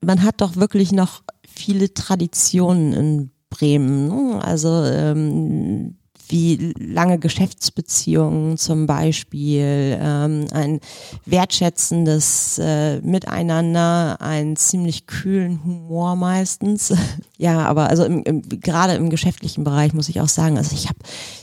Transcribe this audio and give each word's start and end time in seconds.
man 0.00 0.22
hat 0.22 0.40
doch 0.40 0.56
wirklich 0.56 0.92
noch 0.92 1.22
viele 1.46 1.92
Traditionen 1.92 2.92
in 2.92 3.30
Bremen. 3.50 4.08
Ne? 4.08 4.42
Also 4.42 4.84
ähm, 4.84 5.96
wie 6.30 6.72
lange 6.78 7.18
Geschäftsbeziehungen 7.18 8.56
zum 8.56 8.86
Beispiel, 8.86 9.98
ähm, 10.00 10.46
ein 10.52 10.80
wertschätzendes 11.26 12.58
äh, 12.58 13.00
Miteinander, 13.00 14.20
einen 14.20 14.56
ziemlich 14.56 15.06
kühlen 15.06 15.64
Humor 15.64 16.16
meistens. 16.16 16.94
ja, 17.36 17.66
aber 17.66 17.88
also 17.90 18.04
im, 18.04 18.22
im, 18.22 18.42
gerade 18.42 18.94
im 18.94 19.10
geschäftlichen 19.10 19.64
Bereich 19.64 19.92
muss 19.92 20.08
ich 20.08 20.20
auch 20.20 20.28
sagen, 20.28 20.56
also 20.56 20.74
ich 20.74 20.88
habe, 20.88 20.98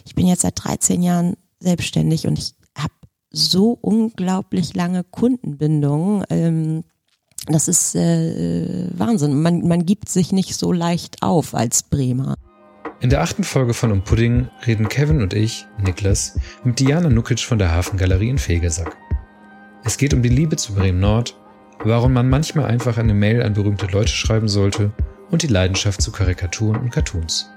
ich 0.06 0.16
bin 0.16 0.26
jetzt 0.26 0.42
seit 0.42 0.64
13 0.64 1.04
Jahren 1.04 1.36
selbstständig 1.60 2.26
und 2.26 2.40
ich 2.40 2.54
habe 2.78 2.94
so 3.30 3.78
unglaublich 3.82 4.74
lange 4.74 5.04
Kundenbindungen. 5.04 6.24
Ähm, 6.30 6.84
das 7.46 7.68
ist 7.68 7.96
äh, 7.96 8.88
Wahnsinn. 8.98 9.42
Man, 9.42 9.68
man 9.68 9.86
gibt 9.86 10.10
sich 10.10 10.32
nicht 10.32 10.56
so 10.56 10.72
leicht 10.72 11.22
auf 11.22 11.54
als 11.54 11.84
Bremer. 11.84 12.36
In 13.00 13.10
der 13.12 13.22
achten 13.22 13.44
Folge 13.44 13.74
von 13.74 13.92
Um 13.92 14.04
Pudding 14.04 14.48
reden 14.66 14.90
Kevin 14.90 15.22
und 15.22 15.34
ich, 15.34 15.68
Niklas, 15.80 16.40
mit 16.64 16.80
Diana 16.80 17.10
Nukic 17.10 17.40
von 17.42 17.60
der 17.60 17.72
Hafengalerie 17.72 18.30
in 18.30 18.40
Fegesack. 18.40 18.98
Es 19.84 19.98
geht 19.98 20.14
um 20.14 20.24
die 20.24 20.30
Liebe 20.30 20.56
zu 20.56 20.74
Bremen 20.74 21.00
Nord, 21.00 21.40
warum 21.84 22.14
man 22.14 22.28
manchmal 22.28 22.66
einfach 22.66 22.98
eine 22.98 23.14
Mail 23.14 23.44
an 23.44 23.54
berühmte 23.54 23.86
Leute 23.86 24.12
schreiben 24.12 24.48
sollte 24.48 24.92
und 25.30 25.44
die 25.44 25.48
Leidenschaft 25.48 26.02
zu 26.02 26.12
Karikaturen 26.12 26.82
und 26.82 26.90
Cartoons. 26.90 27.50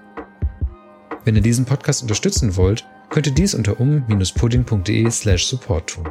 Wenn 1.25 1.37
ihr 1.37 1.43
diesen 1.43 1.65
Podcast 1.65 2.03
unterstützen 2.03 2.57
wollt, 2.57 2.87
könnt 3.09 3.27
ihr 3.27 3.35
dies 3.35 3.55
unter 3.55 3.81
um-pudding.de 3.81 5.11
slash 5.11 5.47
support 5.47 5.91
tun. 5.91 6.09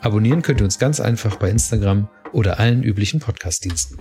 Abonnieren 0.00 0.42
könnt 0.42 0.60
ihr 0.60 0.64
uns 0.64 0.78
ganz 0.78 1.00
einfach 1.00 1.36
bei 1.36 1.50
Instagram 1.50 2.08
oder 2.32 2.58
allen 2.58 2.82
üblichen 2.82 3.20
Podcastdiensten. 3.20 3.98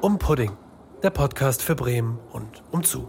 Um 0.00 0.18
Pudding, 0.18 0.50
der 1.02 1.10
Podcast 1.10 1.62
für 1.62 1.74
Bremen 1.74 2.18
und 2.32 2.62
umzu. 2.70 3.08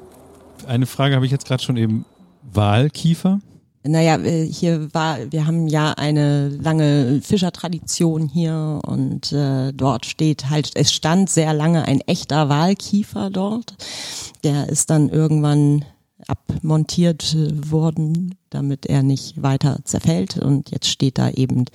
Eine 0.67 0.85
Frage 0.85 1.15
habe 1.15 1.25
ich 1.25 1.31
jetzt 1.31 1.47
gerade 1.47 1.63
schon 1.63 1.77
eben. 1.77 2.05
Wahlkiefer? 2.43 3.39
Naja, 3.85 4.17
äh, 4.17 4.45
hier 4.45 4.93
war, 4.93 5.19
wir 5.31 5.45
haben 5.45 5.67
ja 5.67 5.91
eine 5.91 6.49
lange 6.49 7.19
Fischertradition 7.21 8.29
hier 8.29 8.79
und 8.85 9.33
äh, 9.33 9.73
dort 9.73 10.05
steht 10.05 10.49
halt, 10.49 10.71
es 10.75 10.93
stand 10.93 11.29
sehr 11.29 11.53
lange 11.53 11.83
ein 11.85 11.99
echter 12.01 12.47
Wahlkiefer 12.47 13.29
dort. 13.29 13.75
Der 14.43 14.69
ist 14.69 14.89
dann 14.89 15.09
irgendwann 15.09 15.83
abmontiert 16.27 17.35
worden, 17.69 18.35
damit 18.49 18.85
er 18.85 19.03
nicht 19.03 19.41
weiter 19.41 19.79
zerfällt. 19.83 20.37
Und 20.37 20.71
jetzt 20.71 20.87
steht 20.87 21.17
da 21.17 21.29
eben 21.29 21.65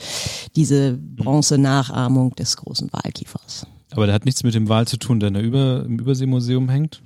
diese 0.56 0.96
Bronze-Nachahmung 0.96 2.34
des 2.36 2.56
großen 2.56 2.90
Wahlkiefers. 2.92 3.66
Aber 3.90 4.06
der 4.06 4.14
hat 4.14 4.24
nichts 4.24 4.44
mit 4.44 4.54
dem 4.54 4.68
Wal 4.68 4.86
zu 4.86 4.96
tun, 4.96 5.20
der 5.20 5.28
in 5.28 5.34
der 5.34 5.42
Über, 5.42 5.84
im 5.84 5.98
Überseemuseum 5.98 6.68
hängt? 6.68 7.02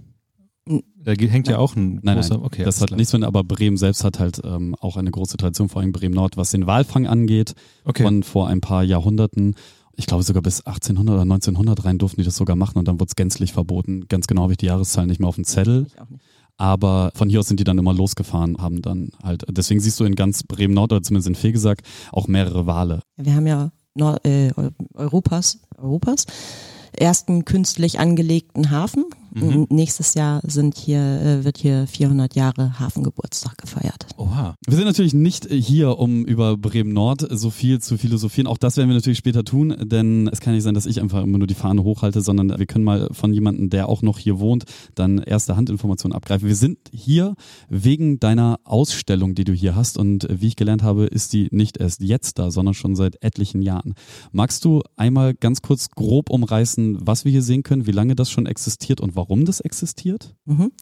Da 0.67 1.13
hängt 1.13 1.49
ja 1.49 1.59
auch 1.59 1.75
ein 1.75 1.99
Nein, 2.03 2.17
großer, 2.17 2.35
nein, 2.37 2.45
okay. 2.45 2.65
das 2.65 2.81
hat 2.81 2.89
klar. 2.89 2.97
nichts 2.99 3.13
mit, 3.13 3.25
aber 3.25 3.43
Bremen 3.43 3.77
selbst 3.77 4.05
hat 4.05 4.21
halt 4.21 4.41
ähm, 4.45 4.77
auch 4.81 4.97
eine 4.97 5.11
große 5.11 5.37
Tradition, 5.37 5.69
vor 5.69 5.83
allem 5.83 5.91
Bremen 5.93 6.15
Nord, 6.15 6.37
was 6.37 6.53
den 6.53 6.67
Walfang 6.67 7.07
angeht, 7.07 7.55
Okay. 7.85 8.05
von 8.05 8.23
vor 8.23 8.47
ein 8.49 8.61
paar 8.61 8.85
Jahrhunderten. 8.85 9.57
Ich 9.97 10.07
glaube 10.07 10.23
sogar 10.23 10.43
bis 10.43 10.61
1800 10.65 11.15
oder 11.15 11.23
1900 11.23 11.85
rein 11.85 11.99
durften 11.99 12.21
die 12.21 12.25
das 12.25 12.37
sogar 12.37 12.55
machen 12.57 12.79
und 12.79 12.87
dann 12.89 13.01
wurde 13.01 13.09
es 13.11 13.17
gänzlich 13.17 13.53
verboten. 13.53 14.07
Ganz 14.09 14.27
genau 14.29 14.43
habe 14.43 14.53
ich 14.53 14.59
die 14.59 14.67
Jahreszahl 14.67 15.07
nicht 15.07 15.19
mehr 15.21 15.29
auf 15.29 15.35
dem 15.35 15.45
Zettel. 15.45 15.87
Ich 15.89 16.01
auch 16.01 16.09
nicht. 16.09 16.23
Aber 16.59 17.11
von 17.15 17.29
hier 17.29 17.41
aus 17.41 17.49
sind 17.49 17.59
die 17.59 17.65
dann 17.65 17.79
immer 17.79 17.93
losgefahren, 17.93 18.59
haben 18.59 18.83
dann 18.83 19.11
halt, 19.23 19.45
deswegen 19.51 19.81
siehst 19.81 19.99
du 19.99 20.05
in 20.05 20.15
ganz 20.15 20.45
Bremen 20.45 20.75
Nord 20.75 20.93
oder 20.93 21.03
zumindest 21.03 21.29
in 21.29 21.35
Fegesack 21.35 21.83
auch 22.13 22.29
mehrere 22.29 22.67
Wale. 22.67 23.01
Wir 23.17 23.35
haben 23.35 23.47
ja 23.49 23.73
Nord 23.95 24.25
äh, 24.25 24.51
Eu- 24.57 24.71
Europas, 24.95 25.59
Europas 25.77 26.27
ersten 26.97 27.45
künstlich 27.45 27.99
angelegten 27.99 28.71
Hafen. 28.71 29.05
Mhm. 29.35 29.67
Nächstes 29.71 30.15
Jahr 30.15 30.41
sind 30.45 30.77
hier, 30.77 31.01
äh, 31.01 31.45
wird 31.45 31.59
hier 31.59 31.87
400 31.87 32.35
Jahre 32.35 32.79
Hafengeburtstag 32.79 33.57
gefeiert. 33.59 34.07
Oha. 34.17 34.55
Wir 34.67 34.77
sind 34.77 34.87
natürlich 34.87 35.15
nicht 35.15 35.51
äh, 35.51 35.61
hier, 35.61 35.99
um 35.99 36.25
über 36.25 36.57
Bremen 36.57 36.93
Nord 36.93 37.27
so 37.31 37.51
viel 37.51 37.81
zu 37.81 37.97
philosophieren. 37.97 38.47
Auch 38.47 38.59
das 38.59 38.77
werden 38.77 38.89
wir 38.89 38.95
natürlich 38.95 39.19
später 39.19 39.45
tun, 39.45 39.75
denn 39.83 40.29
es 40.29 40.41
kann 40.41 40.55
nicht 40.55 40.63
sein, 40.63 40.75
dass 40.75 40.87
ich 40.87 41.01
einfach 41.01 41.23
immer 41.23 41.39
nur 41.39 41.47
die 41.47 41.55
Fahne 41.55 41.83
hochhalte, 41.83 42.21
sondern 42.21 42.59
wir 42.59 42.67
können 42.67 42.85
mal 42.85 43.09
von 43.13 43.33
jemandem, 43.33 43.71
der 43.71 43.89
auch 43.89 44.03
noch 44.03 44.19
hier 44.19 44.39
wohnt, 44.39 44.65
dann 44.95 45.19
erste 45.19 45.57
Handinformationen 45.57 46.15
abgreifen. 46.15 46.47
Wir 46.47 46.57
sind 46.57 46.79
hier 46.93 47.35
wegen 47.69 48.21
deiner 48.21 48.61
Ausstellung, 48.65 49.35
die 49.35 49.45
du 49.45 49.53
hier 49.53 49.75
hast 49.75 49.97
und 49.97 50.29
äh, 50.29 50.41
wie 50.41 50.49
ich 50.49 50.57
gelernt 50.57 50.83
habe, 50.83 51.07
ist 51.07 51.33
die 51.33 51.49
nicht 51.51 51.79
erst 51.79 52.03
jetzt 52.03 52.39
da, 52.39 52.51
sondern 52.51 52.75
schon 52.75 52.97
seit 52.97 53.23
etlichen 53.23 53.63
Jahren. 53.63 53.95
Magst 54.31 54.65
du 54.65 54.83
einmal 54.97 55.35
ganz 55.35 55.63
kurz 55.63 55.91
grob 55.91 56.29
umreißen, 56.29 56.99
was 57.01 57.25
wir 57.25 57.33
hier 57.33 57.43
sehen 57.43 57.63
können, 57.63 57.87
wie 57.87 57.93
lange 57.93 58.15
das 58.15 58.31
schon 58.31 58.47
existiert 58.47 59.01
und 59.01 59.17
warum 59.17 59.22
das 59.45 59.61
existiert? 59.61 60.35
Mhm. 60.45 60.73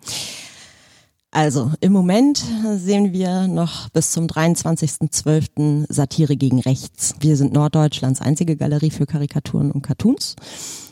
Also 1.32 1.70
im 1.80 1.92
Moment 1.92 2.44
sehen 2.76 3.12
wir 3.12 3.46
noch 3.46 3.88
bis 3.90 4.10
zum 4.10 4.26
23.12. 4.26 5.86
Satire 5.88 6.36
gegen 6.36 6.58
Rechts. 6.58 7.14
Wir 7.20 7.36
sind 7.36 7.52
Norddeutschlands 7.52 8.20
einzige 8.20 8.56
Galerie 8.56 8.90
für 8.90 9.06
Karikaturen 9.06 9.70
und 9.70 9.82
Cartoons. 9.82 10.34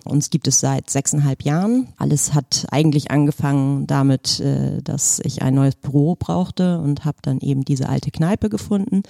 Uns 0.08 0.30
gibt 0.30 0.48
es 0.48 0.60
seit 0.60 0.88
sechseinhalb 0.88 1.42
Jahren. 1.42 1.88
Alles 1.98 2.32
hat 2.34 2.66
eigentlich 2.70 3.10
angefangen 3.10 3.86
damit, 3.86 4.40
äh, 4.40 4.82
dass 4.82 5.20
ich 5.22 5.42
ein 5.42 5.54
neues 5.54 5.76
Büro 5.76 6.16
brauchte 6.18 6.80
und 6.80 7.04
habe 7.04 7.18
dann 7.22 7.40
eben 7.40 7.64
diese 7.64 7.88
alte 7.88 8.10
Kneipe 8.10 8.48
gefunden. 8.48 9.02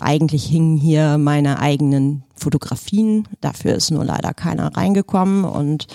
Eigentlich 0.00 0.44
hingen 0.44 0.76
hier 0.76 1.16
meine 1.16 1.58
eigenen 1.58 2.24
Fotografien. 2.42 3.28
Dafür 3.40 3.74
ist 3.74 3.90
nur 3.90 4.04
leider 4.04 4.34
keiner 4.34 4.76
reingekommen. 4.76 5.44
Und 5.44 5.86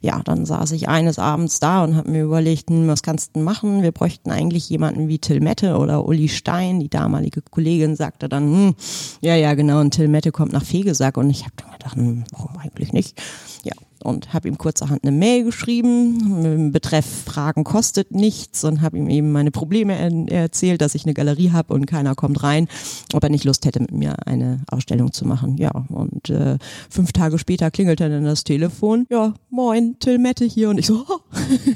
ja, 0.00 0.20
dann 0.24 0.46
saß 0.46 0.72
ich 0.72 0.88
eines 0.88 1.18
Abends 1.18 1.60
da 1.60 1.84
und 1.84 1.96
habe 1.96 2.10
mir 2.10 2.22
überlegt, 2.22 2.70
hm, 2.70 2.88
was 2.88 3.02
kannst 3.02 3.36
du 3.36 3.40
machen? 3.40 3.82
Wir 3.82 3.92
bräuchten 3.92 4.30
eigentlich 4.30 4.68
jemanden 4.70 5.08
wie 5.08 5.18
Till 5.18 5.40
Mette 5.40 5.76
oder 5.76 6.06
Uli 6.06 6.28
Stein. 6.28 6.80
Die 6.80 6.88
damalige 6.88 7.42
Kollegin 7.42 7.96
sagte 7.96 8.28
dann, 8.28 8.44
hm, 8.44 8.74
ja, 9.20 9.34
ja, 9.34 9.54
genau, 9.54 9.80
und 9.80 9.90
Till 9.90 10.08
Mette 10.08 10.32
kommt 10.32 10.52
nach 10.52 10.64
Fegesack. 10.64 11.16
Und 11.16 11.28
ich 11.28 11.42
habe 11.42 11.52
dann 11.56 11.72
gedacht, 11.72 11.96
hm, 11.96 12.24
warum 12.30 12.56
eigentlich 12.58 12.92
nicht? 12.92 13.20
Ja, 13.64 13.74
und 14.06 14.32
habe 14.32 14.48
ihm 14.48 14.56
kurzerhand 14.56 15.02
eine 15.02 15.16
Mail 15.16 15.44
geschrieben, 15.44 16.42
dem 16.42 16.72
Betreff 16.72 17.06
Fragen 17.24 17.64
kostet 17.64 18.12
nichts 18.12 18.62
und 18.64 18.80
habe 18.80 18.96
ihm 18.98 19.10
eben 19.10 19.32
meine 19.32 19.50
Probleme 19.50 19.96
er 19.96 20.42
erzählt, 20.42 20.80
dass 20.80 20.94
ich 20.94 21.04
eine 21.04 21.14
Galerie 21.14 21.50
habe 21.50 21.74
und 21.74 21.86
keiner 21.86 22.14
kommt 22.14 22.42
rein, 22.42 22.68
ob 23.12 23.22
er 23.24 23.30
nicht 23.30 23.44
Lust 23.44 23.66
hätte, 23.66 23.80
mit 23.80 23.92
mir 23.92 24.26
eine 24.26 24.62
Ausstellung 24.70 25.12
zu 25.12 25.26
machen. 25.26 25.56
Ja, 25.58 25.70
und 25.88 26.30
äh, 26.30 26.58
fünf 26.88 27.12
Tage 27.12 27.38
später 27.38 27.70
klingelte 27.70 28.08
dann 28.08 28.24
das 28.24 28.44
Telefon. 28.44 29.06
Ja, 29.10 29.34
moin, 29.50 29.96
Till 29.98 30.18
Mette 30.18 30.44
hier. 30.44 30.70
Und 30.70 30.78
ich 30.78 30.86
so, 30.86 31.04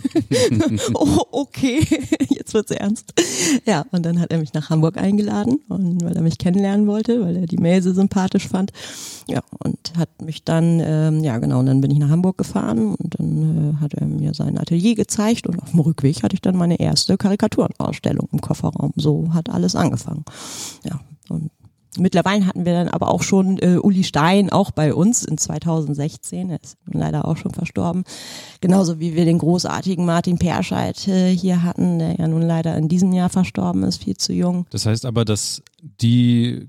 oh, 0.95 1.23
okay, 1.33 1.81
jetzt 2.29 2.55
wird's 2.55 2.71
ernst. 2.71 3.13
Ja, 3.67 3.85
und 3.91 4.07
dann 4.07 4.21
hat 4.21 4.31
er 4.33 4.39
mich 4.39 4.55
nach 4.55 4.71
Hamburg 4.71 4.97
eingeladen, 4.97 5.61
und 5.69 6.05
weil 6.05 6.15
er 6.15 6.23
mich 6.23 6.39
kennenlernen 6.39 6.87
wollte, 6.87 7.21
weil 7.23 7.37
er 7.37 7.47
die 7.47 7.59
Mail 7.59 7.83
so 7.83 7.93
sympathisch 7.93 8.47
fand. 8.47 8.73
Ja, 9.27 9.41
und 9.59 9.79
hat 9.97 10.23
mich 10.23 10.45
dann, 10.45 10.81
ähm, 10.83 11.25
ja 11.25 11.39
genau, 11.39 11.61
und 11.61 11.67
dann 11.67 11.81
bin 11.81 11.91
ich 11.91 11.99
nach 11.99 12.10
Hamburg 12.11 12.39
gefahren 12.39 12.95
und 12.95 13.19
dann 13.19 13.75
äh, 13.77 13.81
hat 13.81 13.95
er 13.95 14.07
mir 14.07 14.35
sein 14.35 14.59
Atelier 14.59 14.95
gezeigt 14.95 15.47
und 15.47 15.63
auf 15.63 15.71
dem 15.71 15.81
Rückweg 15.81 16.23
hatte 16.23 16.35
ich 16.35 16.41
dann 16.41 16.57
meine 16.57 16.81
erste 16.81 17.17
Karikaturenausstellung 17.17 18.29
im 18.33 18.41
Kofferraum. 18.41 18.93
So 18.97 19.33
hat 19.33 19.51
alles 19.51 19.77
angefangen. 19.77 20.25
Ja, 20.85 21.01
und 21.29 21.51
Mittlerweile 21.99 22.47
hatten 22.47 22.65
wir 22.65 22.73
dann 22.73 22.89
aber 22.89 23.09
auch 23.09 23.23
schon 23.23 23.59
äh, 23.59 23.77
Uli 23.77 24.05
Stein 24.05 24.51
auch 24.51 24.71
bei 24.71 24.95
uns 24.95 25.25
in 25.25 25.39
2016. 25.39 26.51
Er 26.51 26.63
ist 26.63 26.79
leider 26.87 27.27
auch 27.27 27.37
schon 27.37 27.53
verstorben. 27.53 28.05
Genauso 28.61 29.01
wie 29.01 29.17
wir 29.17 29.25
den 29.25 29.39
großartigen 29.39 30.07
Martin 30.07 30.39
Perscheid 30.39 31.09
äh, 31.09 31.35
hier 31.35 31.65
hatten, 31.65 31.99
der 31.99 32.15
ja 32.15 32.29
nun 32.29 32.43
leider 32.43 32.77
in 32.77 32.89
diesem 32.89 33.13
Jahr 33.13 33.29
verstorben 33.29 33.83
ist, 33.83 34.05
viel 34.05 34.17
zu 34.17 34.33
jung. 34.33 34.67
Das 34.71 34.87
heißt 34.87 35.05
aber, 35.05 35.25
dass 35.25 35.63
die 36.01 36.69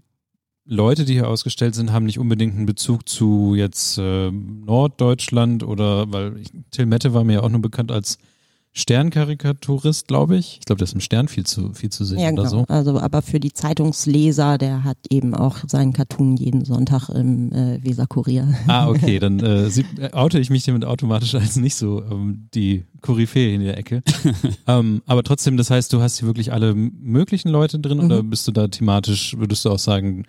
Leute, 0.65 1.05
die 1.05 1.13
hier 1.13 1.27
ausgestellt 1.27 1.75
sind, 1.75 1.91
haben 1.91 2.05
nicht 2.05 2.19
unbedingt 2.19 2.55
einen 2.55 2.65
Bezug 2.65 3.09
zu 3.09 3.55
jetzt 3.55 3.97
äh, 3.97 4.31
Norddeutschland 4.31 5.63
oder, 5.63 6.11
weil 6.11 6.37
ich, 6.37 6.49
Till 6.71 6.85
Mette 6.85 7.13
war 7.13 7.23
mir 7.23 7.33
ja 7.33 7.43
auch 7.43 7.49
nur 7.49 7.61
bekannt 7.61 7.91
als 7.91 8.17
Sternkarikaturist, 8.73 10.07
glaube 10.07 10.37
ich. 10.37 10.57
Ich 10.59 10.65
glaube, 10.65 10.77
der 10.77 10.85
ist 10.85 10.93
im 10.93 11.01
Stern 11.01 11.27
viel 11.27 11.45
zu, 11.45 11.73
viel 11.73 11.89
zu 11.89 12.05
sehen 12.05 12.19
Ja, 12.19 12.27
oder 12.31 12.43
genau. 12.43 12.49
so. 12.49 12.65
Also, 12.67 12.99
aber 12.99 13.21
für 13.21 13.39
die 13.39 13.51
Zeitungsleser, 13.51 14.57
der 14.57 14.83
hat 14.83 14.97
eben 15.09 15.33
auch 15.33 15.57
seinen 15.67 15.91
Cartoon 15.93 16.37
jeden 16.37 16.63
Sonntag 16.63 17.09
im 17.09 17.51
äh, 17.51 17.83
Weser-Kurier. 17.83 18.53
Ah, 18.67 18.87
okay, 18.87 19.19
dann 19.19 19.39
äh, 19.39 19.69
sie, 19.69 19.85
äh, 19.97 20.13
oute 20.13 20.39
ich 20.39 20.49
mich 20.49 20.63
damit 20.63 20.85
automatisch 20.85 21.35
als 21.35 21.57
nicht 21.57 21.75
so 21.75 22.01
ähm, 22.03 22.47
die 22.53 22.85
Koryphäe 23.01 23.53
in 23.55 23.61
der 23.61 23.77
Ecke. 23.77 24.03
ähm, 24.67 25.01
aber 25.05 25.23
trotzdem, 25.23 25.57
das 25.57 25.69
heißt, 25.69 25.91
du 25.91 26.01
hast 26.01 26.19
hier 26.19 26.27
wirklich 26.27 26.53
alle 26.53 26.73
möglichen 26.73 27.49
Leute 27.49 27.79
drin 27.79 27.97
Mhm. 27.97 28.05
oder 28.05 28.23
bist 28.23 28.47
du 28.47 28.51
da 28.51 28.67
thematisch, 28.67 29.35
würdest 29.37 29.65
du 29.65 29.69
auch 29.71 29.79
sagen, 29.79 30.23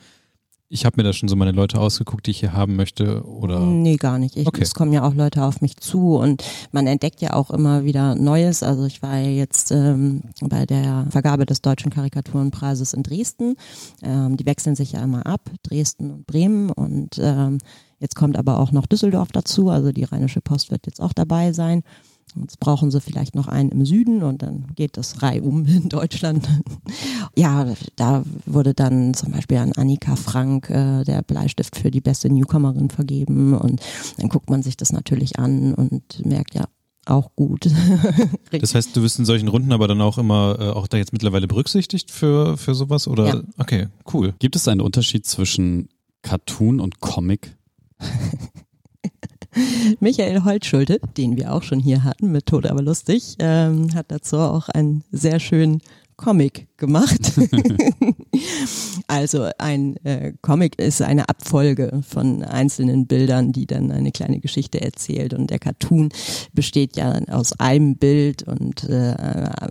ich 0.73 0.87
habe 0.87 0.95
mir 0.97 1.03
da 1.03 1.13
schon 1.13 1.29
so 1.29 1.37
meine 1.37 1.53
Leute 1.53 1.79
ausgeguckt, 1.79 2.27
die 2.27 2.31
ich 2.31 2.41
hier 2.41 2.55
haben 2.55 2.77
möchte 2.77 3.27
oder? 3.27 3.61
Nee, 3.61 3.97
gar 3.97 4.19
nicht. 4.19 4.39
Ich, 4.39 4.47
Okay. 4.47 4.63
Es 4.63 4.73
kommen 4.73 4.93
ja 4.93 5.07
auch 5.07 5.13
Leute 5.13 5.45
auf 5.45 5.61
mich 5.61 5.77
zu 5.77 6.17
und 6.17 6.43
man 6.73 6.87
entdeckt 6.87 7.21
ja 7.21 7.35
auch 7.35 7.51
immer 7.51 7.85
wieder 7.85 8.15
Neues. 8.15 8.63
Also 8.63 8.87
ich 8.87 9.03
war 9.03 9.19
ja 9.19 9.29
jetzt 9.29 9.71
ähm, 9.71 10.23
bei 10.41 10.65
der 10.65 11.07
Vergabe 11.11 11.45
des 11.45 11.61
Deutschen 11.61 11.91
Karikaturenpreises 11.91 12.95
in 12.95 13.03
Dresden. 13.03 13.57
Ähm, 14.03 14.39
die 14.39 14.47
wechseln 14.47 14.75
sich 14.75 14.93
ja 14.93 15.03
immer 15.03 15.27
ab, 15.27 15.43
Dresden 15.63 16.11
und 16.11 16.27
Bremen 16.27 16.71
und 16.71 17.19
ähm, 17.19 17.59
jetzt 18.01 18.17
kommt 18.17 18.39
aber 18.39 18.59
auch 18.59 18.73
noch 18.73 18.87
Düsseldorf 18.87 19.29
dazu. 19.31 19.69
Also 19.69 19.93
die 19.93 20.05
Rheinische 20.05 20.41
Post 20.41 20.71
wird 20.71 20.87
jetzt 20.87 21.03
auch 21.03 21.13
dabei 21.13 21.53
sein. 21.53 21.83
Jetzt 22.41 22.61
brauchen 22.61 22.91
sie 22.91 23.01
vielleicht 23.01 23.35
noch 23.35 23.49
einen 23.49 23.71
im 23.71 23.85
Süden 23.85 24.23
und 24.23 24.43
dann 24.43 24.67
geht 24.75 24.97
das 24.97 25.23
reihum 25.23 25.67
in 25.67 25.89
Deutschland. 25.89 26.49
ja, 27.37 27.67
da 27.97 28.25
wurde 28.47 28.75
dann 28.75 29.15
zum 29.15 29.33
Beispiel 29.33 29.59
an 29.59 29.73
Annika 29.73 30.17
Frank 30.17 30.71
äh, 30.71 31.05
der 31.05 31.23
Bleistift 31.23 31.77
für 31.77 31.91
die 31.91 32.01
beste 32.01 32.31
Newcomerin 32.31 32.91
vergeben 32.91 33.55
und 33.55 33.81
dann 34.19 34.29
guckt 34.29 34.51
man 34.51 34.63
sich 34.63 34.77
das 34.77 34.93
natürlich 34.93 35.39
an 35.39 35.75
und 35.75 36.25
merkt 36.25 36.55
ja 36.55 36.65
auch 37.07 37.35
gut. 37.35 37.67
Das 38.61 38.75
heißt, 38.75 38.95
du 38.95 39.03
wirst 39.03 39.19
in 39.19 39.25
solchen 39.25 39.49
Runden 39.49 39.73
aber 39.73 39.89
dann 39.89 40.01
auch 40.01 40.19
immer 40.19 40.57
äh, 40.61 40.69
auch 40.71 40.87
da 40.87 40.99
jetzt 40.99 41.13
mittlerweile 41.13 41.49
berücksichtigt 41.49 42.11
für, 42.11 42.57
für 42.57 42.75
sowas 42.75 43.09
oder? 43.09 43.27
Ja. 43.27 43.43
Okay, 43.57 43.89
cool. 44.13 44.35
Gibt 44.39 44.57
es 44.57 44.69
einen 44.69 44.81
Unterschied 44.81 45.27
zwischen 45.27 45.89
Cartoon 46.21 46.81
und 46.81 47.01
Comic? 47.01 47.57
Michael 50.01 50.45
Holtschulte, 50.45 51.01
den 51.17 51.37
wir 51.37 51.53
auch 51.53 51.63
schon 51.63 51.81
hier 51.81 52.05
hatten, 52.05 52.33
mit 52.33 52.47
Tod 52.47 52.67
aber 52.67 52.83
lustig, 52.83 53.37
ähm, 53.39 53.95
hat 53.95 54.07
dazu 54.09 54.39
auch 54.39 54.69
einen 54.69 55.05
sehr 55.11 55.41
schönen 55.41 55.81
Comic 56.17 56.69
gemacht. 56.77 57.33
also 59.09 59.49
ein 59.59 59.97
äh, 60.05 60.35
Comic 60.41 60.79
ist 60.79 61.03
eine 61.03 61.29
Abfolge 61.29 62.03
von 62.09 62.45
einzelnen 62.45 63.07
Bildern, 63.07 63.53
die 63.53 63.67
dann 63.67 63.91
eine 63.91 64.13
kleine 64.13 64.39
Geschichte 64.39 64.81
erzählt. 64.81 65.35
Und 65.35 65.51
der 65.51 65.59
Cartoon 65.59 66.11
besteht 66.53 66.97
ja 66.97 67.19
aus 67.29 67.59
einem 67.59 67.97
Bild 67.97 68.45
und 68.45 68.85
äh, 68.85 69.15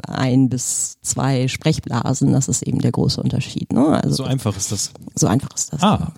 ein 0.08 0.50
bis 0.50 0.98
zwei 1.02 1.48
Sprechblasen. 1.48 2.34
Das 2.34 2.48
ist 2.50 2.64
eben 2.64 2.80
der 2.80 2.92
große 2.92 3.22
Unterschied. 3.22 3.72
Ne? 3.72 3.88
Also 4.04 4.18
So 4.18 4.24
einfach 4.24 4.56
ist 4.58 4.72
das. 4.72 4.92
so 5.16 5.28
einfach 5.28 5.56
ist 5.56 5.72
das. 5.74 5.82
Ah, 5.82 6.12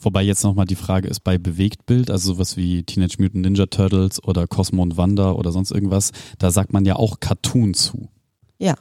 Wobei 0.00 0.22
jetzt 0.22 0.44
nochmal 0.44 0.66
die 0.66 0.76
Frage 0.76 1.08
ist, 1.08 1.20
bei 1.20 1.38
Bewegtbild, 1.38 2.10
also 2.10 2.34
sowas 2.34 2.56
wie 2.56 2.82
Teenage 2.82 3.16
Mutant 3.18 3.44
Ninja 3.44 3.66
Turtles 3.66 4.22
oder 4.24 4.46
Cosmo 4.46 4.82
und 4.82 4.96
Wanda 4.96 5.32
oder 5.32 5.52
sonst 5.52 5.70
irgendwas, 5.70 6.12
da 6.38 6.50
sagt 6.50 6.72
man 6.72 6.84
ja 6.84 6.96
auch 6.96 7.20
Cartoon 7.20 7.74
zu. 7.74 8.08
Ja. 8.58 8.76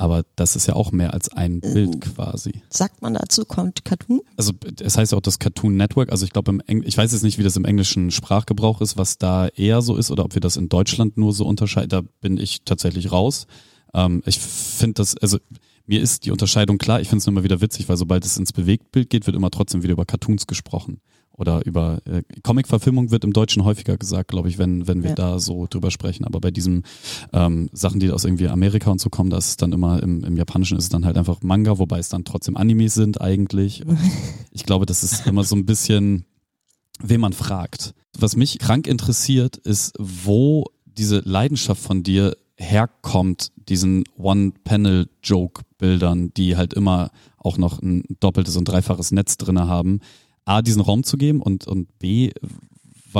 Aber 0.00 0.24
das 0.34 0.56
ist 0.56 0.66
ja 0.66 0.74
auch 0.74 0.92
mehr 0.92 1.12
als 1.12 1.28
ein 1.28 1.60
Bild 1.60 2.00
quasi. 2.00 2.62
Sagt 2.70 3.02
man 3.02 3.12
dazu, 3.12 3.44
kommt 3.44 3.84
Cartoon? 3.84 4.22
Also 4.38 4.52
es 4.80 4.96
heißt 4.96 5.12
ja 5.12 5.18
auch 5.18 5.22
das 5.22 5.38
Cartoon 5.38 5.76
Network. 5.76 6.10
Also 6.10 6.24
ich 6.24 6.32
glaube, 6.32 6.58
ich 6.66 6.96
weiß 6.96 7.12
jetzt 7.12 7.22
nicht, 7.22 7.38
wie 7.38 7.42
das 7.42 7.56
im 7.56 7.66
englischen 7.66 8.10
Sprachgebrauch 8.10 8.80
ist, 8.80 8.96
was 8.96 9.18
da 9.18 9.48
eher 9.48 9.82
so 9.82 9.96
ist 9.96 10.10
oder 10.10 10.24
ob 10.24 10.32
wir 10.34 10.40
das 10.40 10.56
in 10.56 10.70
Deutschland 10.70 11.18
nur 11.18 11.34
so 11.34 11.44
unterscheiden. 11.44 11.90
Da 11.90 12.00
bin 12.22 12.38
ich 12.38 12.62
tatsächlich 12.64 13.12
raus. 13.12 13.46
Ähm, 13.92 14.22
ich 14.24 14.38
finde 14.38 14.94
das, 14.94 15.18
also 15.18 15.36
mir 15.90 16.00
ist 16.00 16.24
die 16.24 16.30
Unterscheidung 16.30 16.78
klar. 16.78 17.00
Ich 17.00 17.08
finde 17.08 17.18
es 17.18 17.26
nur 17.26 17.32
immer 17.34 17.42
wieder 17.44 17.60
witzig, 17.60 17.88
weil 17.88 17.96
sobald 17.96 18.24
es 18.24 18.36
ins 18.36 18.52
Bewegtbild 18.52 19.10
geht, 19.10 19.26
wird 19.26 19.36
immer 19.36 19.50
trotzdem 19.50 19.82
wieder 19.82 19.92
über 19.94 20.06
Cartoons 20.06 20.46
gesprochen. 20.46 21.00
Oder 21.32 21.64
über 21.66 22.00
äh, 22.04 22.22
Comic-Verfilmung 22.42 23.10
wird 23.10 23.24
im 23.24 23.32
Deutschen 23.32 23.64
häufiger 23.64 23.96
gesagt, 23.96 24.28
glaube 24.30 24.48
ich, 24.48 24.58
wenn, 24.58 24.86
wenn 24.86 25.02
wir 25.02 25.10
Ja. 25.10 25.14
da 25.16 25.38
so 25.40 25.66
drüber 25.68 25.90
sprechen. 25.90 26.24
Aber 26.26 26.38
bei 26.40 26.50
diesen 26.52 26.84
ähm, 27.32 27.68
Sachen, 27.72 27.98
die 27.98 28.10
aus 28.10 28.24
irgendwie 28.24 28.46
Amerika 28.48 28.90
und 28.90 29.00
so 29.00 29.10
kommen, 29.10 29.30
da 29.30 29.38
ist 29.38 29.62
dann 29.62 29.72
immer 29.72 30.00
im, 30.02 30.22
im 30.22 30.36
Japanischen 30.36 30.76
ist 30.78 30.84
es 30.84 30.90
dann 30.90 31.04
halt 31.04 31.16
einfach 31.16 31.38
Manga, 31.42 31.78
wobei 31.78 31.98
es 31.98 32.08
dann 32.08 32.24
trotzdem 32.24 32.56
Animes 32.56 32.94
sind 32.94 33.20
eigentlich. 33.20 33.82
Ich 34.52 34.64
glaube, 34.66 34.84
das 34.86 35.02
ist 35.02 35.26
immer 35.26 35.42
so 35.44 35.56
ein 35.56 35.64
bisschen, 35.64 36.24
wen 37.02 37.20
man 37.20 37.32
fragt. 37.32 37.94
Was 38.18 38.36
mich 38.36 38.58
krank 38.58 38.86
interessiert, 38.86 39.56
ist, 39.56 39.94
wo 39.98 40.66
diese 40.84 41.20
Leidenschaft 41.24 41.82
von 41.82 42.02
dir 42.02 42.36
herkommt, 42.60 43.50
diesen 43.68 44.04
One-Panel-Joke-Bildern, 44.16 46.32
die 46.34 46.56
halt 46.56 46.74
immer 46.74 47.10
auch 47.38 47.58
noch 47.58 47.82
ein 47.82 48.04
doppeltes 48.20 48.56
und 48.56 48.66
dreifaches 48.66 49.10
Netz 49.12 49.38
drinne 49.38 49.66
haben, 49.66 50.00
A, 50.44 50.62
diesen 50.62 50.82
Raum 50.82 51.02
zu 51.04 51.16
geben 51.16 51.42
und, 51.42 51.66
und 51.66 51.98
B, 51.98 52.30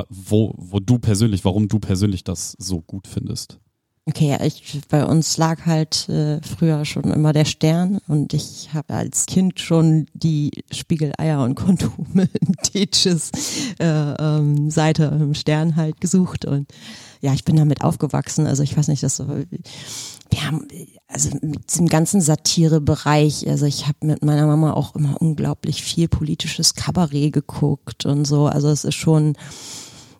wo, 0.09 0.55
wo 0.57 0.79
du 0.79 0.99
persönlich, 0.99 1.45
warum 1.45 1.69
du 1.69 1.79
persönlich 1.79 2.25
das 2.25 2.57
so 2.59 2.81
gut 2.81 3.07
findest. 3.07 3.59
Okay, 4.07 4.37
ich, 4.45 4.81
bei 4.89 5.05
uns 5.05 5.37
lag 5.37 5.67
halt 5.67 6.09
äh, 6.09 6.41
früher 6.43 6.85
schon 6.85 7.05
immer 7.05 7.33
der 7.33 7.45
Stern 7.45 8.01
und 8.09 8.35
ich 8.35 8.71
habe 8.73 8.95
als 8.95 9.27
Kind 9.27 9.61
schon 9.61 10.07
die 10.15 10.51
Spiegeleier 10.73 11.45
und 11.45 11.55
Kondome 11.55 12.29
in 12.41 12.55
Teaches 12.63 13.31
äh, 13.79 13.87
ähm, 13.87 14.71
Seite 14.71 15.17
im 15.21 15.35
Stern 15.35 15.77
halt 15.77 16.01
gesucht 16.01 16.45
und 16.45 16.67
ja, 17.21 17.35
ich 17.35 17.45
bin 17.45 17.57
damit 17.57 17.83
aufgewachsen. 17.83 18.47
Also 18.47 18.63
ich 18.63 18.77
weiß 18.77 18.89
nicht, 18.89 19.03
dass 19.03 19.19
wir 19.19 20.47
haben 20.47 20.67
also 21.09 21.31
mit 21.43 21.71
diesem 21.71 21.89
ganzen 21.89 22.21
Satirebereich, 22.21 23.49
also 23.49 23.67
ich 23.67 23.87
habe 23.87 24.07
mit 24.07 24.25
meiner 24.25 24.47
Mama 24.47 24.73
auch 24.73 24.95
immer 24.95 25.21
unglaublich 25.21 25.83
viel 25.83 26.09
politisches 26.09 26.75
Kabarett 26.75 27.33
geguckt 27.33 28.07
und 28.07 28.25
so. 28.25 28.47
Also 28.47 28.69
es 28.69 28.85
ist 28.85 28.95
schon, 28.95 29.37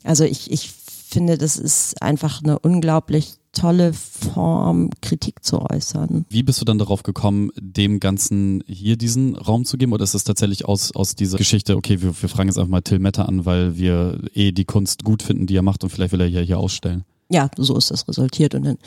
also 0.05 0.25
ich, 0.25 0.51
ich 0.51 0.73
finde, 0.73 1.39
das 1.39 1.57
ist 1.57 2.03
einfach 2.03 2.43
eine 2.43 2.59
unglaublich 2.59 3.40
tolle 3.53 3.93
Form, 3.93 4.91
Kritik 5.03 5.45
zu 5.45 5.61
äußern. 5.61 6.25
Wie 6.29 6.43
bist 6.43 6.61
du 6.61 6.65
dann 6.65 6.79
darauf 6.79 7.03
gekommen, 7.03 7.51
dem 7.57 8.01
Ganzen 8.01 8.63
hier 8.67 8.97
diesen 8.97 9.37
Raum 9.37 9.65
zu 9.65 9.77
geben? 9.77 9.93
Oder 9.93 10.05
ist 10.05 10.15
es 10.15 10.25
tatsächlich 10.25 10.65
aus, 10.65 10.93
aus 10.93 11.15
dieser 11.15 11.39
Geschichte, 11.39 11.77
okay, 11.77 12.01
wir, 12.03 12.21
wir 12.21 12.29
fragen 12.29 12.49
jetzt 12.49 12.59
einfach 12.59 12.71
mal 12.71 12.83
Till 12.83 12.99
Metter 12.99 13.29
an, 13.29 13.45
weil 13.47 13.77
wir 13.77 14.21
eh 14.35 14.53
die 14.53 14.65
Kunst 14.65 15.05
gut 15.05 15.23
finden, 15.23 15.47
die 15.47 15.57
er 15.57 15.63
macht 15.63 15.83
und 15.83 15.91
vielleicht 15.91 16.13
will 16.13 16.21
er 16.21 16.27
hier, 16.27 16.43
hier 16.43 16.59
ausstellen? 16.59 17.05
Ja, 17.33 17.49
so 17.57 17.77
ist 17.77 17.93
das 17.93 18.09
resultiert. 18.09 18.57
Und 18.57 18.65
dann 18.65 18.79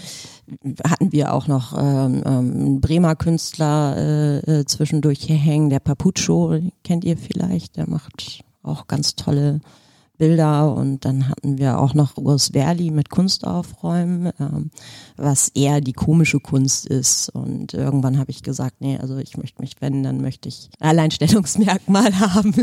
hatten 0.85 1.13
wir 1.13 1.33
auch 1.33 1.47
noch 1.47 1.73
ähm, 1.77 2.21
ähm, 2.25 2.25
einen 2.25 2.81
Bremer 2.81 3.15
Künstler 3.15 3.95
äh, 3.97 4.59
äh, 4.59 4.65
zwischendurch 4.65 5.19
hier 5.21 5.37
hängen, 5.37 5.69
der 5.69 5.79
Papucho, 5.79 6.59
kennt 6.83 7.05
ihr 7.05 7.17
vielleicht, 7.17 7.77
der 7.77 7.89
macht 7.89 8.43
auch 8.61 8.87
ganz 8.87 9.15
tolle 9.15 9.61
Bilder 10.17 10.73
und 10.75 11.05
dann 11.05 11.27
hatten 11.27 11.57
wir 11.57 11.79
auch 11.79 11.93
noch 11.93 12.17
Urs 12.17 12.49
Verli 12.53 12.91
mit 12.91 13.09
Kunst 13.09 13.47
aufräumen, 13.47 14.31
ähm, 14.39 14.69
was 15.17 15.49
eher 15.49 15.81
die 15.81 15.93
komische 15.93 16.39
Kunst 16.39 16.85
ist 16.85 17.29
und 17.29 17.73
irgendwann 17.73 18.19
habe 18.19 18.29
ich 18.29 18.43
gesagt, 18.43 18.75
nee, 18.79 18.97
also 18.97 19.17
ich 19.17 19.37
möchte 19.37 19.61
mich, 19.61 19.75
wenn, 19.79 20.03
dann 20.03 20.21
möchte 20.21 20.49
ich 20.49 20.69
ein 20.79 20.89
Alleinstellungsmerkmal 20.89 22.19
haben. 22.19 22.53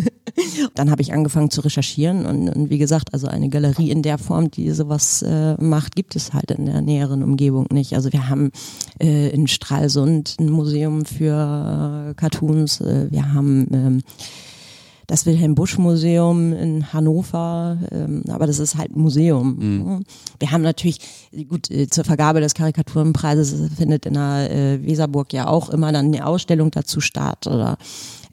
dann 0.75 0.91
habe 0.91 1.03
ich 1.03 1.13
angefangen 1.13 1.51
zu 1.51 1.61
recherchieren 1.63 2.25
und, 2.25 2.49
und 2.49 2.71
wie 2.71 2.79
gesagt, 2.79 3.13
also 3.13 3.27
eine 3.27 3.49
Galerie 3.49 3.91
in 3.91 4.03
der 4.03 4.19
Form, 4.19 4.51
die 4.51 4.71
sowas 4.71 5.23
äh, 5.23 5.55
macht, 5.61 5.97
gibt 5.97 6.15
es 6.15 6.33
halt 6.33 6.53
in 6.53 6.67
der 6.67 6.83
näheren 6.83 7.23
Umgebung 7.23 7.67
nicht. 7.73 7.95
Also 7.95 8.13
wir 8.13 8.29
haben 8.29 8.53
äh, 9.01 9.29
in 9.31 9.49
Stralsund 9.49 10.37
ein 10.39 10.51
Museum 10.51 11.05
für 11.05 12.11
äh, 12.11 12.15
Cartoons, 12.15 12.81
äh, 12.81 13.09
wir 13.11 13.33
haben 13.35 13.67
ähm, 13.73 14.03
das 15.11 15.27
Wilhelm 15.27 15.57
Busch 15.57 15.77
Museum 15.77 16.53
in 16.53 16.93
Hannover, 16.93 17.79
ähm, 17.91 18.23
aber 18.29 18.47
das 18.47 18.61
ist 18.61 18.77
halt 18.77 18.95
ein 18.95 19.01
Museum. 19.01 19.57
ne? 19.59 20.01
Wir 20.39 20.53
haben 20.53 20.63
natürlich, 20.63 21.01
gut, 21.49 21.69
äh, 21.71 21.89
zur 21.89 22.05
Vergabe 22.05 22.41
des 22.41 22.55
Karikaturenpreises 22.55 23.73
findet 23.77 24.07
in 24.07 24.15
der 24.15 24.51
äh, 24.51 24.87
Weserburg 24.87 25.33
ja 25.33 25.49
auch 25.49 25.69
immer 25.71 25.91
dann 25.91 26.07
eine 26.07 26.25
Ausstellung 26.27 26.71
dazu 26.71 27.01
statt 27.01 27.49
oder 27.49 27.77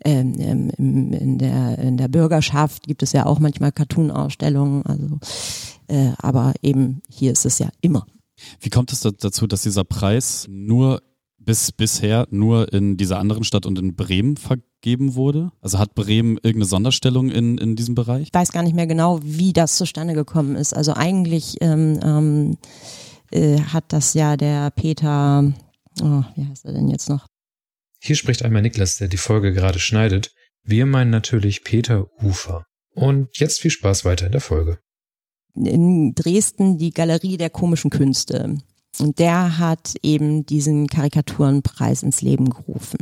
ähm, 0.06 0.36
ähm, 0.38 0.70
im, 0.78 1.14
in, 1.14 1.38
der, 1.40 1.80
in 1.80 1.98
der 1.98 2.10
Bürgerschaft 2.10 2.84
gibt 2.84 3.02
es 3.02 3.12
ja 3.12 3.26
auch 3.26 3.40
manchmal 3.40 3.72
Cartoon-Ausstellungen, 3.72 4.86
also 4.86 5.20
äh, 5.88 6.12
aber 6.20 6.54
eben 6.62 7.02
hier 7.10 7.32
ist 7.32 7.46
es 7.46 7.58
ja 7.58 7.70
immer. 7.82 8.06
Wie 8.60 8.70
kommt 8.70 8.94
es 8.94 9.00
da- 9.00 9.10
dazu, 9.10 9.48
dass 9.48 9.64
dieser 9.64 9.84
Preis 9.84 10.46
nur 10.48 11.02
bis 11.48 11.72
bisher 11.72 12.28
nur 12.30 12.74
in 12.74 12.98
dieser 12.98 13.20
anderen 13.20 13.46
Stadt 13.46 13.66
und 13.66 13.80
in 13.80 13.96
Bremen 13.96 14.36
vergeben 14.36 15.16
wurde? 15.16 15.50
Also 15.62 15.80
hat 15.80 15.96
Bremen 15.96 16.36
irgendeine 16.36 16.66
Sonderstellung 16.66 17.32
in, 17.32 17.58
in 17.58 17.78
diesem 17.78 17.96
Bereich? 17.96 18.24
Ich 18.24 18.34
weiß 18.34 18.52
gar 18.52 18.64
nicht 18.64 18.76
mehr 18.76 18.86
genau, 18.86 19.22
wie 19.24 19.54
das 19.54 19.78
zustande 19.78 20.14
gekommen 20.14 20.58
ist. 20.58 20.74
Also 20.74 20.94
eigentlich 20.94 21.56
ähm, 21.62 22.02
ähm, 22.04 22.58
äh, 23.32 23.62
hat 23.62 23.86
das 23.94 24.14
ja 24.14 24.36
der 24.36 24.72
Peter, 24.72 25.54
oh, 26.02 26.24
wie 26.36 26.46
heißt 26.46 26.66
er 26.66 26.74
denn 26.74 26.90
jetzt 26.90 27.08
noch? 27.08 27.28
Hier 28.02 28.18
spricht 28.18 28.44
einmal 28.44 28.62
Niklas, 28.62 28.98
der 28.98 29.08
die 29.08 29.16
Folge 29.16 29.54
gerade 29.54 29.80
schneidet. 29.80 30.34
Wir 30.64 30.86
meinen 30.86 31.12
natürlich 31.12 31.64
Peter 31.64 32.08
Ufer. 32.22 32.66
Und 32.94 33.38
jetzt 33.38 33.62
viel 33.62 33.72
Spaß 33.72 34.04
weiter 34.04 34.26
in 34.26 34.34
der 34.34 34.42
Folge. 34.42 34.80
In 35.56 36.14
Dresden 36.14 36.78
die 36.78 36.92
Galerie 36.92 37.38
der 37.38 37.50
komischen 37.50 37.90
Künste. 37.90 38.58
Und 39.00 39.20
der 39.20 39.60
hat 39.60 39.94
eben 40.02 40.44
diesen 40.46 40.88
Karikaturenpreis 40.88 42.02
ins 42.04 42.22
Leben 42.22 42.50
gerufen 42.50 43.00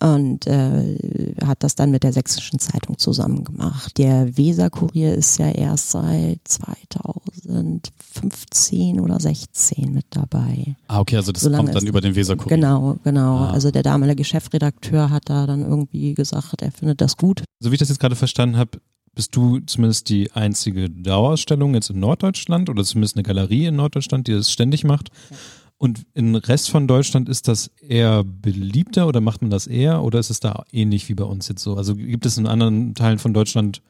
und 0.00 0.46
äh, 0.46 1.34
hat 1.44 1.62
das 1.62 1.74
dann 1.74 1.90
mit 1.90 2.02
der 2.02 2.14
Sächsischen 2.14 2.58
Zeitung 2.58 2.96
zusammen 2.98 3.44
gemacht. 3.44 3.98
Der 3.98 4.38
Weser-Kurier 4.38 5.14
ist 5.14 5.38
ja 5.38 5.50
erst 5.50 5.90
seit 5.90 6.40
2015 6.44 9.00
oder 9.00 9.20
16 9.20 9.92
mit 9.92 10.06
dabei. 10.10 10.76
Ah, 10.88 11.00
okay, 11.00 11.16
also 11.16 11.32
das 11.32 11.42
so 11.42 11.50
kommt 11.50 11.74
dann 11.74 11.86
über 11.86 12.00
den 12.00 12.14
Weser-Kurier. 12.14 12.56
Genau, 12.56 12.96
genau. 13.04 13.36
Ah. 13.36 13.50
Also 13.50 13.70
der 13.70 13.82
damalige 13.82 14.24
Chefredakteur 14.24 15.10
hat 15.10 15.24
da 15.26 15.46
dann 15.46 15.60
irgendwie 15.60 16.14
gesagt, 16.14 16.62
er 16.62 16.72
findet 16.72 17.02
das 17.02 17.18
gut. 17.18 17.44
So 17.60 17.70
wie 17.70 17.74
ich 17.74 17.80
das 17.80 17.90
jetzt 17.90 18.00
gerade 18.00 18.16
verstanden 18.16 18.56
habe, 18.56 18.78
bist 19.18 19.34
du 19.34 19.58
zumindest 19.66 20.10
die 20.10 20.30
einzige 20.30 20.88
Dauerausstellung 20.88 21.74
jetzt 21.74 21.90
in 21.90 21.98
Norddeutschland 21.98 22.70
oder 22.70 22.84
zumindest 22.84 23.16
eine 23.16 23.24
Galerie 23.24 23.66
in 23.66 23.74
Norddeutschland, 23.74 24.28
die 24.28 24.32
das 24.32 24.52
ständig 24.52 24.84
macht. 24.84 25.08
Ja. 25.30 25.36
Und 25.76 26.06
im 26.14 26.36
Rest 26.36 26.70
von 26.70 26.86
Deutschland 26.86 27.28
ist 27.28 27.48
das 27.48 27.72
eher 27.80 28.22
beliebter 28.22 29.08
oder 29.08 29.20
macht 29.20 29.42
man 29.42 29.50
das 29.50 29.66
eher 29.66 30.04
oder 30.04 30.20
ist 30.20 30.30
es 30.30 30.38
da 30.38 30.62
ähnlich 30.70 31.08
wie 31.08 31.14
bei 31.14 31.24
uns 31.24 31.48
jetzt 31.48 31.64
so? 31.64 31.74
Also 31.74 31.96
gibt 31.96 32.26
es 32.26 32.38
in 32.38 32.46
anderen 32.46 32.94
Teilen 32.94 33.18
von 33.18 33.34
Deutschland 33.34 33.82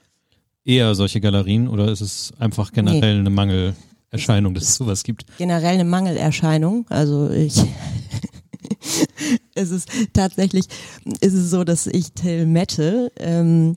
eher 0.64 0.94
solche 0.94 1.20
Galerien 1.20 1.68
oder 1.68 1.92
ist 1.92 2.00
es 2.00 2.32
einfach 2.38 2.73
generell 2.73 3.16
nee. 3.16 3.20
eine 3.20 3.28
Mangelerscheinung, 3.28 4.54
dass 4.54 4.64
es 4.64 4.76
sowas 4.76 5.02
gibt? 5.02 5.26
Generell 5.37 5.75
eine 5.75 5.85
Mangelerscheinung. 5.85 6.87
Also 6.88 7.28
ich 7.28 7.54
es 9.54 9.73
ist 9.73 9.90
tatsächlich 10.14 10.64
ist 11.20 11.35
es 11.35 11.50
so, 11.50 11.64
dass 11.64 11.87
ich 11.87 12.12
Till 12.12 12.47
Mette 12.47 13.12
ähm, 13.18 13.76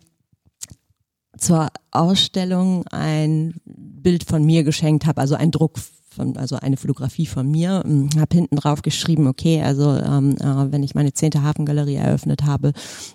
zur 1.42 1.70
Ausstellung 1.90 2.86
ein 2.88 3.56
Bild 3.66 4.24
von 4.24 4.46
mir 4.46 4.64
geschenkt 4.64 5.06
habe, 5.06 5.20
also 5.20 5.36
ein 5.36 5.52
Druck 5.52 5.80
von, 6.10 6.38
also 6.38 6.58
eine 6.58 6.78
Fotografie 6.78 7.26
von 7.26 7.50
mir, 7.50 7.84
ähm, 7.86 8.10
habe 8.18 8.36
hinten 8.36 8.58
drauf 8.58 8.82
geschrieben, 8.82 9.28
okay, 9.28 9.62
also 9.62 9.90
ähm, 9.98 10.36
äh, 10.38 10.72
wenn 10.72 10.84
ich 10.84 10.94
meine 10.94 11.14
zehnte 11.14 11.42
Hafengalerie 11.42 11.96
eröffnet 11.96 12.44
habe, 12.44 12.74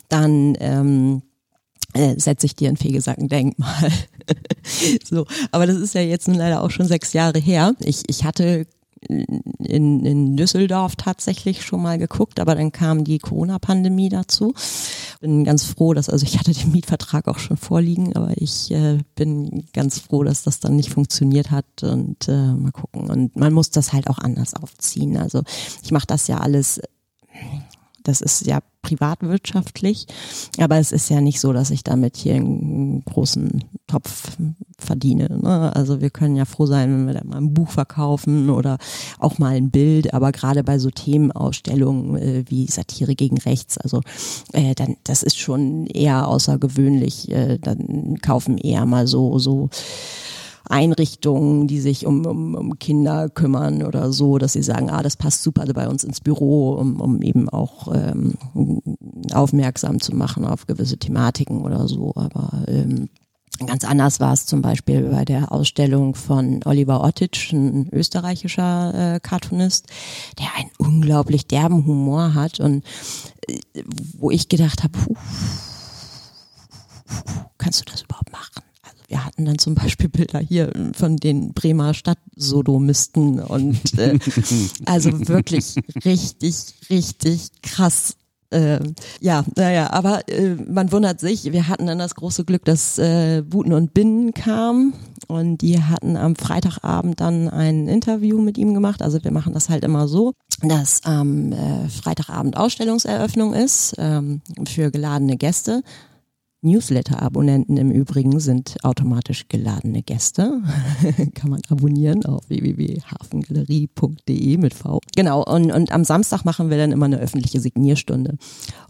dann 0.09 0.57
ähm, 0.61 1.23
äh, 1.95 2.19
setze 2.19 2.47
ich 2.47 2.57
dir 2.57 2.69
ein 2.69 2.77
Fegesacken-Denkmal. 2.77 3.93
so, 5.05 5.27
aber 5.53 5.67
das 5.67 5.77
ist 5.77 5.95
ja 5.95 6.01
jetzt 6.01 6.27
nun 6.27 6.37
leider 6.37 6.63
auch 6.63 6.71
schon 6.71 6.89
sechs 6.89 7.13
Jahre 7.13 7.39
her. 7.39 7.75
Ich, 7.81 8.03
ich 8.09 8.25
hatte 8.25 8.67
in, 9.07 10.05
in 10.05 10.37
Düsseldorf 10.37 10.97
tatsächlich 10.97 11.65
schon 11.65 11.83
mal 11.83 11.99
geguckt, 11.99 12.41
aber 12.41 12.55
dann 12.55 12.73
kam 12.73 13.05
die 13.05 13.19
Corona-Pandemie 13.19 14.09
dazu. 14.09 14.55
Bin 15.21 15.45
ganz 15.45 15.65
froh, 15.65 15.95
dass, 15.95 16.09
also 16.09 16.25
ich 16.25 16.39
hatte 16.39 16.53
den 16.53 16.73
Mietvertrag 16.73 17.29
auch 17.29 17.39
schon 17.39 17.57
vorliegen, 17.57 18.15
aber 18.17 18.33
ich 18.37 18.71
äh, 18.71 18.99
bin 19.15 19.65
ganz 19.73 19.99
froh, 19.99 20.25
dass 20.25 20.43
das 20.43 20.61
dann 20.61 20.77
nicht 20.77 20.91
funktioniert 20.91 21.51
hat 21.51 21.83
und 21.83 22.29
äh, 22.29 22.53
mal 22.53 22.73
gucken. 22.73 23.11
Und 23.11 23.37
man 23.37 23.53
muss 23.53 23.71
das 23.71 23.93
halt 23.93 24.09
auch 24.09 24.19
anders 24.19 24.55
aufziehen. 24.55 25.17
Also 25.17 25.43
ich 25.83 25.91
mache 25.91 26.07
das 26.07 26.27
ja 26.29 26.39
alles 26.39 26.81
das 28.07 28.21
ist 28.21 28.47
ja 28.47 28.61
privatwirtschaftlich, 28.83 30.07
aber 30.59 30.79
es 30.79 30.93
ist 30.93 31.11
ja 31.11 31.21
nicht 31.21 31.41
so, 31.41 31.53
dass 31.53 31.71
ich 31.71 31.83
damit 31.83 32.17
hier 32.17 32.37
einen 32.37 33.05
großen 33.05 33.65
Topf 33.89 34.37
verdiene. 34.79 35.41
Ne? 35.43 35.75
Also 35.75 36.01
wir 36.01 36.11
können 36.11 36.37
ja 36.37 36.45
froh 36.45 36.67
sein, 36.67 36.93
wenn 36.93 37.07
wir 37.07 37.15
da 37.15 37.25
mal 37.25 37.39
ein 37.39 37.53
Buch 37.53 37.71
verkaufen 37.71 38.49
oder 38.49 38.79
auch 39.19 39.39
mal 39.39 39.57
ein 39.57 39.71
Bild, 39.71 40.15
aber 40.15 40.31
gerade 40.31 40.63
bei 40.63 40.79
so 40.79 40.91
Themenausstellungen 40.91 42.17
äh, 42.17 42.45
wie 42.47 42.67
Satire 42.67 43.17
gegen 43.17 43.39
Rechts, 43.39 43.77
also 43.77 44.03
äh, 44.53 44.75
dann 44.75 44.97
das 45.03 45.25
ist 45.25 45.39
schon 45.39 45.87
eher 45.87 46.29
außergewöhnlich. 46.29 47.31
Äh, 47.31 47.59
dann 47.59 48.19
kaufen 48.23 48.57
eher 48.59 48.87
mal 48.87 49.07
so 49.07 49.39
so 49.39 49.69
Einrichtungen, 50.69 51.67
die 51.67 51.81
sich 51.81 52.07
um, 52.07 52.27
um, 52.27 52.55
um 52.55 52.79
Kinder 52.79 53.29
kümmern 53.29 53.83
oder 53.83 54.13
so, 54.13 54.39
dass 54.39 54.53
sie 54.55 54.63
sagen, 54.63 54.91
ah, 54.91 55.03
das 55.03 55.17
passt 55.17 55.43
super 55.43 55.65
bei 55.73 55.89
uns 55.89 56.05
ins 56.05 56.21
Büro, 56.21 56.75
um, 56.75 57.01
um 57.01 57.23
eben 57.23 57.49
auch 57.49 57.95
ähm, 57.95 58.35
aufmerksam 59.33 60.01
zu 60.01 60.15
machen 60.15 60.45
auf 60.45 60.67
gewisse 60.67 60.99
Thematiken 60.99 61.63
oder 61.63 61.89
so. 61.89 62.13
Aber 62.17 62.65
ähm, 62.69 63.09
Ganz 63.65 63.85
anders 63.85 64.21
war 64.21 64.35
es 64.35 64.45
zum 64.45 64.61
Beispiel 64.61 65.09
bei 65.09 65.25
der 65.25 65.51
Ausstellung 65.51 66.15
von 66.15 66.61
Oliver 66.67 67.03
Ottic, 67.03 67.53
ein 67.53 67.89
österreichischer 67.91 69.15
äh, 69.15 69.21
Cartoonist, 69.21 69.87
der 70.39 70.49
einen 70.57 70.71
unglaublich 70.77 71.47
derben 71.47 71.87
Humor 71.87 72.35
hat 72.35 72.61
und 72.61 72.85
äh, 73.49 73.83
wo 74.19 74.31
ich 74.31 74.51
gedacht 74.51 74.83
habe, 74.83 74.99
kannst 77.57 77.81
du 77.81 77.91
das 77.91 78.03
überhaupt 78.03 78.31
machen? 78.31 78.66
Wir 79.09 79.25
hatten 79.25 79.45
dann 79.45 79.59
zum 79.59 79.75
Beispiel 79.75 80.09
Bilder 80.09 80.41
hier 80.41 80.73
von 80.95 81.17
den 81.17 81.53
Bremer 81.53 81.95
Stadtsodomisten 81.95 83.41
und 83.41 83.99
äh, 83.99 84.19
also 84.85 85.29
wirklich 85.29 85.77
richtig, 86.05 86.75
richtig 86.91 87.51
krass. 87.63 88.17
Äh, 88.51 88.81
ja, 89.21 89.45
naja, 89.57 89.91
aber 89.93 90.29
äh, 90.29 90.55
man 90.55 90.93
wundert 90.93 91.19
sich, 91.21 91.53
wir 91.53 91.69
hatten 91.69 91.87
dann 91.87 91.99
das 91.99 92.15
große 92.15 92.45
Glück, 92.45 92.65
dass 92.65 92.99
äh, 92.99 93.43
Buten 93.43 93.73
und 93.73 93.93
Binnen 93.93 94.35
kam 94.35 94.95
und 95.27 95.59
die 95.63 95.83
hatten 95.83 96.17
am 96.17 96.37
Freitagabend 96.37 97.21
dann 97.21 97.49
ein 97.49 97.89
Interview 97.89 98.41
mit 98.41 98.57
ihm 98.57 98.73
gemacht. 98.73 99.03
Also 99.03 99.23
wir 99.25 99.33
machen 99.33 99.53
das 99.53 99.69
halt 99.69 99.85
immer 99.85 100.07
so, 100.07 100.33
dass 100.63 101.03
am 101.05 101.53
äh, 101.53 101.89
Freitagabend 101.89 102.57
Ausstellungseröffnung 102.57 103.53
ist 103.53 103.95
ähm, 103.99 104.43
für 104.67 104.93
geladene 104.93 105.37
Gäste 105.37 105.83
Newsletter-Abonnenten 106.67 107.77
im 107.77 107.91
Übrigen 107.91 108.41
sind 108.41 108.77
automatisch 108.83 109.47
geladene 109.49 110.03
Gäste. 110.03 110.63
Kann 111.35 111.51
man 111.51 111.61
abonnieren 111.69 112.25
auf 112.27 112.49
www.hafengalerie.de 112.49 114.57
mit 114.59 114.75
V. 114.75 115.01
Genau, 115.15 115.45
und, 115.45 115.73
und 115.73 115.93
am 115.93 116.05
Samstag 116.05 116.45
machen 116.45 116.69
wir 116.69 116.77
dann 116.77 116.93
immer 116.93 117.07
eine 117.07 117.19
öffentliche 117.19 117.61
Signierstunde. 117.61 118.37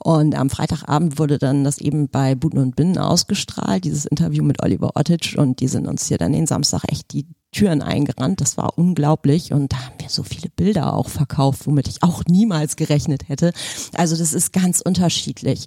Und 0.03 0.35
am 0.35 0.51
Freitagabend 0.51 1.19
wurde 1.19 1.39
dann 1.39 1.65
das 1.65 1.79
eben 1.79 2.09
bei 2.09 2.35
Buten 2.35 2.59
und 2.59 2.77
Binnen 2.77 2.99
ausgestrahlt, 2.99 3.85
dieses 3.85 4.07
Interview 4.07 4.43
mit 4.43 4.63
Oliver 4.63 4.97
Ottic 4.97 5.35
und 5.37 5.61
die 5.61 5.69
sind 5.69 5.87
uns 5.87 6.09
hier 6.09 6.19
dann 6.19 6.33
den 6.33 6.47
Samstag 6.47 6.85
echt 6.89 7.13
die 7.13 7.27
Türen 7.53 7.81
eingerannt. 7.81 8.41
Das 8.41 8.57
war 8.57 8.77
unglaublich 8.77 9.53
und 9.53 9.73
da 9.73 9.79
haben 9.79 9.95
wir 9.99 10.09
so 10.09 10.23
viele 10.23 10.51
Bilder 10.51 10.95
auch 10.95 11.09
verkauft, 11.09 11.67
womit 11.67 11.89
ich 11.89 12.03
auch 12.03 12.23
niemals 12.29 12.77
gerechnet 12.77 13.29
hätte. 13.29 13.53
Also 13.95 14.17
das 14.17 14.33
ist 14.33 14.53
ganz 14.53 14.81
unterschiedlich 14.81 15.67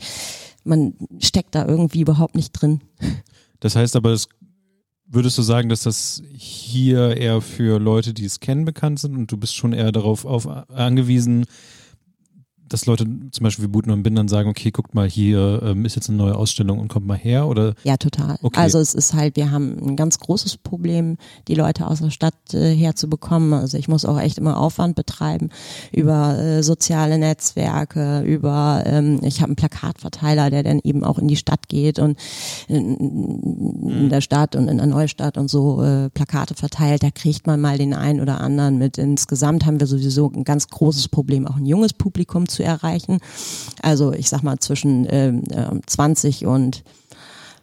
man 0.70 0.94
steckt 1.20 1.56
da 1.56 1.66
irgendwie 1.66 2.02
überhaupt 2.02 2.36
nicht 2.36 2.52
drin. 2.52 2.82
Das 3.60 3.76
heißt 3.76 3.98
aber, 3.98 4.12
es 4.12 4.30
würdest 5.06 5.38
du 5.38 5.42
sagen, 5.42 5.68
dass 5.68 5.84
das 5.84 6.22
hier 6.32 7.18
eher 7.18 7.42
für 7.42 7.80
Leute, 7.80 8.14
die 8.14 8.26
es 8.26 8.40
kennen, 8.40 8.64
bekannt 8.64 9.00
sind 9.00 9.18
und 9.18 9.32
du 9.32 9.38
bist 9.38 9.56
schon 9.56 9.74
eher 9.74 9.92
darauf 9.92 10.24
auf, 10.24 10.48
angewiesen, 10.48 11.46
dass 12.70 12.86
Leute 12.86 13.06
zum 13.32 13.44
Beispiel 13.44 13.66
wie 13.66 13.70
Buten 13.70 13.92
und 13.92 14.04
Bindern 14.04 14.28
sagen, 14.28 14.50
okay, 14.50 14.72
guckt 14.72 14.94
mal, 14.94 15.10
hier 15.10 15.62
ähm, 15.64 15.86
ist 15.86 15.96
jetzt 15.96 16.10
eine 16.10 16.18
neue 16.18 16.36
Ausstellung 16.36 16.80
und 16.80 16.88
kommt 16.88 17.06
mal 17.06 17.18
her 17.18 17.48
oder? 17.48 17.74
Ja, 17.84 17.98
total. 17.98 18.38
Okay. 18.42 18.60
Also 18.60 18.80
es 18.80 18.94
ist 18.94 19.14
halt, 19.14 19.36
wir 19.36 19.52
haben 19.52 19.78
ein 19.80 19.96
ganz 19.96 20.20
großes 20.20 20.58
Problem, 20.58 21.18
die 21.48 21.56
Leute 21.56 21.88
aus 21.88 22.00
der 22.00 22.12
Stadt 22.12 22.36
äh, 22.54 22.74
herzubekommen. 22.74 23.54
Also 23.54 23.78
ich 23.78 23.88
muss 23.88 24.06
auch 24.06 24.20
echt 24.20 24.38
immer 24.38 24.58
Aufwand 24.58 24.96
betreiben 24.96 25.50
über 25.92 26.38
äh, 26.38 26.64
soziale 26.64 27.18
Netzwerke, 27.18 28.22
über, 28.22 28.84
ähm, 28.86 29.20
ich 29.24 29.42
habe 29.42 29.50
einen 29.50 29.56
Plakatverteiler, 29.56 30.50
der 30.50 30.64
dann 30.64 30.80
eben 30.84 31.04
auch 31.04 31.18
in 31.18 31.28
die 31.28 31.36
Stadt 31.36 31.68
geht 31.68 32.00
und 32.00 32.18
in, 32.68 32.96
in 32.98 34.06
mhm. 34.06 34.10
der 34.10 34.22
Stadt 34.22 34.56
und 34.56 34.68
in 34.68 34.78
der 34.78 34.88
Neustadt 34.88 35.38
und 35.38 35.50
so 35.50 35.84
äh, 35.84 36.10
Plakate 36.10 36.56
verteilt. 36.56 37.04
Da 37.04 37.12
kriegt 37.12 37.48
man 37.48 37.60
mal 37.60 37.78
den 37.78 37.94
einen 37.94 38.22
oder 38.22 38.42
anderen 38.42 38.78
mit. 38.78 38.98
Insgesamt 38.98 39.66
haben 39.66 39.80
wir 39.80 39.88
sowieso 39.88 40.32
ein 40.34 40.44
ganz 40.44 40.68
großes 40.68 41.08
Problem, 41.08 41.48
auch 41.48 41.58
ein 41.58 41.66
junges 41.66 41.94
Publikum 41.94 42.48
zu 42.48 42.59
zu 42.60 42.64
erreichen. 42.66 43.20
Also 43.82 44.12
ich 44.12 44.30
sag 44.30 44.44
mal 44.44 44.60
zwischen 44.60 45.08
ähm, 45.10 45.44
20 45.86 46.46
und 46.46 46.84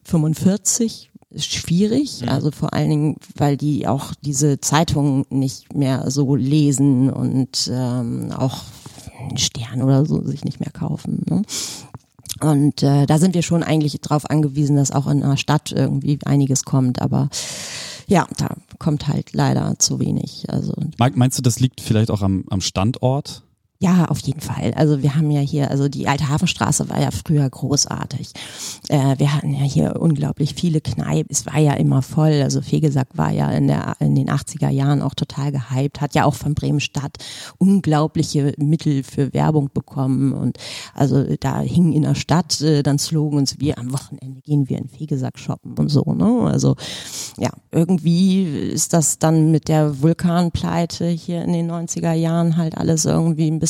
45 0.05 1.11
ist 1.31 1.53
schwierig, 1.53 2.23
mhm. 2.23 2.31
also 2.31 2.51
vor 2.51 2.73
allen 2.73 2.89
Dingen, 2.89 3.17
weil 3.37 3.59
die 3.59 3.87
auch 3.87 4.15
diese 4.25 4.59
Zeitungen 4.61 5.27
nicht 5.29 5.75
mehr 5.75 6.11
so 6.11 6.35
lesen 6.35 7.11
und 7.11 7.71
ähm, 7.71 8.33
auch 8.33 8.63
Stern 9.35 9.83
oder 9.83 10.07
so 10.07 10.25
sich 10.25 10.45
nicht 10.45 10.61
mehr 10.61 10.71
kaufen. 10.71 11.23
Ne? 11.29 11.43
Und 12.41 12.83
äh, 12.83 13.05
da 13.07 13.19
sind 13.19 13.35
wir 13.35 13.43
schon 13.43 13.63
eigentlich 13.63 14.01
darauf 14.01 14.31
angewiesen, 14.31 14.77
dass 14.77 14.93
auch 14.93 15.07
in 15.09 15.23
einer 15.23 15.37
Stadt 15.37 15.73
irgendwie 15.73 16.19
einiges 16.25 16.65
kommt, 16.65 17.03
aber 17.03 17.29
ja, 18.07 18.27
da 18.39 18.49
kommt 18.79 19.09
halt 19.09 19.33
leider 19.33 19.75
zu 19.79 20.01
wenig. 20.01 20.47
Also 20.49 20.73
Meinst 20.97 21.39
du, 21.39 21.43
das 21.43 21.61
liegt 21.61 21.81
vielleicht 21.83 22.11
auch 22.11 22.23
am, 22.23 22.45
am 22.49 22.61
Standort? 22.61 23.43
Ja, 23.79 24.07
auf 24.07 24.21
jeden 24.21 24.41
Fall. 24.41 24.73
Also 24.75 25.03
wir 25.03 25.17
haben 25.17 25.31
ja 25.31 25.41
hier, 25.41 25.71
also 25.71 25.89
die 25.89 26.09
alte 26.09 26.31
Hafenstraße 26.31 26.89
war 26.89 26.99
ja 26.99 27.11
früher 27.11 27.49
großartig. 27.49 28.33
Äh, 28.89 29.19
wir 29.19 29.35
hatten 29.35 29.53
ja 29.53 29.65
hier 29.65 30.01
unglaublich 30.01 30.55
viele 30.55 30.81
Kneipen. 30.81 31.29
Es 31.31 31.45
war 31.45 31.59
ja 31.59 31.75
immer 31.75 32.01
voll. 32.01 32.41
Also 32.43 32.63
Fegesack 32.63 33.09
war 33.15 33.33
ja 33.33 33.51
in, 33.51 33.67
der, 33.67 33.97
in 34.01 34.15
den 34.15 34.31
80er 34.31 34.71
Jahren 34.71 35.03
auch 35.03 35.13
total 35.13 35.53
gehypt, 35.53 36.01
hat 36.01 36.15
ja 36.15 36.25
auch 36.25 36.35
von 36.35 36.55
Bremen 36.55 36.81
Stadt 36.81 37.19
unglaubliche 37.59 38.55
Mittel 38.57 39.03
für 39.03 39.35
Werbung 39.35 39.69
bekommen. 39.75 40.33
Und 40.33 40.57
also 40.95 41.25
da 41.39 41.61
hingen 41.61 41.93
in 41.93 42.03
der 42.03 42.15
Stadt 42.15 42.63
äh, 42.63 42.83
dann 42.83 42.99
Slogans 42.99 43.61
wie 43.61 43.77
am 43.77 43.93
Wochenende 43.93 44.41
gehen 44.41 44.71
wir 44.71 44.79
in 44.79 44.89
Fegesack 44.89 45.39
shoppen 45.39 45.75
und 45.79 45.91
so. 45.91 46.15
Ne? 46.15 46.49
Also 46.51 46.77
ja, 47.37 47.51
irgendwie 47.73 48.45
ist 48.45 48.95
das 48.95 49.19
dann 49.19 49.51
mit 49.51 49.69
der 49.69 50.01
Vulkanpleite 50.01 51.09
hier 51.09 51.43
in 51.43 51.53
den 51.53 51.71
90er 51.71 52.15
Jahren 52.15 52.57
halt 52.57 52.79
alles 52.79 53.05
irgendwie 53.05 53.51
ein 53.51 53.59
bisschen 53.59 53.66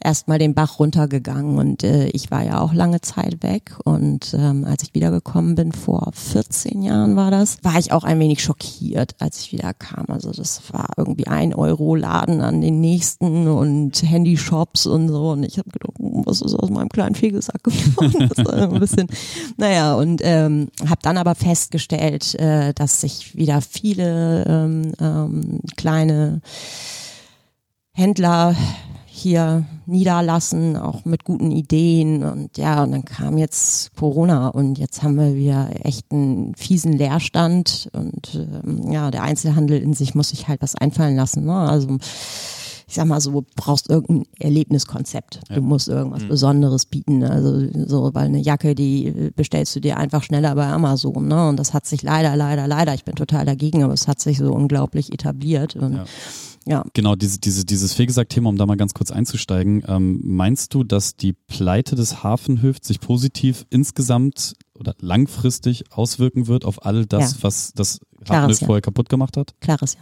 erstmal 0.00 0.38
den 0.38 0.54
Bach 0.54 0.78
runtergegangen 0.78 1.58
und 1.58 1.82
äh, 1.82 2.08
ich 2.08 2.30
war 2.30 2.42
ja 2.44 2.60
auch 2.60 2.72
lange 2.72 3.00
Zeit 3.00 3.42
weg 3.42 3.76
und 3.84 4.34
ähm, 4.34 4.64
als 4.64 4.82
ich 4.82 4.94
wiedergekommen 4.94 5.54
bin, 5.54 5.72
vor 5.72 6.10
14 6.12 6.82
Jahren 6.82 7.16
war 7.16 7.30
das, 7.30 7.58
war 7.62 7.78
ich 7.78 7.92
auch 7.92 8.04
ein 8.04 8.18
wenig 8.18 8.42
schockiert, 8.42 9.14
als 9.18 9.40
ich 9.40 9.52
wieder 9.52 9.74
kam. 9.74 10.06
Also 10.08 10.30
das 10.30 10.62
war 10.72 10.88
irgendwie 10.96 11.26
ein 11.26 11.54
Euro 11.54 11.94
Laden 11.94 12.40
an 12.40 12.60
den 12.60 12.80
nächsten 12.80 13.48
und 13.48 14.02
Handyshops 14.02 14.86
und 14.86 15.08
so 15.08 15.30
und 15.30 15.44
ich 15.44 15.58
habe 15.58 15.70
gedacht, 15.70 15.94
oh, 15.98 16.22
was 16.24 16.40
ist 16.40 16.54
aus 16.54 16.70
meinem 16.70 16.88
kleinen 16.88 17.14
Fegesack 17.14 17.62
geworden? 17.62 18.28
Das 18.38 18.44
war 18.44 18.54
ein 18.54 18.80
bisschen, 18.80 19.08
naja 19.56 19.94
und 19.94 20.20
ähm, 20.22 20.68
habe 20.88 21.00
dann 21.02 21.16
aber 21.16 21.34
festgestellt, 21.34 22.34
äh, 22.34 22.74
dass 22.74 23.00
sich 23.00 23.34
wieder 23.36 23.60
viele 23.60 24.44
ähm, 24.46 24.92
ähm, 25.00 25.60
kleine 25.76 26.40
Händler 27.92 28.54
hier 29.18 29.66
niederlassen, 29.86 30.76
auch 30.76 31.04
mit 31.04 31.24
guten 31.24 31.50
Ideen. 31.50 32.22
Und 32.22 32.56
ja, 32.56 32.82
und 32.82 32.92
dann 32.92 33.04
kam 33.04 33.38
jetzt 33.38 33.94
Corona 33.96 34.48
und 34.48 34.78
jetzt 34.78 35.02
haben 35.02 35.16
wir 35.16 35.34
wieder 35.34 35.68
echt 35.84 36.10
einen 36.12 36.54
fiesen 36.54 36.92
Leerstand. 36.92 37.90
Und 37.92 38.34
ähm, 38.34 38.90
ja, 38.90 39.10
der 39.10 39.22
Einzelhandel 39.22 39.80
in 39.80 39.94
sich 39.94 40.14
muss 40.14 40.30
sich 40.30 40.48
halt 40.48 40.62
was 40.62 40.74
einfallen 40.74 41.16
lassen. 41.16 41.44
Ne? 41.44 41.54
Also 41.54 41.98
ich 42.88 42.94
sag 42.94 43.06
mal 43.06 43.20
so, 43.20 43.32
du 43.32 43.46
brauchst 43.54 43.90
irgendein 43.90 44.24
Erlebniskonzept. 44.38 45.40
Ja. 45.50 45.56
Du 45.56 45.62
musst 45.62 45.88
irgendwas 45.88 46.22
mhm. 46.22 46.28
Besonderes 46.28 46.86
bieten. 46.86 47.22
Also 47.22 47.68
so, 47.86 48.14
weil 48.14 48.26
eine 48.26 48.38
Jacke, 48.38 48.74
die 48.74 49.30
bestellst 49.36 49.76
du 49.76 49.80
dir 49.80 49.98
einfach 49.98 50.22
schneller 50.22 50.54
bei 50.54 50.66
Amazon. 50.66 51.28
Ne? 51.28 51.48
Und 51.48 51.58
das 51.58 51.74
hat 51.74 51.84
sich 51.84 52.02
leider, 52.02 52.34
leider, 52.34 52.66
leider, 52.66 52.94
ich 52.94 53.04
bin 53.04 53.14
total 53.14 53.44
dagegen, 53.44 53.84
aber 53.84 53.92
es 53.92 54.08
hat 54.08 54.20
sich 54.20 54.38
so 54.38 54.54
unglaublich 54.54 55.12
etabliert. 55.12 55.76
Und 55.76 55.96
ja. 55.96 56.04
Ja. 56.68 56.84
Genau, 56.92 57.16
diese, 57.16 57.38
diese, 57.38 57.64
dieses 57.64 57.94
Fegesack-Thema, 57.94 58.50
um 58.50 58.58
da 58.58 58.66
mal 58.66 58.76
ganz 58.76 58.92
kurz 58.92 59.10
einzusteigen. 59.10 59.82
Ähm, 59.88 60.20
meinst 60.22 60.74
du, 60.74 60.84
dass 60.84 61.16
die 61.16 61.32
Pleite 61.32 61.96
des 61.96 62.22
Hafenhöft 62.22 62.84
sich 62.84 63.00
positiv 63.00 63.64
insgesamt 63.70 64.52
oder 64.78 64.94
langfristig 65.00 65.90
auswirken 65.90 66.46
wird 66.46 66.66
auf 66.66 66.84
all 66.84 67.06
das, 67.06 67.32
ja. 67.32 67.38
was 67.42 67.72
das 67.72 68.00
Hafenhöft 68.28 68.60
ja. 68.60 68.66
vorher 68.66 68.82
kaputt 68.82 69.08
gemacht 69.08 69.38
hat? 69.38 69.54
Klares 69.60 69.94
Ja. 69.94 70.00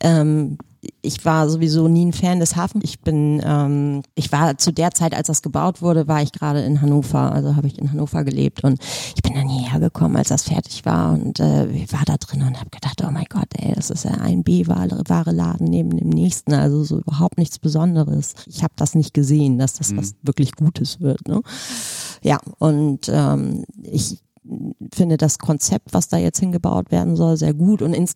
Ähm, 0.00 0.58
ich 1.02 1.24
war 1.24 1.48
sowieso 1.48 1.88
nie 1.88 2.06
ein 2.06 2.12
Fan 2.12 2.40
des 2.40 2.56
Hafens. 2.56 2.84
Ich 2.84 3.00
bin, 3.00 3.42
ähm, 3.44 4.02
ich 4.14 4.32
war 4.32 4.58
zu 4.58 4.72
der 4.72 4.92
Zeit, 4.92 5.14
als 5.14 5.28
das 5.28 5.42
gebaut 5.42 5.82
wurde, 5.82 6.08
war 6.08 6.22
ich 6.22 6.32
gerade 6.32 6.62
in 6.62 6.80
Hannover, 6.80 7.32
also 7.32 7.56
habe 7.56 7.66
ich 7.66 7.78
in 7.78 7.90
Hannover 7.90 8.24
gelebt 8.24 8.64
und 8.64 8.80
ich 9.14 9.22
bin 9.22 9.34
dann 9.34 9.48
hierher 9.48 9.80
gekommen, 9.80 10.16
als 10.16 10.28
das 10.28 10.44
fertig 10.44 10.84
war 10.84 11.12
und 11.12 11.40
äh, 11.40 11.66
ich 11.66 11.92
war 11.92 12.04
da 12.04 12.16
drin 12.16 12.42
und 12.42 12.58
habe 12.58 12.70
gedacht, 12.70 13.02
oh 13.06 13.10
mein 13.10 13.26
Gott, 13.28 13.48
ey, 13.58 13.72
das 13.74 13.90
ist 13.90 14.04
ja 14.04 14.12
ein 14.12 14.42
B-Ware 14.42 15.30
Laden 15.32 15.68
neben 15.68 15.96
dem 15.96 16.08
nächsten, 16.08 16.54
also 16.54 16.84
so 16.84 16.98
überhaupt 16.98 17.38
nichts 17.38 17.58
Besonderes. 17.58 18.34
Ich 18.46 18.62
habe 18.62 18.74
das 18.76 18.94
nicht 18.94 19.14
gesehen, 19.14 19.58
dass 19.58 19.74
das 19.74 19.92
mhm. 19.92 19.98
was 19.98 20.14
wirklich 20.22 20.52
Gutes 20.52 21.00
wird. 21.00 21.26
Ne? 21.28 21.42
Ja, 22.22 22.38
und 22.58 23.08
ähm, 23.08 23.64
ich 23.82 24.18
finde 24.92 25.16
das 25.16 25.38
Konzept, 25.38 25.92
was 25.92 26.08
da 26.08 26.18
jetzt 26.18 26.40
hingebaut 26.40 26.90
werden 26.90 27.16
soll, 27.16 27.36
sehr 27.36 27.54
gut 27.54 27.82
und 27.82 27.94
ins 27.94 28.14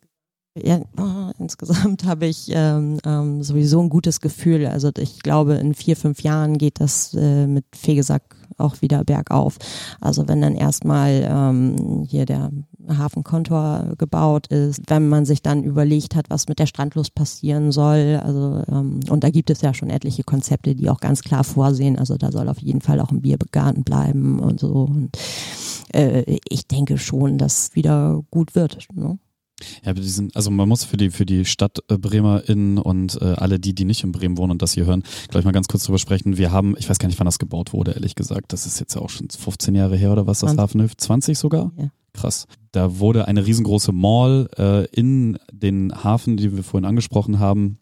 ja, 0.62 0.81
oh, 0.99 1.31
insgesamt 1.38 2.05
habe 2.05 2.27
ich 2.27 2.50
ähm, 2.53 2.99
ähm, 3.05 3.43
sowieso 3.43 3.81
ein 3.81 3.88
gutes 3.88 4.21
Gefühl. 4.21 4.67
Also 4.67 4.91
ich 4.99 5.21
glaube, 5.21 5.55
in 5.55 5.75
vier, 5.75 5.97
fünf 5.97 6.23
Jahren 6.23 6.59
geht 6.59 6.81
das 6.81 7.15
äh, 7.15 7.47
mit 7.47 7.65
Fegesack 7.75 8.23
auch 8.57 8.83
wieder 8.83 9.05
bergauf. 9.05 9.57
Also 10.00 10.27
wenn 10.29 10.41
dann 10.41 10.55
erstmal 10.55 11.27
ähm, 11.31 12.05
hier 12.09 12.27
der 12.27 12.50
Hafenkontor 12.88 13.95
gebaut 13.99 14.49
ist, 14.49 14.81
wenn 14.88 15.09
man 15.09 15.25
sich 15.25 15.43
dann 15.43 15.62
überlegt 15.62 16.17
hat, 16.17 16.31
was 16.31 16.49
mit 16.49 16.59
der 16.59 16.67
Strandlust 16.67 17.15
passieren 17.15 17.71
soll. 17.73 18.21
Also 18.23 18.62
ähm, 18.69 19.00
und 19.09 19.25
da 19.25 19.31
gibt 19.31 19.50
es 19.50 19.61
ja 19.61 19.75
schon 19.75 19.91
etliche 19.91 20.25
Konzepte, 20.25 20.75
die 20.75 20.91
auch 20.91 21.00
ganz 21.00 21.23
klar 21.23 21.45
vorsehen. 21.45 21.99
Also 21.99 22.17
da 22.17 22.33
soll 22.33 22.49
auf 22.49 22.59
jeden 22.59 22.81
Fall 22.81 23.00
auch 23.00 23.11
ein 23.11 23.23
Biergarten 23.23 23.85
bleiben 23.85 24.41
und 24.41 24.61
so. 24.61 24.88
Und 24.91 25.17
äh, 25.93 26.38
ich 26.49 26.67
denke 26.67 26.99
schon, 26.99 27.38
dass 27.38 27.75
wieder 27.75 28.23
gut 28.31 28.55
wird. 28.55 28.88
Ne? 28.95 29.19
Ja, 29.85 29.93
diesen, 29.93 30.31
also 30.35 30.50
man 30.50 30.69
muss 30.69 30.85
für 30.85 30.97
die 30.97 31.11
für 31.11 31.27
die 31.27 31.45
Stadt 31.45 31.79
äh, 31.88 31.99
BremerInnen 31.99 32.79
und 32.79 33.21
äh, 33.21 33.25
alle 33.25 33.59
die, 33.59 33.75
die 33.75 33.85
nicht 33.85 34.05
in 34.05 34.12
Bremen 34.12 34.38
wohnen 34.38 34.53
und 34.53 34.62
das 34.62 34.73
hier 34.73 34.87
hören, 34.87 35.03
gleich 35.29 35.45
mal 35.45 35.53
ganz 35.53 35.69
kurz 35.69 35.85
drüber 35.85 35.99
sprechen. 35.99 36.38
Wir 36.38 36.53
haben, 36.53 36.77
ich 36.79 36.88
weiß 36.88 36.99
gar 36.99 37.09
nicht, 37.09 37.19
wann 37.19 37.27
das 37.27 37.38
gebaut 37.38 37.73
wurde, 37.73 37.93
ehrlich 37.93 38.15
gesagt. 38.15 38.53
Das 38.53 38.67
ist 38.67 38.81
jetzt 38.81 38.95
ja 38.95 39.00
auch 39.00 39.11
schon 39.11 39.29
15 39.31 39.75
Jahre 39.75 39.97
her 39.97 40.12
oder 40.12 40.27
was, 40.27 40.41
das 40.41 40.50
20. 40.50 40.62
Hafenhöf? 40.62 40.97
20 40.97 41.38
sogar? 41.38 41.73
Ja. 41.77 41.91
Krass. 42.12 42.47
Da 42.73 42.99
wurde 42.99 43.29
eine 43.29 43.47
riesengroße 43.47 43.93
Mall 43.93 44.49
äh, 44.59 44.87
in 44.87 45.38
den 45.53 45.93
Hafen, 46.05 46.37
die 46.37 46.55
wir 46.57 46.65
vorhin 46.65 46.85
angesprochen 46.85 47.38
haben, 47.38 47.79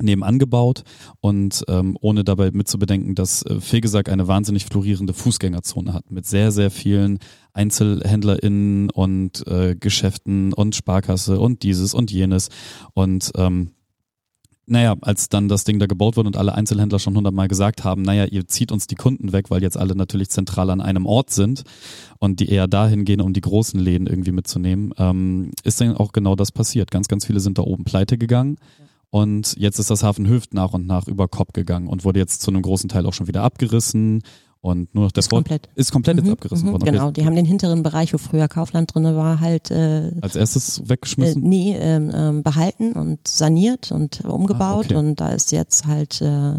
nebenan 0.00 0.38
gebaut 0.38 0.84
und 1.20 1.64
ähm, 1.68 1.96
ohne 2.00 2.24
dabei 2.24 2.50
mitzubedenken, 2.50 3.14
dass 3.14 3.42
äh, 3.42 3.60
Fegesack 3.60 4.08
eine 4.08 4.28
wahnsinnig 4.28 4.64
florierende 4.66 5.12
Fußgängerzone 5.12 5.92
hat 5.92 6.10
mit 6.10 6.26
sehr, 6.26 6.50
sehr 6.52 6.70
vielen 6.70 7.18
EinzelhändlerInnen 7.54 8.90
und 8.90 9.46
äh, 9.46 9.74
Geschäften 9.74 10.52
und 10.52 10.74
Sparkasse 10.74 11.38
und 11.38 11.62
dieses 11.62 11.94
und 11.94 12.10
jenes 12.10 12.48
und 12.94 13.30
ähm, 13.36 13.72
naja, 14.66 14.94
als 15.00 15.28
dann 15.28 15.48
das 15.48 15.64
Ding 15.64 15.78
da 15.80 15.86
gebaut 15.86 16.16
wurde 16.16 16.28
und 16.28 16.36
alle 16.36 16.54
Einzelhändler 16.54 16.98
schon 16.98 17.16
hundertmal 17.16 17.48
gesagt 17.48 17.84
haben, 17.84 18.02
naja, 18.02 18.24
ihr 18.26 18.46
zieht 18.46 18.70
uns 18.70 18.86
die 18.86 18.94
Kunden 18.94 19.32
weg, 19.32 19.50
weil 19.50 19.62
jetzt 19.62 19.76
alle 19.76 19.96
natürlich 19.96 20.30
zentral 20.30 20.70
an 20.70 20.80
einem 20.80 21.04
Ort 21.04 21.30
sind 21.30 21.64
und 22.18 22.38
die 22.38 22.48
eher 22.48 22.68
dahin 22.68 23.04
gehen, 23.04 23.20
um 23.20 23.32
die 23.32 23.40
großen 23.40 23.78
Läden 23.78 24.06
irgendwie 24.06 24.32
mitzunehmen, 24.32 24.94
ähm, 24.98 25.50
ist 25.64 25.80
dann 25.80 25.96
auch 25.96 26.12
genau 26.12 26.36
das 26.36 26.52
passiert. 26.52 26.90
Ganz, 26.90 27.08
ganz 27.08 27.26
viele 27.26 27.40
sind 27.40 27.58
da 27.58 27.62
oben 27.62 27.84
pleite 27.84 28.18
gegangen. 28.18 28.56
Und 29.10 29.56
jetzt 29.58 29.78
ist 29.78 29.90
das 29.90 30.02
Hafen 30.02 30.26
Hüft 30.26 30.54
nach 30.54 30.72
und 30.72 30.86
nach 30.86 31.06
über 31.06 31.28
Kopf 31.28 31.52
gegangen 31.52 31.88
und 31.88 32.04
wurde 32.04 32.20
jetzt 32.20 32.40
zu 32.40 32.50
einem 32.50 32.62
großen 32.62 32.88
Teil 32.88 33.04
auch 33.04 33.12
schon 33.12 33.26
wieder 33.26 33.42
abgerissen. 33.42 34.22
Und 34.62 34.94
nur 34.94 35.04
noch 35.04 35.12
das 35.12 35.24
ist 35.24 35.30
komplett. 35.30 35.68
ist 35.74 35.90
komplett 35.90 36.18
mhm, 36.18 36.24
jetzt 36.24 36.32
abgerissen 36.34 36.68
mhm, 36.68 36.72
worden. 36.72 36.84
Genau, 36.84 37.10
die 37.10 37.26
haben 37.26 37.34
den 37.34 37.44
hinteren 37.44 37.82
Bereich, 37.82 38.14
wo 38.14 38.18
früher 38.18 38.46
Kaufland 38.46 38.94
drinne 38.94 39.16
war, 39.16 39.40
halt 39.40 39.72
äh, 39.72 40.12
als 40.20 40.36
erstes 40.36 40.88
weggeschmissen. 40.88 41.42
Äh, 41.42 41.48
nee, 41.48 41.76
ähm, 41.76 42.44
behalten 42.44 42.92
und 42.92 43.26
saniert 43.26 43.90
und 43.90 44.24
umgebaut 44.24 44.86
ah, 44.90 44.94
okay. 44.94 44.94
und 44.94 45.20
da 45.20 45.30
ist 45.30 45.50
jetzt 45.50 45.86
halt 45.86 46.20
äh, 46.20 46.54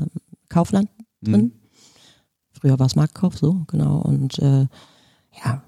Kaufland 0.49 0.89
drin. 1.21 1.41
Mhm. 1.41 1.51
Früher 2.51 2.77
war 2.77 2.87
es 2.87 2.97
Marktkauf, 2.97 3.37
so 3.37 3.63
genau 3.67 3.99
und 3.99 4.37
äh, 4.39 4.67
ja, 5.45 5.63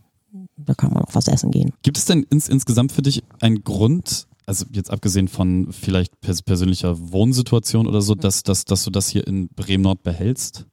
da 0.58 0.74
kann 0.74 0.92
man 0.92 1.04
auch 1.04 1.16
was 1.16 1.30
essen 1.30 1.52
gehen. 1.52 1.72
Gibt 1.84 1.98
es 1.98 2.04
denn 2.04 2.24
ins, 2.24 2.50
insgesamt 2.50 2.92
für 2.92 3.02
dich 3.02 3.24
einen 3.40 3.64
Grund, 3.64 4.28
also 4.46 4.66
jetzt 4.74 4.92
abgesehen 4.92 5.30
von 5.30 5.72
vielleicht 5.72 6.20
pers 6.20 6.42
persönlicher 6.42 7.12
Wohnsituation 7.14 7.88
oder 7.88 8.02
so, 8.02 8.14
mhm. 8.14 8.20
dass, 8.20 8.44
dass, 8.44 8.66
dass 8.66 8.84
du 8.84 8.92
das 8.92 9.08
hier 9.08 9.26
in 9.26 9.48
Bremen-Nord 9.56 10.04
behältst? 10.04 10.66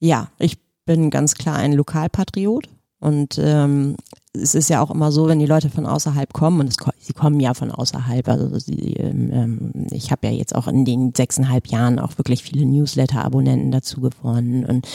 Ja, 0.00 0.28
ich 0.38 0.58
bin 0.84 1.10
ganz 1.10 1.34
klar 1.34 1.56
ein 1.56 1.72
Lokalpatriot 1.72 2.68
und 3.00 3.38
ähm, 3.38 3.96
es 4.36 4.54
ist 4.54 4.68
ja 4.68 4.82
auch 4.82 4.90
immer 4.90 5.12
so, 5.12 5.28
wenn 5.28 5.38
die 5.38 5.46
Leute 5.46 5.70
von 5.70 5.86
außerhalb 5.86 6.32
kommen, 6.32 6.60
und 6.60 6.68
es, 6.68 6.76
sie 6.98 7.12
kommen 7.12 7.38
ja 7.38 7.54
von 7.54 7.70
außerhalb, 7.70 8.28
also 8.28 8.58
sie, 8.58 8.94
ähm, 8.94 9.86
ich 9.92 10.10
habe 10.10 10.26
ja 10.26 10.32
jetzt 10.32 10.54
auch 10.54 10.66
in 10.66 10.84
den 10.84 11.12
sechseinhalb 11.14 11.68
Jahren 11.68 11.98
auch 11.98 12.18
wirklich 12.18 12.42
viele 12.42 12.66
Newsletter-Abonnenten 12.66 13.70
dazu 13.70 14.00
gewonnen 14.00 14.64
und 14.64 14.86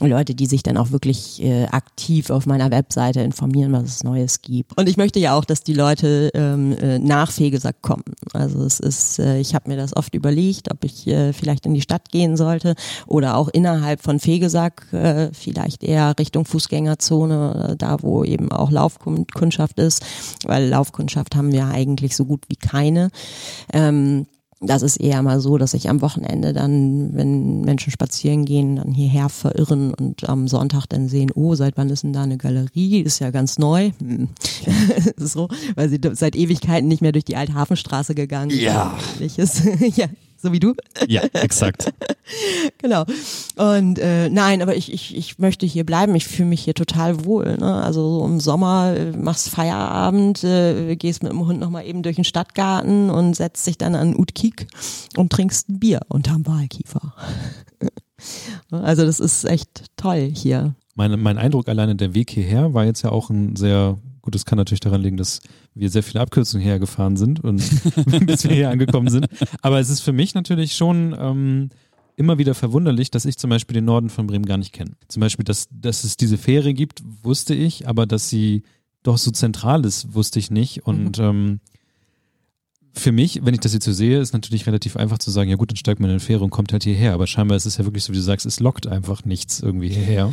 Leute, 0.00 0.34
die 0.34 0.46
sich 0.46 0.62
dann 0.62 0.76
auch 0.76 0.92
wirklich 0.92 1.42
äh, 1.42 1.66
aktiv 1.66 2.30
auf 2.30 2.46
meiner 2.46 2.70
Webseite 2.70 3.20
informieren, 3.20 3.72
was 3.72 3.84
es 3.84 4.04
Neues 4.04 4.42
gibt. 4.42 4.78
Und 4.78 4.88
ich 4.88 4.96
möchte 4.96 5.18
ja 5.18 5.36
auch, 5.36 5.44
dass 5.44 5.62
die 5.62 5.74
Leute 5.74 6.30
ähm, 6.34 6.72
äh, 6.72 6.98
nach 6.98 7.32
Fegesack 7.32 7.82
kommen. 7.82 8.04
Also 8.32 8.62
es 8.64 8.78
ist, 8.78 9.18
äh, 9.18 9.38
ich 9.38 9.54
habe 9.54 9.70
mir 9.70 9.76
das 9.76 9.96
oft 9.96 10.14
überlegt, 10.14 10.70
ob 10.70 10.84
ich 10.84 11.06
äh, 11.08 11.32
vielleicht 11.32 11.66
in 11.66 11.74
die 11.74 11.80
Stadt 11.80 12.10
gehen 12.10 12.36
sollte 12.36 12.74
oder 13.06 13.36
auch 13.36 13.48
innerhalb 13.48 14.02
von 14.02 14.20
Fegesack 14.20 14.86
äh, 14.92 15.30
vielleicht 15.32 15.82
eher 15.82 16.14
Richtung 16.18 16.44
Fußgängerzone, 16.44 17.70
äh, 17.70 17.76
da 17.76 17.96
wo 18.02 18.22
eben 18.22 18.52
auch 18.52 18.70
Laufkundschaft 18.84 19.78
ist, 19.78 20.04
weil 20.44 20.68
Laufkundschaft 20.68 21.36
haben 21.36 21.52
wir 21.52 21.66
eigentlich 21.66 22.16
so 22.16 22.24
gut 22.24 22.42
wie 22.48 22.56
keine. 22.56 23.10
Ähm, 23.72 24.26
das 24.60 24.82
ist 24.82 24.96
eher 24.96 25.22
mal 25.22 25.40
so, 25.40 25.58
dass 25.58 25.72
sich 25.72 25.90
am 25.90 26.00
Wochenende 26.00 26.52
dann, 26.52 27.14
wenn 27.14 27.60
Menschen 27.62 27.90
spazieren 27.90 28.44
gehen, 28.44 28.76
dann 28.76 28.92
hierher 28.92 29.28
verirren 29.28 29.92
und 29.92 30.26
am 30.28 30.48
Sonntag 30.48 30.86
dann 30.86 31.08
sehen, 31.08 31.30
oh, 31.34 31.54
seit 31.54 31.76
wann 31.76 31.90
ist 31.90 32.02
denn 32.02 32.12
da 32.12 32.22
eine 32.22 32.38
Galerie? 32.38 33.00
Ist 33.00 33.18
ja 33.18 33.30
ganz 33.30 33.58
neu. 33.58 33.90
Hm. 33.98 34.28
so, 35.16 35.48
weil 35.74 35.88
sie 35.90 36.00
seit 36.12 36.36
Ewigkeiten 36.36 36.88
nicht 36.88 37.02
mehr 37.02 37.12
durch 37.12 37.24
die 37.24 37.36
alte 37.36 37.54
Hafenstraße 37.54 38.14
gegangen 38.14 38.50
Ja. 38.50 38.96
ja, 39.96 40.06
so 40.44 40.52
wie 40.52 40.60
du. 40.60 40.74
Ja, 41.08 41.22
exakt. 41.32 41.92
genau. 42.78 43.04
Und 43.56 43.98
äh, 43.98 44.28
nein, 44.28 44.60
aber 44.60 44.76
ich, 44.76 44.92
ich, 44.92 45.16
ich 45.16 45.38
möchte 45.38 45.64
hier 45.64 45.84
bleiben. 45.84 46.14
Ich 46.14 46.26
fühle 46.26 46.50
mich 46.50 46.62
hier 46.62 46.74
total 46.74 47.24
wohl. 47.24 47.56
Ne? 47.56 47.82
Also 47.82 48.20
so 48.20 48.26
im 48.26 48.40
Sommer 48.40 48.94
äh, 48.94 49.12
machst 49.12 49.48
Feierabend, 49.48 50.44
äh, 50.44 50.96
gehst 50.96 51.22
mit 51.22 51.32
dem 51.32 51.46
Hund 51.46 51.60
nochmal 51.60 51.86
eben 51.86 52.02
durch 52.02 52.16
den 52.16 52.24
Stadtgarten 52.24 53.08
und 53.08 53.34
setzt 53.34 53.66
dich 53.66 53.78
dann 53.78 53.94
an 53.94 54.14
Utkik 54.14 54.66
und 55.16 55.32
trinkst 55.32 55.70
ein 55.70 55.80
Bier 55.80 56.02
unterm 56.08 56.46
Wahlkiefer. 56.46 57.14
also 58.70 59.06
das 59.06 59.20
ist 59.20 59.44
echt 59.44 59.84
toll 59.96 60.30
hier. 60.32 60.74
Mein, 60.94 61.18
mein 61.20 61.38
Eindruck 61.38 61.68
alleine 61.68 61.96
der 61.96 62.14
Weg 62.14 62.30
hierher 62.30 62.74
war 62.74 62.84
jetzt 62.84 63.02
ja 63.02 63.10
auch 63.10 63.30
ein 63.30 63.56
sehr 63.56 63.98
Gut, 64.24 64.34
das 64.34 64.46
kann 64.46 64.56
natürlich 64.56 64.80
daran 64.80 65.02
liegen, 65.02 65.18
dass 65.18 65.40
wir 65.74 65.90
sehr 65.90 66.02
viele 66.02 66.22
Abkürzungen 66.22 66.64
hergefahren 66.64 67.18
sind 67.18 67.44
und 67.44 67.58
bis 68.26 68.44
wir 68.44 68.54
hier 68.54 68.70
angekommen 68.70 69.10
sind. 69.10 69.26
Aber 69.60 69.80
es 69.80 69.90
ist 69.90 70.00
für 70.00 70.14
mich 70.14 70.32
natürlich 70.34 70.74
schon 70.74 71.14
ähm, 71.18 71.68
immer 72.16 72.38
wieder 72.38 72.54
verwunderlich, 72.54 73.10
dass 73.10 73.26
ich 73.26 73.36
zum 73.36 73.50
Beispiel 73.50 73.74
den 73.74 73.84
Norden 73.84 74.08
von 74.08 74.26
Bremen 74.26 74.46
gar 74.46 74.56
nicht 74.56 74.72
kenne. 74.72 74.92
Zum 75.08 75.20
Beispiel, 75.20 75.44
dass, 75.44 75.68
dass 75.70 76.04
es 76.04 76.16
diese 76.16 76.38
Fähre 76.38 76.72
gibt, 76.72 77.02
wusste 77.22 77.54
ich, 77.54 77.86
aber 77.86 78.06
dass 78.06 78.30
sie 78.30 78.62
doch 79.02 79.18
so 79.18 79.30
zentral 79.30 79.84
ist, 79.84 80.14
wusste 80.14 80.38
ich 80.38 80.50
nicht. 80.50 80.86
Und 80.86 81.18
mhm. 81.18 81.24
ähm, 81.24 81.60
für 82.94 83.12
mich, 83.12 83.44
wenn 83.44 83.52
ich 83.52 83.60
das 83.60 83.74
jetzt 83.74 83.84
so 83.84 83.92
sehe, 83.92 84.20
ist 84.20 84.32
natürlich 84.32 84.66
relativ 84.66 84.96
einfach 84.96 85.18
zu 85.18 85.30
sagen, 85.32 85.50
ja 85.50 85.56
gut, 85.56 85.70
dann 85.70 85.76
steigt 85.76 86.00
man 86.00 86.08
in 86.08 86.14
eine 86.14 86.20
Fähre 86.20 86.44
und 86.44 86.50
kommt 86.50 86.72
halt 86.72 86.84
hierher. 86.84 87.12
Aber 87.12 87.26
scheinbar 87.26 87.58
ist 87.58 87.66
es 87.66 87.76
ja 87.76 87.84
wirklich 87.84 88.04
so, 88.04 88.14
wie 88.14 88.16
du 88.16 88.22
sagst, 88.22 88.46
es 88.46 88.58
lockt 88.58 88.86
einfach 88.86 89.26
nichts 89.26 89.60
irgendwie 89.60 89.90
hierher. 89.90 90.32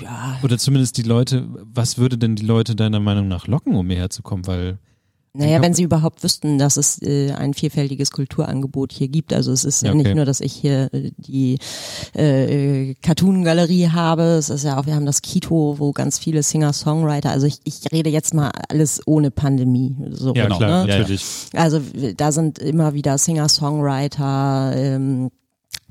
Ja. 0.00 0.38
Oder 0.42 0.58
zumindest 0.58 0.96
die 0.96 1.02
Leute, 1.02 1.48
was 1.64 1.98
würde 1.98 2.18
denn 2.18 2.36
die 2.36 2.46
Leute 2.46 2.74
deiner 2.74 3.00
Meinung 3.00 3.28
nach 3.28 3.46
locken, 3.46 3.74
um 3.74 3.88
hierher 3.88 4.10
zu 4.10 4.22
kommen? 4.22 4.46
Weil 4.46 4.78
naja, 5.38 5.60
wenn 5.60 5.74
sie 5.74 5.82
überhaupt 5.82 6.22
wüssten, 6.22 6.58
dass 6.58 6.76
es 6.76 7.00
äh, 7.02 7.32
ein 7.32 7.52
vielfältiges 7.52 8.10
Kulturangebot 8.10 8.92
hier 8.92 9.08
gibt. 9.08 9.32
Also 9.32 9.52
es 9.52 9.64
ist 9.64 9.82
ja, 9.82 9.90
okay. 9.90 10.02
nicht 10.02 10.14
nur, 10.14 10.24
dass 10.24 10.40
ich 10.40 10.52
hier 10.52 10.88
äh, 10.92 11.10
die 11.16 11.58
äh, 12.14 12.94
Cartoon-Galerie 13.02 13.88
habe, 13.88 14.22
es 14.22 14.48
ist 14.48 14.64
ja 14.64 14.78
auch, 14.78 14.86
wir 14.86 14.94
haben 14.94 15.06
das 15.06 15.22
Kito, 15.22 15.76
wo 15.78 15.92
ganz 15.92 16.18
viele 16.18 16.42
Singer-Songwriter, 16.42 17.30
also 17.30 17.46
ich, 17.46 17.60
ich 17.64 17.92
rede 17.92 18.10
jetzt 18.10 18.34
mal 18.34 18.50
alles 18.68 19.02
ohne 19.06 19.30
Pandemie. 19.30 19.94
So, 20.10 20.34
ja, 20.34 20.46
klar, 20.46 20.86
ne? 20.86 20.92
natürlich. 20.92 21.24
Also 21.54 21.80
da 22.16 22.32
sind 22.32 22.58
immer 22.58 22.94
wieder 22.94 23.18
Singer-Songwriter, 23.18 24.72
ähm, 24.74 25.30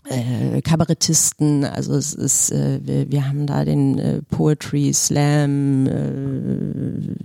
äh, 0.08 0.62
Kabarettisten, 0.62 1.64
also 1.66 1.96
es 1.96 2.14
ist, 2.14 2.52
äh, 2.52 2.80
wir, 2.84 3.12
wir 3.12 3.28
haben 3.28 3.48
da 3.48 3.66
den 3.66 3.98
äh, 3.98 4.22
Poetry 4.22 4.94
Slam, 4.94 5.88
äh, 5.88 7.16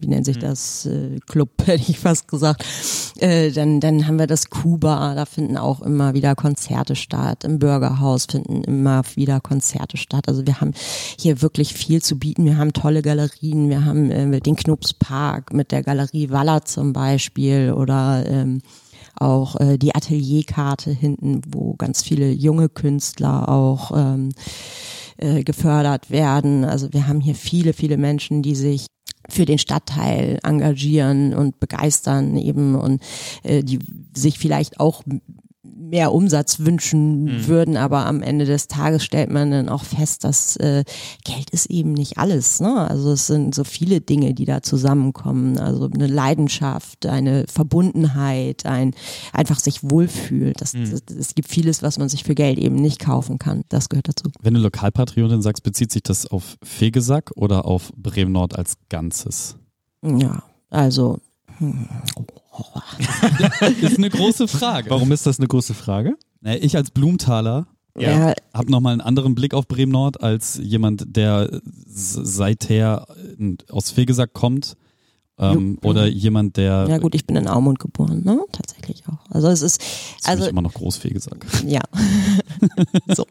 wie 0.00 0.06
nennt 0.08 0.26
sich 0.26 0.36
mhm. 0.36 0.40
das, 0.40 0.86
äh, 0.86 1.18
Club, 1.26 1.50
hätte 1.66 1.90
ich 1.90 1.98
fast 1.98 2.28
gesagt. 2.28 2.64
Äh, 3.18 3.50
dann, 3.52 3.80
dann 3.80 4.06
haben 4.06 4.18
wir 4.18 4.26
das 4.26 4.50
Kuba, 4.50 5.14
da 5.14 5.24
finden 5.24 5.56
auch 5.56 5.82
immer 5.82 6.14
wieder 6.14 6.34
Konzerte 6.34 6.96
statt. 6.96 7.44
Im 7.44 7.58
Bürgerhaus 7.58 8.26
finden 8.26 8.64
immer 8.64 9.02
wieder 9.14 9.40
Konzerte 9.40 9.96
statt. 9.96 10.28
Also 10.28 10.46
wir 10.46 10.60
haben 10.60 10.72
hier 11.18 11.42
wirklich 11.42 11.74
viel 11.74 12.02
zu 12.02 12.18
bieten. 12.18 12.44
Wir 12.44 12.58
haben 12.58 12.72
tolle 12.72 13.02
Galerien, 13.02 13.70
wir 13.70 13.84
haben 13.84 14.10
äh, 14.10 14.40
den 14.40 14.56
Knupspark 14.56 15.52
mit 15.52 15.72
der 15.72 15.82
Galerie 15.82 16.30
Waller 16.30 16.64
zum 16.64 16.92
Beispiel 16.92 17.72
oder 17.72 18.24
ähm, 18.26 18.62
auch 19.20 19.60
äh, 19.60 19.78
die 19.78 19.94
Atelierkarte 19.94 20.90
hinten, 20.90 21.42
wo 21.48 21.74
ganz 21.74 22.02
viele 22.02 22.30
junge 22.30 22.68
Künstler 22.68 23.48
auch 23.48 23.92
ähm, 23.94 24.32
äh, 25.18 25.44
gefördert 25.44 26.10
werden. 26.10 26.64
Also 26.64 26.92
wir 26.92 27.06
haben 27.06 27.20
hier 27.20 27.34
viele, 27.34 27.72
viele 27.72 27.96
Menschen, 27.96 28.42
die 28.42 28.54
sich 28.54 28.86
für 29.28 29.44
den 29.44 29.58
Stadtteil 29.58 30.38
engagieren 30.42 31.34
und 31.34 31.58
begeistern 31.58 32.36
eben 32.36 32.74
und 32.74 33.02
äh, 33.42 33.62
die 33.62 33.78
sich 34.14 34.38
vielleicht 34.38 34.78
auch 34.78 35.02
mehr 35.88 36.12
Umsatz 36.12 36.60
wünschen 36.60 37.24
mhm. 37.24 37.46
würden, 37.46 37.76
aber 37.76 38.06
am 38.06 38.22
Ende 38.22 38.44
des 38.44 38.68
Tages 38.68 39.04
stellt 39.04 39.30
man 39.30 39.50
dann 39.50 39.68
auch 39.68 39.84
fest, 39.84 40.24
dass 40.24 40.56
äh, 40.56 40.84
Geld 41.24 41.50
ist 41.50 41.66
eben 41.66 41.92
nicht 41.92 42.18
alles. 42.18 42.60
Ne? 42.60 42.88
Also 42.88 43.12
es 43.12 43.26
sind 43.26 43.54
so 43.54 43.64
viele 43.64 44.00
Dinge, 44.00 44.34
die 44.34 44.44
da 44.44 44.62
zusammenkommen. 44.62 45.58
Also 45.58 45.88
eine 45.92 46.06
Leidenschaft, 46.06 47.06
eine 47.06 47.46
Verbundenheit, 47.48 48.66
ein 48.66 48.94
einfach 49.32 49.58
sich 49.58 49.82
wohlfühlen. 49.82 50.54
Das, 50.56 50.74
mhm. 50.74 50.90
das, 50.90 51.02
es 51.16 51.34
gibt 51.34 51.48
vieles, 51.48 51.82
was 51.82 51.98
man 51.98 52.08
sich 52.08 52.24
für 52.24 52.34
Geld 52.34 52.58
eben 52.58 52.76
nicht 52.76 52.98
kaufen 52.98 53.38
kann. 53.38 53.62
Das 53.68 53.88
gehört 53.88 54.08
dazu. 54.08 54.30
Wenn 54.40 54.54
du 54.54 54.60
Lokalpatriotin 54.60 55.42
sagst, 55.42 55.62
bezieht 55.62 55.92
sich 55.92 56.02
das 56.02 56.26
auf 56.26 56.56
Fegesack 56.62 57.32
oder 57.36 57.64
auf 57.64 57.92
Bremen 57.96 58.32
Nord 58.32 58.56
als 58.56 58.76
Ganzes? 58.88 59.56
Ja, 60.02 60.42
also 60.70 61.18
hm. 61.58 61.88
ist 63.80 63.98
eine 63.98 64.10
große 64.10 64.48
Frage. 64.48 64.90
Warum 64.90 65.12
ist 65.12 65.26
das 65.26 65.38
eine 65.38 65.48
große 65.48 65.74
Frage? 65.74 66.16
Ich 66.42 66.76
als 66.76 66.90
Blumenthaler 66.90 67.66
ja. 67.98 68.34
habe 68.52 68.70
nochmal 68.70 68.92
einen 68.92 69.00
anderen 69.00 69.34
Blick 69.34 69.54
auf 69.54 69.66
Bremen 69.68 69.92
Nord 69.92 70.22
als 70.22 70.58
jemand, 70.62 71.16
der 71.16 71.60
seither 71.86 73.06
aus 73.70 73.90
Fegesack 73.90 74.32
kommt 74.32 74.76
ähm, 75.38 75.78
oder 75.82 76.06
jemand, 76.06 76.56
der. 76.56 76.86
Ja 76.88 76.96
gut, 76.96 77.14
ich 77.14 77.26
bin 77.26 77.36
in 77.36 77.46
Aumund 77.46 77.78
geboren, 77.78 78.22
ne? 78.24 78.40
Tatsächlich 78.52 79.02
auch. 79.06 79.30
Also 79.30 79.48
es 79.48 79.60
ist. 79.60 79.80
Das 80.20 80.30
also 80.30 80.44
ich 80.44 80.50
immer 80.50 80.62
noch 80.62 80.72
Großfee 80.72 81.10
gesagt. 81.10 81.44
Ja. 81.66 81.80
so. 83.14 83.26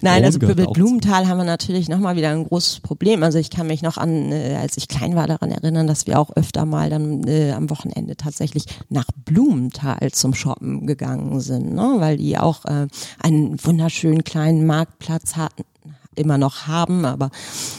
Nein, 0.00 0.24
also 0.24 0.40
für 0.40 0.54
Blumenthal 0.54 1.28
haben 1.28 1.36
wir 1.36 1.44
natürlich 1.44 1.90
nochmal 1.90 2.16
wieder 2.16 2.30
ein 2.30 2.44
großes 2.44 2.80
Problem. 2.80 3.22
Also 3.22 3.38
ich 3.38 3.50
kann 3.50 3.66
mich 3.66 3.82
noch 3.82 3.98
an, 3.98 4.32
äh, 4.32 4.56
als 4.58 4.78
ich 4.78 4.88
klein 4.88 5.14
war, 5.14 5.26
daran 5.26 5.50
erinnern, 5.50 5.86
dass 5.86 6.06
wir 6.06 6.18
auch 6.18 6.30
öfter 6.34 6.64
mal 6.64 6.88
dann 6.88 7.28
äh, 7.28 7.52
am 7.52 7.68
Wochenende 7.68 8.16
tatsächlich 8.16 8.64
nach 8.88 9.06
Blumenthal 9.24 10.10
zum 10.12 10.32
Shoppen 10.32 10.86
gegangen 10.86 11.40
sind, 11.40 11.74
ne? 11.74 11.96
Weil 11.98 12.16
die 12.16 12.38
auch 12.38 12.64
äh, 12.64 12.86
einen 13.18 13.62
wunderschönen 13.62 14.24
kleinen 14.24 14.64
Marktplatz 14.64 15.36
hatten 15.36 15.64
immer 16.14 16.38
noch 16.38 16.66
haben, 16.66 17.04
aber 17.04 17.30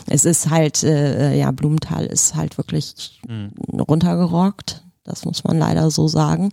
es 0.08 0.26
ist 0.26 0.50
halt, 0.50 0.84
äh, 0.84 1.38
ja, 1.38 1.52
Blumenthal 1.52 2.06
ist 2.06 2.36
halt 2.36 2.58
wirklich 2.58 3.22
mhm. 3.28 3.52
runtergerockt. 3.80 4.84
Das 5.04 5.26
muss 5.26 5.44
man 5.44 5.58
leider 5.58 5.92
so 5.92 6.08
sagen. 6.08 6.52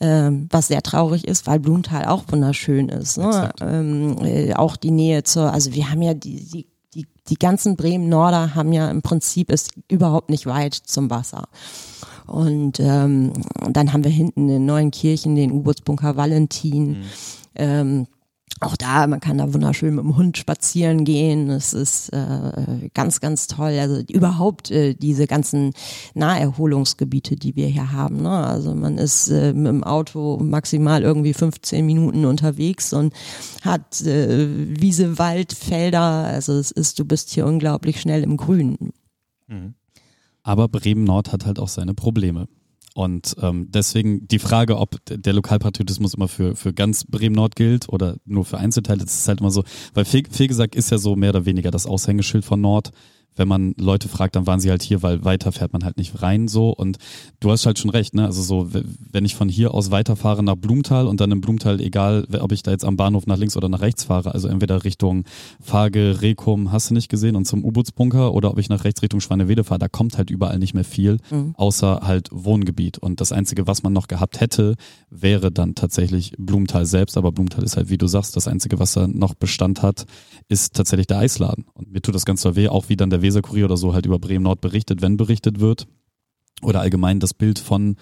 Ähm, 0.00 0.48
was 0.50 0.66
sehr 0.66 0.82
traurig 0.82 1.28
ist, 1.28 1.46
weil 1.46 1.60
Blumenthal 1.60 2.06
auch 2.06 2.24
wunderschön 2.28 2.88
ist. 2.88 3.18
Ne? 3.18 3.50
Ähm, 3.60 4.16
äh, 4.20 4.52
auch 4.54 4.76
die 4.76 4.90
Nähe 4.90 5.22
zur, 5.22 5.52
also 5.52 5.74
wir 5.74 5.90
haben 5.90 6.02
ja 6.02 6.12
die, 6.12 6.44
die, 6.44 6.66
die, 6.92 7.06
die 7.28 7.36
ganzen 7.36 7.76
Bremen-Norder 7.76 8.56
haben 8.56 8.72
ja 8.72 8.90
im 8.90 9.02
Prinzip 9.02 9.50
ist 9.50 9.70
überhaupt 9.88 10.28
nicht 10.28 10.46
weit 10.46 10.74
zum 10.74 11.08
Wasser. 11.08 11.44
Und 12.26 12.80
ähm, 12.80 13.32
dann 13.70 13.92
haben 13.92 14.02
wir 14.02 14.10
hinten 14.10 14.48
in 14.48 14.66
Neuenkirchen 14.66 15.36
den 15.36 15.52
U-Bootsbunker 15.52 16.16
Valentin. 16.16 16.88
Mhm. 16.88 17.04
Ähm, 17.54 18.06
auch 18.60 18.76
da, 18.76 19.06
man 19.06 19.20
kann 19.20 19.38
da 19.38 19.52
wunderschön 19.52 19.94
mit 19.94 20.04
dem 20.04 20.16
Hund 20.16 20.38
spazieren 20.38 21.04
gehen. 21.04 21.50
Es 21.50 21.72
ist 21.72 22.10
äh, 22.10 22.90
ganz, 22.94 23.20
ganz 23.20 23.46
toll. 23.46 23.76
Also 23.78 24.02
überhaupt 24.08 24.70
äh, 24.70 24.94
diese 24.94 25.26
ganzen 25.26 25.72
Naherholungsgebiete, 26.14 27.36
die 27.36 27.56
wir 27.56 27.66
hier 27.66 27.92
haben. 27.92 28.22
Ne? 28.22 28.30
Also 28.30 28.74
man 28.74 28.98
ist 28.98 29.28
äh, 29.28 29.52
mit 29.52 29.66
dem 29.66 29.84
Auto 29.84 30.38
maximal 30.42 31.02
irgendwie 31.02 31.34
15 31.34 31.84
Minuten 31.84 32.24
unterwegs 32.24 32.92
und 32.92 33.12
hat 33.62 34.02
äh, 34.02 34.48
Wiese, 34.80 35.18
Wald, 35.18 35.52
Felder. 35.52 36.00
Also 36.00 36.52
es 36.54 36.70
ist, 36.70 36.98
du 36.98 37.04
bist 37.04 37.30
hier 37.30 37.46
unglaublich 37.46 38.00
schnell 38.00 38.22
im 38.22 38.36
Grünen. 38.36 38.92
Mhm. 39.48 39.74
Aber 40.42 40.68
Bremen 40.68 41.04
Nord 41.04 41.32
hat 41.32 41.46
halt 41.46 41.58
auch 41.58 41.68
seine 41.68 41.94
Probleme. 41.94 42.48
Und 42.94 43.36
ähm, 43.40 43.68
deswegen 43.70 44.28
die 44.28 44.38
Frage, 44.38 44.76
ob 44.78 44.96
der 45.06 45.32
Lokalpatriotismus 45.32 46.14
immer 46.14 46.28
für, 46.28 46.56
für 46.56 46.72
ganz 46.72 47.04
Bremen-Nord 47.04 47.56
gilt 47.56 47.88
oder 47.88 48.16
nur 48.24 48.44
für 48.44 48.58
Einzelteile, 48.58 49.04
das 49.04 49.18
ist 49.18 49.28
halt 49.28 49.40
immer 49.40 49.50
so, 49.50 49.64
weil 49.94 50.04
Fegesack 50.04 50.74
ist 50.74 50.90
ja 50.90 50.98
so 50.98 51.16
mehr 51.16 51.30
oder 51.30 51.46
weniger 51.46 51.70
das 51.70 51.86
Aushängeschild 51.86 52.44
von 52.44 52.60
Nord 52.60 52.92
wenn 53.36 53.48
man 53.48 53.74
Leute 53.78 54.08
fragt, 54.08 54.36
dann 54.36 54.46
waren 54.46 54.60
sie 54.60 54.70
halt 54.70 54.82
hier, 54.82 55.02
weil 55.02 55.24
weiter 55.24 55.52
fährt 55.52 55.72
man 55.72 55.84
halt 55.84 55.96
nicht 55.96 56.22
rein 56.22 56.48
so. 56.48 56.70
Und 56.70 56.98
du 57.40 57.50
hast 57.50 57.66
halt 57.66 57.78
schon 57.78 57.90
recht, 57.90 58.14
ne? 58.14 58.26
Also 58.26 58.42
so, 58.42 58.68
wenn 59.10 59.24
ich 59.24 59.34
von 59.34 59.48
hier 59.48 59.74
aus 59.74 59.90
weiterfahre 59.90 60.42
nach 60.42 60.56
Blumenthal 60.56 61.06
und 61.06 61.20
dann 61.20 61.30
im 61.30 61.40
Blumenthal, 61.40 61.80
egal 61.80 62.26
ob 62.40 62.52
ich 62.52 62.62
da 62.62 62.70
jetzt 62.70 62.84
am 62.84 62.96
Bahnhof 62.96 63.26
nach 63.26 63.38
links 63.38 63.56
oder 63.56 63.68
nach 63.68 63.80
rechts 63.80 64.04
fahre, 64.04 64.34
also 64.34 64.48
entweder 64.48 64.84
Richtung 64.84 65.24
Fage, 65.60 66.20
Rekum, 66.20 66.72
hast 66.72 66.90
du 66.90 66.94
nicht 66.94 67.08
gesehen, 67.08 67.36
und 67.36 67.46
zum 67.46 67.64
U-Bootsbunker 67.64 68.34
oder 68.34 68.50
ob 68.50 68.58
ich 68.58 68.68
nach 68.68 68.84
rechts 68.84 69.02
Richtung 69.02 69.20
Schwanewede 69.20 69.64
fahre, 69.64 69.78
da 69.78 69.88
kommt 69.88 70.18
halt 70.18 70.30
überall 70.30 70.58
nicht 70.58 70.74
mehr 70.74 70.84
viel, 70.84 71.18
mhm. 71.30 71.54
außer 71.56 72.00
halt 72.02 72.28
Wohngebiet. 72.32 72.98
Und 72.98 73.20
das 73.20 73.32
Einzige, 73.32 73.66
was 73.66 73.82
man 73.82 73.92
noch 73.92 74.08
gehabt 74.08 74.40
hätte, 74.40 74.76
wäre 75.10 75.50
dann 75.50 75.74
tatsächlich 75.74 76.32
Blumenthal 76.38 76.86
selbst. 76.86 77.16
Aber 77.16 77.32
Blumenthal 77.32 77.64
ist 77.64 77.76
halt, 77.76 77.88
wie 77.88 77.98
du 77.98 78.06
sagst, 78.06 78.36
das 78.36 78.48
Einzige, 78.48 78.78
was 78.78 78.92
da 78.92 79.06
noch 79.06 79.34
Bestand 79.34 79.82
hat, 79.82 80.06
ist 80.48 80.74
tatsächlich 80.74 81.06
der 81.06 81.18
Eisladen. 81.18 81.64
Und 81.72 81.92
mir 81.92 82.02
tut 82.02 82.14
das 82.14 82.24
ganz 82.24 82.42
so 82.42 82.56
weh, 82.56 82.68
auch 82.68 82.88
wie 82.88 82.96
dann 82.96 83.10
der 83.10 83.21
Weserkurier 83.22 83.64
oder 83.66 83.76
so 83.76 83.94
halt 83.94 84.06
über 84.06 84.18
Bremen 84.18 84.44
Nord 84.44 84.60
berichtet, 84.60 85.02
wenn 85.02 85.16
berichtet 85.16 85.60
wird. 85.60 85.86
Oder 86.62 86.80
allgemein 86.80 87.20
das 87.20 87.34
Bild 87.34 87.58
von 87.58 87.96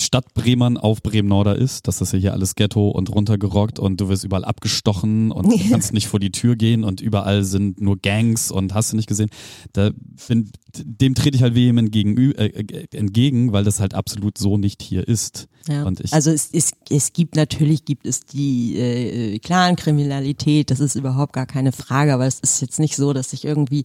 Stadt 0.00 0.32
Bremern 0.32 0.76
auf 0.76 1.02
Bremen 1.02 1.28
Norder 1.28 1.56
ist, 1.56 1.88
dass 1.88 1.98
das 1.98 2.12
hier 2.12 2.32
alles 2.32 2.54
Ghetto 2.54 2.88
und 2.88 3.10
runtergerockt 3.12 3.78
und 3.78 4.00
du 4.00 4.08
wirst 4.08 4.24
überall 4.24 4.44
abgestochen 4.44 5.32
und 5.32 5.50
du 5.50 5.58
kannst 5.70 5.92
nicht 5.92 6.06
vor 6.06 6.20
die 6.20 6.30
Tür 6.30 6.56
gehen 6.56 6.84
und 6.84 7.00
überall 7.00 7.42
sind 7.42 7.80
nur 7.80 7.96
Gangs 7.96 8.50
und 8.50 8.74
hast 8.74 8.92
du 8.92 8.96
nicht 8.96 9.08
gesehen. 9.08 9.28
Da 9.72 9.90
bin, 10.28 10.50
dem 10.84 11.14
trete 11.14 11.36
ich 11.36 11.42
halt 11.42 11.54
vehement 11.54 11.92
gegenü 11.92 12.32
äh, 12.32 12.46
äh, 12.46 12.86
entgegen, 12.96 13.52
weil 13.52 13.64
das 13.64 13.80
halt 13.80 13.94
absolut 13.94 14.38
so 14.38 14.56
nicht 14.56 14.82
hier 14.82 15.06
ist. 15.06 15.48
Ja. 15.68 15.84
Also 16.12 16.30
es, 16.30 16.48
es, 16.52 16.72
es 16.88 17.12
gibt 17.12 17.36
natürlich 17.36 17.84
gibt 17.84 18.06
es 18.06 18.20
die 18.20 18.78
äh, 18.78 19.38
Clan-Kriminalität, 19.38 20.70
das 20.70 20.80
ist 20.80 20.94
überhaupt 20.94 21.32
gar 21.34 21.46
keine 21.46 21.72
Frage, 21.72 22.14
aber 22.14 22.26
es 22.26 22.40
ist 22.40 22.60
jetzt 22.62 22.78
nicht 22.78 22.96
so, 22.96 23.12
dass 23.12 23.30
sich 23.30 23.44
irgendwie 23.44 23.84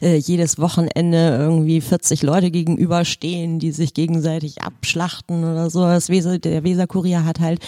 äh, 0.00 0.16
jedes 0.16 0.58
Wochenende 0.58 1.36
irgendwie 1.38 1.80
40 1.80 2.22
Leute 2.22 2.50
gegenüberstehen, 2.50 3.58
die 3.58 3.72
sich 3.72 3.94
gegenseitig 3.94 4.62
abschlachten 4.62 5.44
oder 5.44 5.70
so. 5.70 5.80
Das 5.80 6.08
Weser, 6.08 6.38
der 6.38 6.62
Weser-Kurier 6.62 7.24
hat 7.24 7.40
halt 7.40 7.60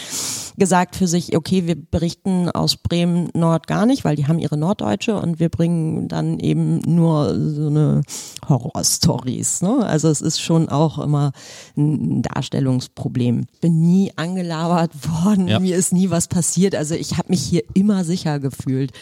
gesagt 0.56 0.96
für 0.96 1.06
sich, 1.06 1.36
okay, 1.36 1.66
wir 1.66 1.76
berichten 1.76 2.48
aus 2.50 2.76
Bremen 2.76 3.28
Nord 3.34 3.66
gar 3.66 3.86
nicht, 3.86 4.04
weil 4.04 4.16
die 4.16 4.26
haben 4.26 4.38
ihre 4.38 4.56
Norddeutsche 4.56 5.16
und 5.16 5.40
wir 5.40 5.48
bringen 5.48 6.08
dann 6.08 6.38
eben 6.38 6.78
nur 6.80 7.34
so 7.38 7.66
eine 7.66 8.02
Horror-Stories. 8.74 9.62
Ne? 9.62 9.84
Also 9.86 10.08
es 10.08 10.20
ist 10.20 10.40
schon 10.40 10.68
auch 10.68 10.98
immer 10.98 11.32
ein 11.76 12.22
Darstellungsproblem. 12.22 13.46
Bin 13.60 13.80
nie 13.80 14.12
angelabert 14.16 14.92
worden, 15.24 15.48
Ja. 15.48 15.58
mir 15.60 15.76
ist 15.76 15.92
nie 15.92 16.10
was 16.10 16.28
passiert. 16.28 16.74
Also 16.74 16.94
ich 16.94 17.16
habe 17.18 17.28
mich 17.30 17.42
hier 17.42 17.62
immer 17.74 18.04
sicher 18.04 18.38
gefühlt. 18.40 18.92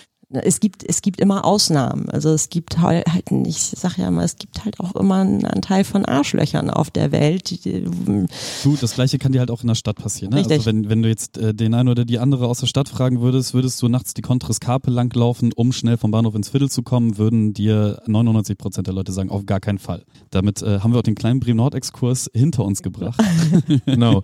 Es 0.42 0.60
gibt, 0.60 0.84
es 0.88 1.02
gibt 1.02 1.20
immer 1.20 1.44
Ausnahmen. 1.44 2.08
Also 2.08 2.30
es 2.30 2.48
gibt 2.48 2.78
halt, 2.78 3.06
halt 3.06 3.30
ich 3.46 3.58
sag 3.58 3.96
ja 3.98 4.10
mal, 4.10 4.24
es 4.24 4.36
gibt 4.36 4.64
halt 4.64 4.80
auch 4.80 4.94
immer 4.94 5.16
einen 5.16 5.44
Anteil 5.44 5.84
von 5.84 6.04
Arschlöchern 6.04 6.70
auf 6.70 6.90
der 6.90 7.12
Welt. 7.12 7.50
Die, 7.50 7.84
du, 7.84 8.76
das 8.80 8.94
gleiche 8.94 9.18
kann 9.18 9.32
dir 9.32 9.40
halt 9.40 9.50
auch 9.50 9.62
in 9.62 9.68
der 9.68 9.74
Stadt 9.74 9.96
passieren. 9.96 10.32
Ne? 10.32 10.40
Richtig. 10.40 10.58
Also 10.58 10.66
wenn, 10.66 10.88
wenn 10.88 11.02
du 11.02 11.08
jetzt 11.08 11.38
äh, 11.38 11.54
den 11.54 11.74
einen 11.74 11.88
oder 11.88 12.04
die 12.04 12.18
andere 12.18 12.46
aus 12.48 12.60
der 12.60 12.66
Stadt 12.66 12.88
fragen 12.88 13.20
würdest, 13.20 13.54
würdest 13.54 13.80
du 13.82 13.88
nachts 13.88 14.14
die 14.14 14.22
Contres 14.22 14.60
Carpe 14.60 14.90
langlaufen, 14.90 15.52
um 15.54 15.72
schnell 15.72 15.96
vom 15.96 16.10
Bahnhof 16.10 16.34
ins 16.34 16.48
Viertel 16.50 16.70
zu 16.70 16.82
kommen, 16.82 17.18
würden 17.18 17.54
dir 17.54 18.02
99 18.06 18.58
Prozent 18.58 18.86
der 18.86 18.94
Leute 18.94 19.12
sagen, 19.12 19.30
auf 19.30 19.46
gar 19.46 19.60
keinen 19.60 19.78
Fall. 19.78 20.04
Damit 20.30 20.62
äh, 20.62 20.80
haben 20.80 20.92
wir 20.92 20.98
auch 20.98 21.02
den 21.02 21.14
kleinen 21.14 21.40
Bremen-Nord-Exkurs 21.40 22.30
hinter 22.32 22.64
uns 22.64 22.82
gebracht. 22.82 23.20
Genau. 23.86 24.22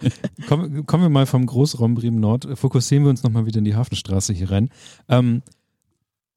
Kommen, 0.49 0.87
kommen 0.87 1.03
wir 1.03 1.09
mal 1.09 1.27
vom 1.27 1.46
Großraum 1.46 1.94
Bremen 1.94 2.20
Nord, 2.20 2.46
fokussieren 2.55 3.05
wir 3.05 3.11
uns 3.11 3.23
nochmal 3.23 3.46
wieder 3.46 3.59
in 3.59 3.64
die 3.64 3.75
Hafenstraße 3.75 4.33
hier 4.33 4.51
rein. 4.51 4.70
Ähm, 5.09 5.42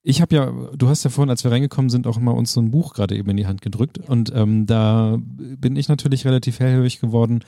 ich 0.06 0.22
habe 0.22 0.36
ja, 0.36 0.52
du 0.76 0.90
hast 0.90 1.04
ja 1.04 1.10
vorhin, 1.10 1.30
als 1.30 1.46
wir 1.46 1.52
reingekommen 1.52 1.90
sind, 1.90 2.08
auch 2.08 2.20
mal 2.20 2.32
uns 2.32 2.52
so 2.52 2.62
ein 2.62 2.72
Buch 2.72 2.94
gerade 2.94 3.16
eben 3.16 3.30
in 3.30 3.38
die 3.38 3.48
Hand 3.48 3.62
gedrückt. 3.62 3.98
Und 3.98 4.34
ähm, 4.36 4.66
da 4.66 5.18
bin 5.18 5.78
ich 5.78 5.88
natürlich 5.88 6.26
relativ 6.26 6.60
hellhörig 6.60 7.00
geworden, 7.00 7.40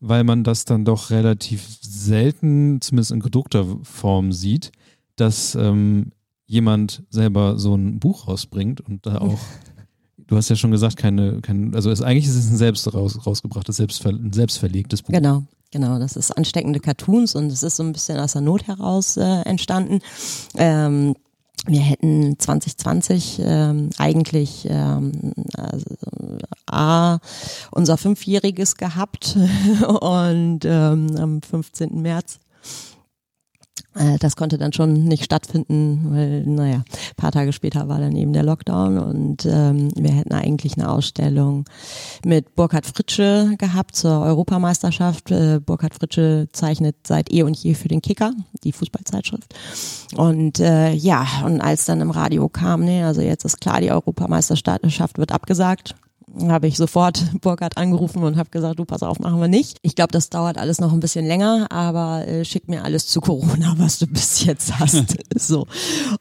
weil 0.00 0.22
man 0.22 0.44
das 0.44 0.66
dann 0.66 0.84
doch 0.84 1.08
relativ 1.08 1.66
selten, 1.80 2.82
zumindest 2.82 3.12
in 3.12 3.20
gedruckter 3.20 3.64
Form 3.82 4.32
sieht, 4.32 4.72
dass 5.16 5.54
ähm, 5.54 6.12
jemand 6.46 7.02
selber 7.08 7.58
so 7.58 7.74
ein 7.74 7.98
Buch 7.98 8.28
rausbringt 8.28 8.82
und 8.82 9.06
da 9.06 9.18
auch, 9.22 9.40
du 10.18 10.36
hast 10.36 10.50
ja 10.50 10.56
schon 10.56 10.70
gesagt, 10.70 10.98
keine, 10.98 11.40
kein, 11.40 11.74
also 11.74 11.90
es, 11.90 12.02
eigentlich 12.02 12.26
ist 12.26 12.36
es 12.36 12.50
ein 12.50 12.58
selbst 12.58 12.92
raus, 12.92 13.26
rausgebrachtes, 13.26 13.76
selbstver, 13.76 14.10
ein 14.10 14.34
selbstverlegtes 14.34 15.00
Buch. 15.00 15.14
Genau, 15.14 15.44
genau. 15.70 15.98
Das 15.98 16.16
ist 16.16 16.30
ansteckende 16.30 16.80
Cartoons 16.80 17.34
und 17.34 17.50
es 17.50 17.62
ist 17.62 17.76
so 17.76 17.82
ein 17.82 17.92
bisschen 17.94 18.18
aus 18.18 18.32
der 18.32 18.42
Not 18.42 18.66
heraus 18.66 19.16
äh, 19.16 19.42
entstanden. 19.44 20.00
Ähm, 20.56 21.14
wir 21.66 21.80
hätten 21.80 22.38
2020 22.38 23.40
ähm, 23.44 23.90
eigentlich 23.98 24.66
ähm, 24.68 25.12
also, 25.56 25.96
A, 26.66 27.18
unser 27.70 27.96
Fünfjähriges 27.96 28.76
gehabt 28.76 29.36
und 30.00 30.60
ähm, 30.64 31.16
am 31.16 31.42
15. 31.42 32.02
März. 32.02 32.40
Äh, 33.94 34.18
Das 34.18 34.36
konnte 34.36 34.58
dann 34.58 34.72
schon 34.72 35.04
nicht 35.04 35.24
stattfinden, 35.24 36.06
weil, 36.10 36.44
naja, 36.46 36.82
paar 37.16 37.32
Tage 37.32 37.52
später 37.52 37.88
war 37.88 37.98
dann 37.98 38.16
eben 38.16 38.32
der 38.32 38.42
Lockdown 38.42 38.98
und 38.98 39.46
ähm, 39.46 39.90
wir 39.94 40.12
hätten 40.12 40.32
eigentlich 40.32 40.76
eine 40.76 40.90
Ausstellung 40.90 41.64
mit 42.24 42.54
Burkhard 42.54 42.86
Fritsche 42.86 43.54
gehabt 43.58 43.96
zur 43.96 44.20
Europameisterschaft. 44.20 45.30
Äh, 45.30 45.60
Burkhard 45.64 45.94
Fritsche 45.94 46.48
zeichnet 46.52 46.96
seit 47.06 47.32
eh 47.32 47.42
und 47.42 47.56
je 47.56 47.74
für 47.74 47.88
den 47.88 48.02
Kicker, 48.02 48.32
die 48.64 48.72
Fußballzeitschrift. 48.72 49.54
Und 50.16 50.60
äh, 50.60 50.92
ja, 50.92 51.26
und 51.44 51.60
als 51.60 51.84
dann 51.84 52.00
im 52.00 52.10
Radio 52.10 52.48
kam, 52.48 52.84
nee, 52.84 53.02
also 53.02 53.20
jetzt 53.20 53.44
ist 53.44 53.60
klar, 53.60 53.80
die 53.80 53.90
Europameisterschaft 53.90 55.18
wird 55.18 55.32
abgesagt, 55.32 55.94
habe 56.48 56.66
ich 56.66 56.76
sofort 56.76 57.24
Burkhard 57.40 57.76
angerufen 57.76 58.22
und 58.22 58.36
habe 58.36 58.50
gesagt, 58.50 58.78
du 58.78 58.84
pass 58.84 59.02
auf, 59.02 59.18
machen 59.18 59.40
wir 59.40 59.48
nicht. 59.48 59.78
Ich 59.82 59.94
glaube, 59.94 60.12
das 60.12 60.30
dauert 60.30 60.58
alles 60.58 60.80
noch 60.80 60.92
ein 60.92 61.00
bisschen 61.00 61.26
länger, 61.26 61.66
aber 61.70 62.26
äh, 62.26 62.44
schick 62.44 62.68
mir 62.68 62.84
alles 62.84 63.06
zu 63.06 63.20
Corona, 63.20 63.74
was 63.78 63.98
du 63.98 64.06
bis 64.06 64.44
jetzt 64.44 64.78
hast. 64.78 65.16
so. 65.34 65.66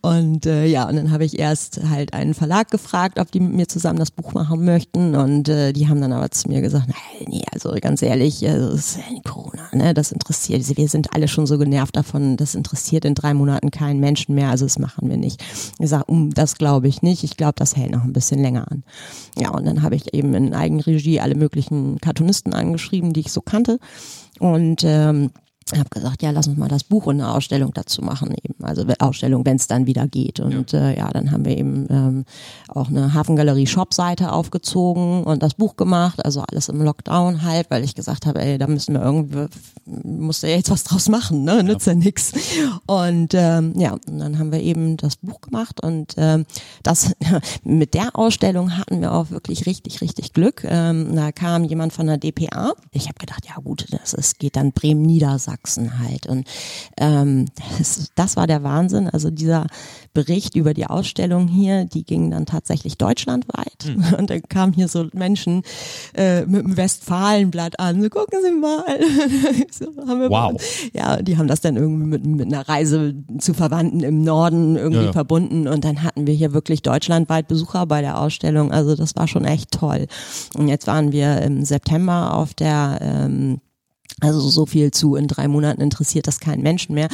Und 0.01 0.45
äh, 0.45 0.65
ja, 0.65 0.87
und 0.87 0.95
dann 0.95 1.11
habe 1.11 1.25
ich 1.25 1.39
erst 1.39 1.81
halt 1.89 2.13
einen 2.13 2.33
Verlag 2.33 2.71
gefragt, 2.71 3.19
ob 3.19 3.31
die 3.31 3.39
mit 3.39 3.53
mir 3.53 3.67
zusammen 3.67 3.99
das 3.99 4.11
Buch 4.11 4.33
machen 4.33 4.65
möchten. 4.65 5.15
Und 5.15 5.49
äh, 5.49 5.73
die 5.73 5.87
haben 5.87 6.01
dann 6.01 6.13
aber 6.13 6.31
zu 6.31 6.47
mir 6.47 6.61
gesagt, 6.61 6.87
nein, 6.87 7.27
nee, 7.27 7.43
also 7.53 7.73
ganz 7.81 8.01
ehrlich, 8.01 8.43
äh, 8.43 8.57
das 8.57 8.73
ist 8.73 8.97
ja 8.97 9.03
Corona, 9.23 9.69
ne? 9.73 9.93
Das 9.93 10.11
interessiert, 10.11 10.61
wir 10.77 10.87
sind 10.87 11.13
alle 11.13 11.27
schon 11.27 11.45
so 11.45 11.57
genervt 11.57 11.95
davon, 11.95 12.37
das 12.37 12.55
interessiert 12.55 13.05
in 13.05 13.15
drei 13.15 13.33
Monaten 13.33 13.71
keinen 13.71 13.99
Menschen 13.99 14.35
mehr, 14.35 14.49
also 14.49 14.65
das 14.65 14.79
machen 14.79 15.09
wir 15.09 15.17
nicht. 15.17 15.43
Ich 15.79 15.89
sage, 15.89 16.05
um, 16.05 16.31
das 16.31 16.55
glaube 16.55 16.87
ich 16.87 17.01
nicht. 17.01 17.23
Ich 17.23 17.37
glaube, 17.37 17.53
das 17.55 17.75
hält 17.75 17.91
noch 17.91 18.03
ein 18.03 18.13
bisschen 18.13 18.41
länger 18.41 18.71
an. 18.71 18.83
Ja, 19.37 19.49
und 19.51 19.65
dann 19.65 19.81
habe 19.81 19.95
ich 19.95 20.00
eben 20.07 20.33
in 20.33 20.53
Eigenregie 20.53 21.19
alle 21.19 21.35
möglichen 21.35 21.99
Cartoonisten 21.99 22.53
angeschrieben, 22.53 23.13
die 23.13 23.21
ich 23.21 23.31
so 23.31 23.41
kannte. 23.41 23.79
Und 24.39 24.83
ähm, 24.83 25.31
habe 25.73 25.89
gesagt, 25.89 26.21
ja, 26.21 26.31
lass 26.31 26.47
uns 26.47 26.57
mal 26.57 26.67
das 26.67 26.83
Buch 26.83 27.05
und 27.05 27.21
eine 27.21 27.31
Ausstellung 27.31 27.71
dazu 27.73 28.01
machen 28.01 28.33
eben. 28.43 28.63
Also 28.63 28.85
Ausstellung, 28.99 29.45
wenn 29.45 29.55
es 29.55 29.67
dann 29.67 29.85
wieder 29.85 30.07
geht. 30.07 30.39
Und 30.39 30.71
ja. 30.71 30.89
Äh, 30.89 30.97
ja, 30.97 31.09
dann 31.09 31.31
haben 31.31 31.45
wir 31.45 31.57
eben 31.57 31.87
ähm, 31.89 32.25
auch 32.67 32.89
eine 32.89 33.13
Hafengalerie 33.13 33.67
Shop-Seite 33.67 34.31
aufgezogen 34.31 35.23
und 35.23 35.41
das 35.43 35.53
Buch 35.53 35.77
gemacht. 35.77 36.23
Also 36.25 36.41
alles 36.41 36.69
im 36.69 36.81
Lockdown 36.81 37.43
halt, 37.43 37.69
weil 37.69 37.83
ich 37.83 37.95
gesagt 37.95 38.25
habe, 38.25 38.41
ey, 38.41 38.57
da 38.57 38.67
müssen 38.67 38.93
wir 38.93 39.01
irgendwie, 39.01 39.47
muss 39.85 40.41
ja 40.41 40.49
jetzt 40.49 40.71
was 40.71 40.83
draus 40.83 41.09
machen, 41.09 41.43
ne? 41.43 41.63
Nützt 41.63 41.87
ja, 41.87 41.93
ja 41.93 41.99
nix. 41.99 42.33
Und 42.85 43.33
ähm, 43.33 43.73
ja, 43.77 43.93
und 43.93 44.19
dann 44.19 44.39
haben 44.39 44.51
wir 44.51 44.61
eben 44.61 44.97
das 44.97 45.17
Buch 45.17 45.41
gemacht 45.41 45.81
und 45.81 46.15
ähm, 46.17 46.45
das 46.83 47.13
mit 47.63 47.93
der 47.93 48.15
Ausstellung 48.15 48.77
hatten 48.77 49.01
wir 49.01 49.13
auch 49.13 49.31
wirklich 49.31 49.65
richtig, 49.65 50.01
richtig 50.01 50.33
Glück. 50.33 50.63
Ähm, 50.67 51.15
da 51.15 51.31
kam 51.31 51.63
jemand 51.63 51.93
von 51.93 52.07
der 52.07 52.17
DPA. 52.17 52.73
Ich 52.91 53.07
habe 53.07 53.19
gedacht, 53.19 53.45
ja 53.47 53.55
gut, 53.61 53.87
das 53.91 54.13
ist, 54.13 54.39
geht 54.39 54.55
dann 54.55 54.71
Bremen 54.71 55.05
Niedersachsen 55.51 55.99
halt. 55.99 56.27
Und 56.27 56.47
ähm, 56.97 57.45
das, 57.77 58.11
das 58.15 58.37
war 58.37 58.47
der 58.47 58.63
Wahnsinn. 58.63 59.09
Also 59.09 59.29
dieser 59.29 59.67
Bericht 60.13 60.55
über 60.55 60.73
die 60.73 60.85
Ausstellung 60.85 61.47
hier, 61.47 61.85
die 61.85 62.03
ging 62.03 62.31
dann 62.31 62.45
tatsächlich 62.45 62.97
deutschlandweit. 62.97 63.85
Mhm. 63.85 64.13
Und 64.17 64.29
dann 64.29 64.41
kamen 64.43 64.73
hier 64.73 64.87
so 64.87 65.07
Menschen 65.13 65.63
äh, 66.15 66.45
mit 66.45 66.63
dem 66.63 66.77
Westfalenblatt 66.77 67.79
an. 67.79 68.01
So, 68.01 68.09
gucken 68.09 68.39
Sie 68.43 68.51
mal. 68.51 68.83
so, 69.71 69.85
wow. 69.95 70.29
Mal. 70.29 70.57
Ja, 70.93 71.21
die 71.21 71.37
haben 71.37 71.47
das 71.47 71.61
dann 71.61 71.75
irgendwie 71.75 72.05
mit, 72.05 72.25
mit 72.25 72.47
einer 72.47 72.67
Reise 72.67 73.15
zu 73.39 73.53
Verwandten 73.53 74.01
im 74.01 74.23
Norden 74.23 74.75
irgendwie 74.75 75.05
ja. 75.05 75.13
verbunden. 75.13 75.67
Und 75.67 75.85
dann 75.85 76.03
hatten 76.03 76.27
wir 76.27 76.33
hier 76.33 76.53
wirklich 76.53 76.81
deutschlandweit 76.81 77.47
Besucher 77.47 77.85
bei 77.85 78.01
der 78.01 78.19
Ausstellung. 78.19 78.71
Also 78.71 78.95
das 78.95 79.15
war 79.15 79.27
schon 79.27 79.45
echt 79.45 79.71
toll. 79.71 80.07
Und 80.55 80.67
jetzt 80.67 80.87
waren 80.87 81.11
wir 81.11 81.41
im 81.41 81.63
September 81.63 82.33
auf 82.33 82.53
der 82.53 82.99
ähm, 83.01 83.61
also 84.19 84.39
so 84.39 84.65
viel 84.65 84.91
zu 84.91 85.15
in 85.15 85.27
drei 85.27 85.47
Monaten 85.47 85.81
interessiert 85.81 86.27
das 86.27 86.39
keinen 86.39 86.61
Menschen 86.61 86.93
mehr. 86.95 87.07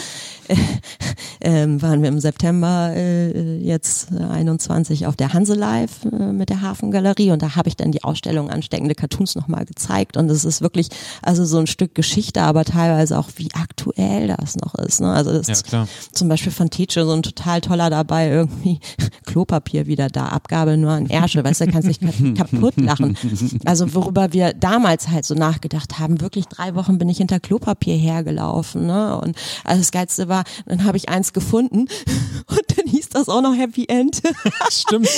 ähm, 1.42 1.82
waren 1.82 2.02
wir 2.02 2.10
im 2.10 2.20
September 2.20 2.92
äh, 2.96 3.58
jetzt 3.58 4.12
21 4.12 5.06
auf 5.08 5.16
der 5.16 5.34
Hanse 5.34 5.54
Live 5.54 6.06
äh, 6.06 6.32
mit 6.32 6.50
der 6.50 6.62
Hafengalerie 6.62 7.32
und 7.32 7.42
da 7.42 7.56
habe 7.56 7.70
ich 7.70 7.76
dann 7.76 7.92
die 7.92 8.04
Ausstellung 8.04 8.50
ansteckende 8.50 8.96
Cartoons 8.96 9.36
nochmal 9.36 9.66
gezeigt 9.66 10.18
und 10.18 10.30
es 10.30 10.46
ist 10.46 10.62
wirklich 10.62 10.90
also 11.22 11.46
so 11.46 11.58
ein 11.58 11.68
Stück 11.68 11.96
Geschichte, 11.96 12.42
aber 12.42 12.66
teilweise 12.66 13.18
auch 13.18 13.30
wie 13.36 13.50
aktuell 13.54 14.28
das 14.28 14.56
noch 14.56 14.76
ist. 14.76 15.02
Ne? 15.02 15.12
Also 15.12 15.32
das 15.32 15.48
ja, 15.48 15.84
ist 15.84 16.16
zum 16.16 16.30
Beispiel 16.30 16.52
von 16.52 16.70
Teacher 16.70 17.06
so 17.06 17.14
ein 17.14 17.24
total 17.24 17.62
toller 17.62 17.90
dabei 17.90 18.30
irgendwie 18.30 18.80
Klopapier 19.26 19.88
wieder 19.88 20.08
da, 20.08 20.28
Abgabe 20.28 20.78
nur 20.78 20.92
an 20.92 21.08
Ärsche, 21.08 21.44
weißt 21.44 21.62
du, 21.62 21.68
kannst 21.68 21.90
dich 21.90 22.00
kaputt 22.36 22.78
lachen. 22.78 23.18
Also 23.66 23.94
worüber 23.94 24.34
wir 24.34 24.54
damals 24.54 25.10
halt 25.10 25.26
so 25.26 25.36
nachgedacht 25.36 26.00
haben, 26.00 26.22
wirklich 26.22 26.46
drei 26.48 26.76
Wochen 26.76 26.87
bin 26.94 27.10
ich 27.10 27.18
hinter 27.18 27.40
Klopapier 27.40 27.96
hergelaufen, 27.96 28.88
ne? 28.88 29.20
Und 29.20 29.38
also 29.64 29.82
das 29.82 29.92
Geilste 29.92 30.28
war, 30.28 30.44
dann 30.66 30.84
habe 30.84 30.98
ich 30.98 31.10
eins 31.10 31.34
gefunden 31.34 31.88
und 32.48 32.78
dann 32.78 32.88
hieß 32.88 33.10
das 33.10 33.30
auch 33.30 33.42
noch 33.42 33.56
Happy 33.56 33.86
End. 33.88 34.22
Stimmt. 34.70 35.10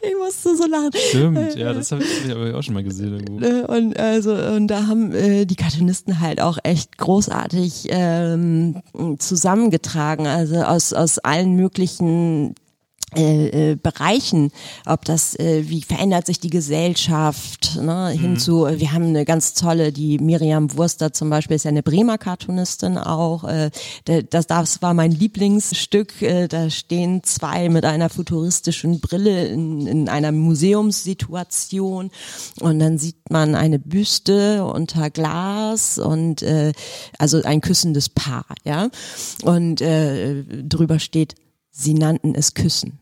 Ich 0.00 0.16
musste 0.16 0.56
so 0.56 0.66
lachen. 0.66 0.90
Stimmt, 0.94 1.54
ja, 1.56 1.74
das 1.74 1.92
habe 1.92 2.02
ich, 2.02 2.30
hab 2.30 2.38
ich 2.38 2.54
auch 2.54 2.62
schon 2.62 2.72
mal 2.72 2.82
gesehen 2.82 3.12
irgendwo. 3.12 3.70
Und 3.70 3.98
also 3.98 4.32
und 4.32 4.68
da 4.68 4.86
haben 4.86 5.12
äh, 5.12 5.44
die 5.44 5.56
Cartoonisten 5.56 6.20
halt 6.20 6.40
auch 6.40 6.56
echt 6.62 6.96
großartig 6.96 7.88
ähm, 7.90 8.80
zusammengetragen, 9.18 10.26
also 10.26 10.62
aus 10.62 10.94
aus 10.94 11.18
allen 11.18 11.54
möglichen 11.54 12.54
äh, 13.16 13.70
äh, 13.70 13.74
Bereichen, 13.76 14.50
ob 14.84 15.06
das, 15.06 15.34
äh, 15.38 15.64
wie 15.68 15.82
verändert 15.82 16.26
sich 16.26 16.40
die 16.40 16.50
Gesellschaft, 16.50 17.76
ne, 17.80 18.12
mhm. 18.14 18.20
hinzu, 18.20 18.66
wir 18.70 18.92
haben 18.92 19.04
eine 19.04 19.24
ganz 19.24 19.54
tolle, 19.54 19.92
die 19.92 20.18
Miriam 20.18 20.76
Wurster 20.76 21.14
zum 21.14 21.30
Beispiel 21.30 21.56
ist 21.56 21.64
ja 21.64 21.70
eine 21.70 21.82
Bremer 21.82 22.18
Cartoonistin 22.18 22.98
auch, 22.98 23.44
äh, 23.44 23.70
das, 24.04 24.46
das 24.46 24.82
war 24.82 24.92
mein 24.92 25.12
Lieblingsstück, 25.12 26.20
äh, 26.20 26.48
da 26.48 26.68
stehen 26.68 27.22
zwei 27.24 27.70
mit 27.70 27.86
einer 27.86 28.10
futuristischen 28.10 29.00
Brille 29.00 29.46
in, 29.46 29.86
in 29.86 30.08
einer 30.10 30.32
Museumssituation. 30.32 32.10
Und 32.60 32.78
dann 32.78 32.98
sieht 32.98 33.30
man 33.30 33.54
eine 33.54 33.78
Büste 33.78 34.64
unter 34.64 35.08
Glas 35.10 35.98
und 35.98 36.42
äh, 36.42 36.72
also 37.18 37.42
ein 37.42 37.60
küssendes 37.60 38.08
Paar, 38.10 38.44
ja, 38.64 38.90
und 39.44 39.80
äh, 39.80 40.44
drüber 40.44 40.98
steht 40.98 41.36
sie 41.70 41.94
nannten 41.94 42.34
es 42.34 42.54
Küssen. 42.54 42.98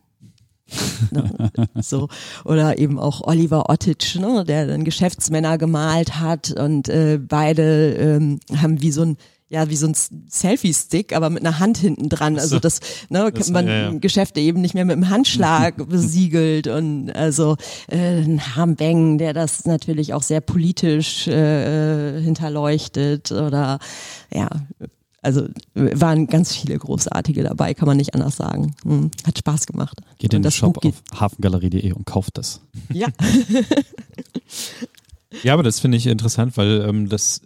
ne? 1.11 1.51
so 1.81 2.09
oder 2.43 2.77
eben 2.77 2.99
auch 2.99 3.21
Oliver 3.21 3.69
Ottich, 3.69 4.15
ne, 4.15 4.43
der 4.45 4.67
dann 4.67 4.83
Geschäftsmänner 4.83 5.57
gemalt 5.57 6.19
hat 6.19 6.51
und 6.51 6.89
äh, 6.89 7.19
beide 7.21 7.93
ähm, 7.93 8.39
haben 8.55 8.81
wie 8.81 8.91
so 8.91 9.03
ein 9.03 9.17
ja, 9.49 9.69
wie 9.69 9.77
so 9.77 9.87
ein 9.87 9.95
Selfie-Stick, 10.29 11.15
aber 11.15 11.29
mit 11.29 11.45
einer 11.45 11.59
Hand 11.59 11.77
hinten 11.77 12.09
dran. 12.09 12.37
Also 12.37 12.59
das, 12.59 12.81
ne, 13.09 13.31
das, 13.31 13.49
man 13.49 13.67
ja, 13.67 13.91
ja. 13.91 13.97
Geschäfte 13.97 14.41
eben 14.41 14.59
nicht 14.59 14.73
mehr 14.73 14.83
mit 14.83 14.97
dem 14.97 15.09
Handschlag 15.09 15.75
besiegelt 15.89 16.67
und 16.67 17.11
also 17.11 17.55
äh, 17.87 18.19
ein 18.19 18.55
Harmbeng, 18.55 19.17
der 19.17 19.33
das 19.33 19.65
natürlich 19.65 20.13
auch 20.13 20.23
sehr 20.23 20.41
politisch 20.41 21.27
äh, 21.27 22.21
hinterleuchtet 22.21 23.31
oder 23.31 23.79
ja, 24.33 24.49
also 25.21 25.47
waren 25.73 26.27
ganz 26.27 26.55
viele 26.55 26.77
großartige 26.77 27.43
dabei, 27.43 27.73
kann 27.73 27.87
man 27.87 27.97
nicht 27.97 28.13
anders 28.13 28.37
sagen. 28.37 28.75
Hm, 28.83 29.11
hat 29.25 29.37
Spaß 29.37 29.65
gemacht. 29.65 29.99
Geht 30.19 30.33
in 30.33 30.41
den 30.41 30.51
Shop 30.51 30.83
auf 30.85 31.03
hafengalerie.de 31.19 31.91
und 31.93 32.05
kauft 32.05 32.37
das. 32.37 32.61
Ja. 32.93 33.07
ja, 35.43 35.53
aber 35.53 35.63
das 35.63 35.79
finde 35.79 35.97
ich 35.97 36.07
interessant, 36.07 36.57
weil 36.57 36.85
ähm, 36.87 37.09
das 37.09 37.41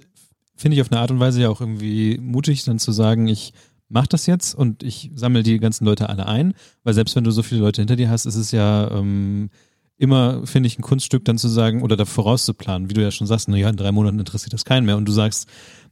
finde 0.55 0.75
ich 0.75 0.81
auf 0.81 0.91
eine 0.91 1.01
Art 1.01 1.11
und 1.11 1.19
Weise 1.19 1.41
ja 1.41 1.49
auch 1.49 1.61
irgendwie 1.61 2.17
mutig, 2.19 2.63
dann 2.63 2.77
zu 2.77 2.91
sagen, 2.91 3.27
ich 3.27 3.53
mache 3.89 4.07
das 4.09 4.25
jetzt 4.25 4.53
und 4.53 4.83
ich 4.83 5.11
sammle 5.15 5.43
die 5.43 5.59
ganzen 5.59 5.85
Leute 5.85 6.07
alle 6.09 6.25
ein, 6.27 6.53
weil 6.83 6.93
selbst 6.93 7.15
wenn 7.15 7.23
du 7.23 7.31
so 7.31 7.43
viele 7.43 7.61
Leute 7.61 7.81
hinter 7.81 7.95
dir 7.95 8.09
hast, 8.09 8.25
ist 8.25 8.35
es 8.35 8.51
ja 8.51 8.89
ähm, 8.91 9.49
immer, 9.97 10.45
finde 10.47 10.67
ich, 10.67 10.79
ein 10.79 10.83
Kunststück 10.83 11.25
dann 11.25 11.37
zu 11.37 11.47
sagen 11.47 11.81
oder 11.81 11.97
da 11.97 12.05
vorauszuplanen, 12.05 12.89
wie 12.89 12.93
du 12.93 13.01
ja 13.01 13.11
schon 13.11 13.27
sagst, 13.27 13.49
naja, 13.49 13.69
in 13.69 13.75
drei 13.75 13.91
Monaten 13.91 14.19
interessiert 14.19 14.53
das 14.53 14.65
keinen 14.65 14.85
mehr 14.85 14.97
und 14.97 15.05
du 15.05 15.11
sagst, 15.11 15.47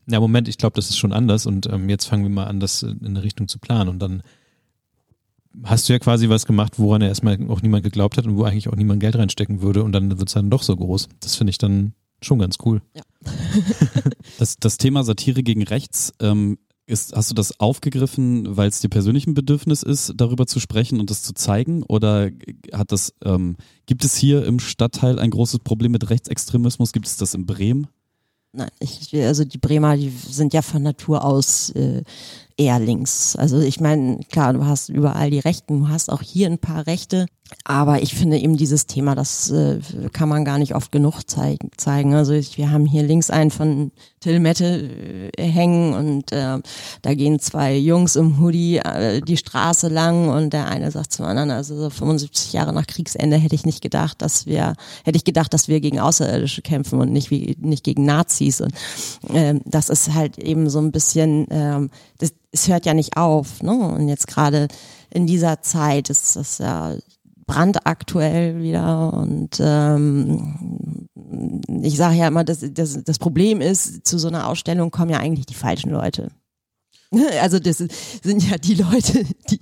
ja, 0.10 0.20
Moment, 0.20 0.48
ich 0.48 0.58
glaube, 0.58 0.76
das 0.76 0.90
ist 0.90 0.98
schon 0.98 1.14
anders 1.14 1.46
und 1.46 1.68
ähm, 1.68 1.90
jetzt 1.90 2.06
fangen 2.06 2.24
wir 2.24 2.30
mal 2.30 2.46
an, 2.46 2.60
das 2.60 2.84
in 2.84 3.06
eine 3.06 3.24
Richtung 3.24 3.48
zu 3.48 3.60
planen. 3.60 3.90
Und 3.90 4.00
dann 4.00 4.24
hast 5.64 5.88
du 5.88 5.94
ja 5.94 6.00
quasi 6.00 6.30
was 6.30 6.46
gemacht, 6.46 6.74
woran 6.78 7.02
er 7.02 7.10
erstmal 7.10 7.38
auch 7.50 7.62
niemand 7.62 7.84
geglaubt 7.84 8.18
hat 8.18 8.26
und 8.26 8.38
wo 8.38 8.44
eigentlich 8.44 8.70
auch 8.70 8.76
niemand 8.76 9.00
Geld 9.00 9.16
reinstecken 9.16 9.62
würde 9.62 9.84
und 9.84 9.92
dann 9.92 10.10
wird 10.10 10.28
es 10.28 10.34
dann 10.34 10.50
doch 10.50 10.64
so 10.64 10.76
groß. 10.76 11.10
Das 11.20 11.36
finde 11.36 11.52
ich 11.52 11.58
dann 11.58 11.94
schon 12.22 12.40
ganz 12.40 12.58
cool. 12.66 12.82
Ja. 12.96 13.04
das, 14.40 14.58
das 14.58 14.78
Thema 14.78 15.04
Satire 15.04 15.44
gegen 15.44 15.64
rechts, 15.64 16.14
ähm, 16.20 16.58
ist, 16.90 17.16
hast 17.16 17.30
du 17.30 17.36
das 17.36 17.60
aufgegriffen, 17.60 18.58
weil 18.58 18.68
es 18.68 18.80
dir 18.80 18.90
persönlich 18.90 19.28
ein 19.28 19.36
Bedürfnis 19.36 19.84
ist, 19.84 20.14
darüber 20.16 20.48
zu 20.48 20.60
sprechen 20.60 21.00
und 21.00 21.12
das 21.12 21.22
zu 21.22 21.34
zeigen? 21.34 21.84
Oder 21.84 22.32
hat 22.74 22.92
das, 22.92 23.14
ähm, 23.24 23.58
gibt 23.86 24.04
es 24.04 24.16
hier 24.16 24.44
im 24.44 24.60
Stadtteil 24.60 25.20
ein 25.20 25.30
großes 25.30 25.60
Problem 25.60 25.92
mit 25.92 26.10
Rechtsextremismus? 26.10 26.92
Gibt 26.92 27.06
es 27.06 27.16
das 27.16 27.36
in 27.36 27.46
Bremen? 27.46 27.88
Nein, 28.52 28.70
ich, 28.80 29.14
also 29.16 29.46
die 29.46 29.60
Bremer, 29.60 29.96
die 29.96 30.10
sind 30.10 30.54
ja 30.54 30.64
von 30.64 30.82
Natur 30.82 31.24
aus 31.24 31.70
äh, 31.72 32.04
eher 32.58 32.80
links. 32.80 33.36
Also 33.36 33.60
ich 33.60 33.80
meine, 33.80 34.20
klar, 34.32 34.54
du 34.54 34.66
hast 34.66 34.90
überall 34.90 35.30
die 35.30 35.40
Rechten, 35.40 35.82
du 35.82 35.90
hast 35.90 36.12
auch 36.12 36.22
hier 36.22 36.48
ein 36.48 36.58
paar 36.58 36.88
Rechte, 36.88 37.28
aber 37.64 38.02
ich 38.02 38.14
finde 38.14 38.38
eben 38.38 38.58
dieses 38.58 38.88
Thema, 38.88 39.16
das 39.16 39.50
äh, 39.52 39.80
kann 40.14 40.30
man 40.30 40.46
gar 40.46 40.58
nicht 40.58 40.76
oft 40.76 40.92
genug 40.92 41.22
zeig 41.28 41.60
zeigen. 41.78 42.14
Also 42.14 42.34
ich, 42.34 42.58
wir 42.58 42.72
haben 42.72 42.86
hier 42.86 43.04
links 43.04 43.30
einen 43.30 43.52
von 43.52 43.92
Till 44.20 44.40
Mette 44.40 44.90
äh, 45.38 45.44
hängen 45.44 45.94
und 45.94 46.32
äh, 46.32 46.60
da 47.02 47.14
gehen 47.14 47.40
zwei 47.40 47.76
Jungs 47.76 48.16
im 48.16 48.40
Hoodie 48.40 48.78
äh, 48.78 49.22
die 49.22 49.38
Straße 49.38 49.88
lang 49.88 50.30
und 50.30 50.54
der 50.54 50.68
eine 50.68 50.92
sagt 50.92 51.14
zum 51.14 51.26
anderen, 51.26 51.52
also 51.52 51.76
so 51.76 51.90
75 51.90 52.54
Jahre 52.54 52.74
nach 52.74 52.88
Kriegsende 52.88 53.38
hätte 53.38 53.56
ich 53.56 53.66
nicht 53.66 53.82
gedacht, 53.82 54.22
dass 54.22 54.46
wir, 54.46 54.76
hätte 55.04 55.18
ich 55.18 55.24
gedacht, 55.24 55.54
dass 55.54 55.68
wir 55.68 55.80
gegen 55.80 56.00
Außerirdische 56.00 56.62
kämpfen 56.62 57.00
und 57.00 57.12
nicht 57.12 57.32
wie 57.32 57.56
nicht 57.60 57.84
gegen 57.84 58.06
Nazis. 58.06 58.62
Und 58.62 58.74
äh, 59.34 59.60
das 59.66 59.90
ist 59.90 60.14
halt 60.14 60.38
eben 60.38 60.70
so 60.70 60.80
ein 60.80 60.92
bisschen, 60.92 61.50
äh, 61.50 61.88
das, 62.18 62.34
es 62.52 62.68
hört 62.68 62.86
ja 62.86 62.94
nicht 62.94 63.18
auf. 63.18 63.62
Ne? 63.64 63.74
Und 63.74 64.08
jetzt 64.08 64.28
gerade 64.28 64.68
in 65.12 65.28
dieser 65.28 65.62
Zeit 65.62 66.10
ist 66.10 66.36
das 66.36 66.60
ja 66.60 66.96
brandaktuell 67.50 68.62
wieder 68.62 69.12
und 69.12 69.60
ähm, 69.60 71.08
ich 71.82 71.98
sage 71.98 72.16
ja 72.16 72.28
immer, 72.28 72.44
das, 72.44 72.64
das, 72.74 73.04
das 73.04 73.18
Problem 73.18 73.60
ist, 73.60 74.06
zu 74.08 74.20
so 74.20 74.28
einer 74.28 74.48
Ausstellung 74.48 74.92
kommen 74.92 75.10
ja 75.10 75.18
eigentlich 75.18 75.48
die 75.48 75.56
falschen 75.56 75.90
Leute. 75.90 76.30
Also 77.42 77.58
das 77.58 77.78
sind 77.78 78.48
ja 78.48 78.60
die 78.60 78.76
Leute, 78.76 79.24
die 79.50 79.60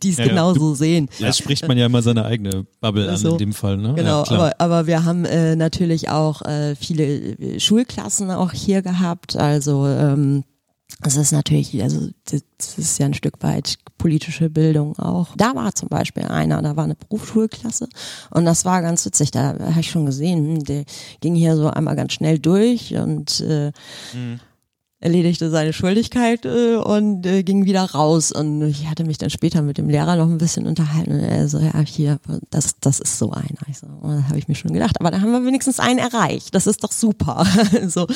die 0.00 0.10
es 0.10 0.18
ja, 0.18 0.28
genauso 0.28 0.70
ja. 0.70 0.76
sehen. 0.76 1.08
Jetzt 1.18 1.38
spricht 1.38 1.66
man 1.66 1.76
ja 1.76 1.86
immer 1.86 2.00
seine 2.00 2.24
eigene 2.24 2.64
Bubble 2.80 3.10
an 3.10 3.16
so, 3.16 3.32
in 3.32 3.38
dem 3.38 3.52
Fall. 3.52 3.76
Ne? 3.76 3.94
Genau, 3.94 4.22
ja, 4.22 4.30
aber, 4.30 4.52
aber 4.58 4.86
wir 4.86 5.04
haben 5.04 5.24
äh, 5.24 5.56
natürlich 5.56 6.10
auch 6.10 6.42
äh, 6.42 6.76
viele 6.76 7.58
Schulklassen 7.58 8.30
auch 8.30 8.52
hier 8.52 8.82
gehabt. 8.82 9.34
Also 9.34 9.84
ähm, 9.88 10.44
das 11.00 11.16
ist 11.16 11.32
natürlich, 11.32 11.82
also 11.82 12.08
das 12.24 12.78
ist 12.78 12.98
ja 12.98 13.06
ein 13.06 13.14
Stück 13.14 13.42
weit 13.42 13.76
politische 13.98 14.48
Bildung 14.48 14.98
auch. 14.98 15.28
Da 15.36 15.54
war 15.54 15.74
zum 15.74 15.88
Beispiel 15.88 16.24
einer, 16.24 16.62
da 16.62 16.76
war 16.76 16.84
eine 16.84 16.94
Berufsschulklasse 16.94 17.88
und 18.30 18.44
das 18.44 18.64
war 18.64 18.82
ganz 18.82 19.04
witzig. 19.04 19.30
Da 19.30 19.58
habe 19.58 19.80
ich 19.80 19.90
schon 19.90 20.06
gesehen, 20.06 20.56
hm, 20.56 20.64
der 20.64 20.84
ging 21.20 21.34
hier 21.34 21.56
so 21.56 21.68
einmal 21.68 21.96
ganz 21.96 22.12
schnell 22.12 22.38
durch 22.38 22.94
und 22.94 23.40
äh, 23.40 23.72
mhm 24.14 24.40
erledigte 24.98 25.50
seine 25.50 25.74
Schuldigkeit 25.74 26.46
äh, 26.46 26.76
und 26.76 27.26
äh, 27.26 27.42
ging 27.42 27.66
wieder 27.66 27.82
raus. 27.82 28.32
Und 28.32 28.62
ich 28.62 28.88
hatte 28.88 29.04
mich 29.04 29.18
dann 29.18 29.28
später 29.28 29.60
mit 29.60 29.76
dem 29.76 29.90
Lehrer 29.90 30.16
noch 30.16 30.28
ein 30.28 30.38
bisschen 30.38 30.66
unterhalten. 30.66 31.12
Und 31.12 31.20
er 31.20 31.48
so, 31.48 31.58
ja, 31.58 31.78
hier, 31.80 32.18
das, 32.50 32.76
das 32.80 33.00
ist 33.00 33.18
so 33.18 33.30
einer. 33.30 33.46
Ich 33.68 33.78
so, 33.78 33.86
oh, 33.86 34.08
da 34.08 34.22
habe 34.28 34.38
ich 34.38 34.48
mir 34.48 34.54
schon 34.54 34.72
gedacht, 34.72 34.98
aber 34.98 35.10
da 35.10 35.20
haben 35.20 35.32
wir 35.32 35.44
wenigstens 35.44 35.80
einen 35.80 35.98
erreicht. 35.98 36.54
Das 36.54 36.66
ist 36.66 36.82
doch 36.82 36.92
super. 36.92 37.46
so. 37.88 38.06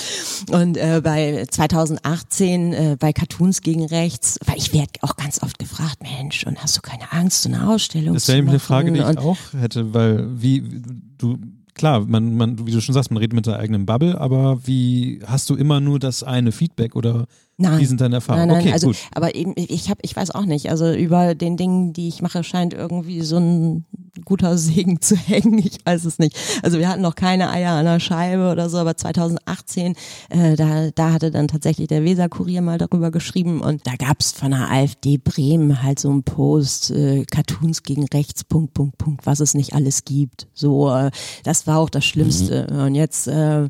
Und 0.51 0.79
äh, 0.79 1.03
bei 1.05 1.45
2018 1.51 2.73
äh, 2.73 2.97
bei 2.99 3.13
Cartoons 3.13 3.61
gegen 3.61 3.85
Rechts, 3.85 4.39
weil 4.47 4.57
ich 4.57 4.73
werde 4.73 4.93
auch 5.03 5.17
ganz 5.17 5.43
oft 5.43 5.59
gefragt, 5.59 5.99
Mensch, 6.03 6.47
und 6.47 6.63
hast 6.63 6.79
du 6.79 6.81
keine 6.81 7.13
Angst, 7.13 7.43
so 7.43 7.51
eine 7.51 7.69
Ausstellung 7.69 8.15
das 8.15 8.29
wäre 8.29 8.39
eine 8.39 8.59
Frage, 8.59 8.91
die 8.91 9.01
ich 9.01 9.19
auch 9.19 9.39
hätte, 9.53 9.93
weil 9.93 10.41
wie 10.41 10.83
du 11.19 11.39
klar, 11.75 12.01
man, 12.07 12.37
man, 12.37 12.67
wie 12.67 12.73
du 12.73 12.81
schon 12.81 12.95
sagst, 12.95 13.11
man 13.11 13.19
redet 13.19 13.35
mit 13.35 13.47
der 13.47 13.59
eigenen 13.59 13.87
Bubble, 13.87 14.21
aber 14.21 14.67
wie 14.67 15.21
hast 15.27 15.49
du 15.51 15.57
immer 15.57 15.81
nur 15.81 15.99
das 15.99 16.23
eine 16.23 16.53
Feedback 16.53 16.97
oder 16.97 17.27
Nein. 17.61 17.79
Wie 17.79 17.85
sind 17.85 18.01
deine 18.01 18.17
Erfahrungen? 18.17 18.49
Nein, 18.49 18.57
nein, 18.57 18.67
okay, 18.69 18.73
also, 18.73 18.87
gut. 18.87 18.97
Aber 19.13 19.35
eben, 19.35 19.53
ich 19.55 19.91
habe, 19.91 20.01
ich 20.03 20.17
weiß 20.17 20.31
auch 20.31 20.47
nicht. 20.47 20.71
Also 20.71 20.95
über 20.95 21.35
den 21.35 21.59
Dingen, 21.59 21.93
die 21.93 22.09
ich 22.09 22.23
mache, 22.23 22.43
scheint 22.43 22.73
irgendwie 22.73 23.21
so 23.21 23.37
ein 23.37 23.85
guter 24.25 24.59
Segen 24.59 25.01
zu 25.01 25.17
hängen. 25.17 25.59
Ich 25.59 25.79
weiß 25.85 26.05
es 26.05 26.19
nicht. 26.19 26.37
Also 26.63 26.79
wir 26.79 26.89
hatten 26.89 27.03
noch 27.03 27.15
keine 27.15 27.51
Eier 27.51 27.73
an 27.73 27.85
der 27.85 28.01
Scheibe 28.01 28.51
oder 28.51 28.69
so, 28.69 28.79
aber 28.79 28.97
2018, 28.97 29.95
äh, 30.31 30.57
da, 30.57 30.91
da 30.91 31.13
hatte 31.13 31.31
dann 31.31 31.49
tatsächlich 31.49 31.89
der 31.89 32.05
Weser-Kurier 32.05 32.63
mal 32.63 32.79
darüber 32.79 33.11
geschrieben 33.11 33.61
und 33.61 33.87
da 33.87 33.93
gab's 33.97 34.33
von 34.33 34.51
der 34.51 34.71
AfD 34.71 35.19
Bremen 35.19 35.83
halt 35.83 35.99
so 35.99 36.11
einen 36.11 36.23
Post, 36.23 36.91
äh, 36.91 37.25
Cartoons 37.25 37.83
gegen 37.83 38.07
rechts, 38.07 38.45
Punkt, 38.45 38.75
Punkt, 38.75 38.99
Punkt, 38.99 39.27
was 39.27 39.41
es 39.41 39.55
nicht 39.55 39.75
alles 39.75 40.05
gibt. 40.05 40.47
So, 40.55 40.91
äh, 40.91 41.11
das 41.45 41.67
war 41.67 41.79
auch 41.79 41.91
das 41.91 42.05
Schlimmste. 42.05 42.67
Mhm. 42.71 42.81
Und 42.81 42.95
jetzt 42.95 43.27
äh, 43.27 43.69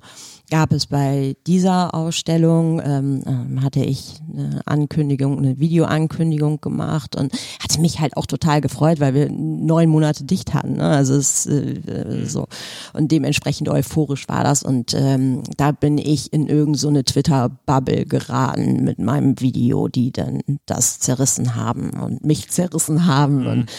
gab 0.51 0.73
es 0.73 0.87
bei 0.87 1.37
dieser 1.47 1.95
Ausstellung, 1.95 2.81
ähm, 2.85 3.23
ähm, 3.27 3.63
hatte 3.63 3.81
ich 3.81 4.21
eine 4.33 4.61
Ankündigung, 4.67 5.39
eine 5.39 5.59
Videoankündigung 5.59 6.61
gemacht 6.61 7.17
und 7.17 7.33
hatte 7.63 7.81
mich 7.81 8.01
halt 8.01 8.17
auch 8.17 8.27
total 8.27 8.61
gefreut, 8.61 9.01
weil 9.01 9.15
wir 9.15 9.31
neun 9.31 9.89
Monate 9.89 10.25
dicht 10.25 10.53
hatten. 10.53 10.77
Ne? 10.77 10.85
Also 10.85 11.15
es 11.15 11.47
äh, 11.47 11.81
mhm. 11.85 12.27
so 12.27 12.47
und 12.93 13.11
dementsprechend 13.13 13.69
euphorisch 13.69 14.29
war 14.29 14.45
das 14.45 14.63
und 14.63 14.95
ähm, 14.95 15.43
da 15.57 15.73
bin 15.73 15.99
ich 15.99 16.33
in 16.33 16.47
irgendeine 16.47 16.77
so 16.77 17.03
Twitter-Bubble 17.03 18.07
geraten 18.07 18.85
mit 18.85 18.99
meinem 18.99 19.41
Video, 19.41 19.89
die 19.89 20.13
dann 20.13 20.41
das 20.67 20.99
zerrissen 20.99 21.55
haben 21.55 21.91
und 21.91 22.25
mich 22.25 22.51
zerrissen 22.51 23.07
haben 23.07 23.41
mhm. 23.43 23.47
und 23.47 23.71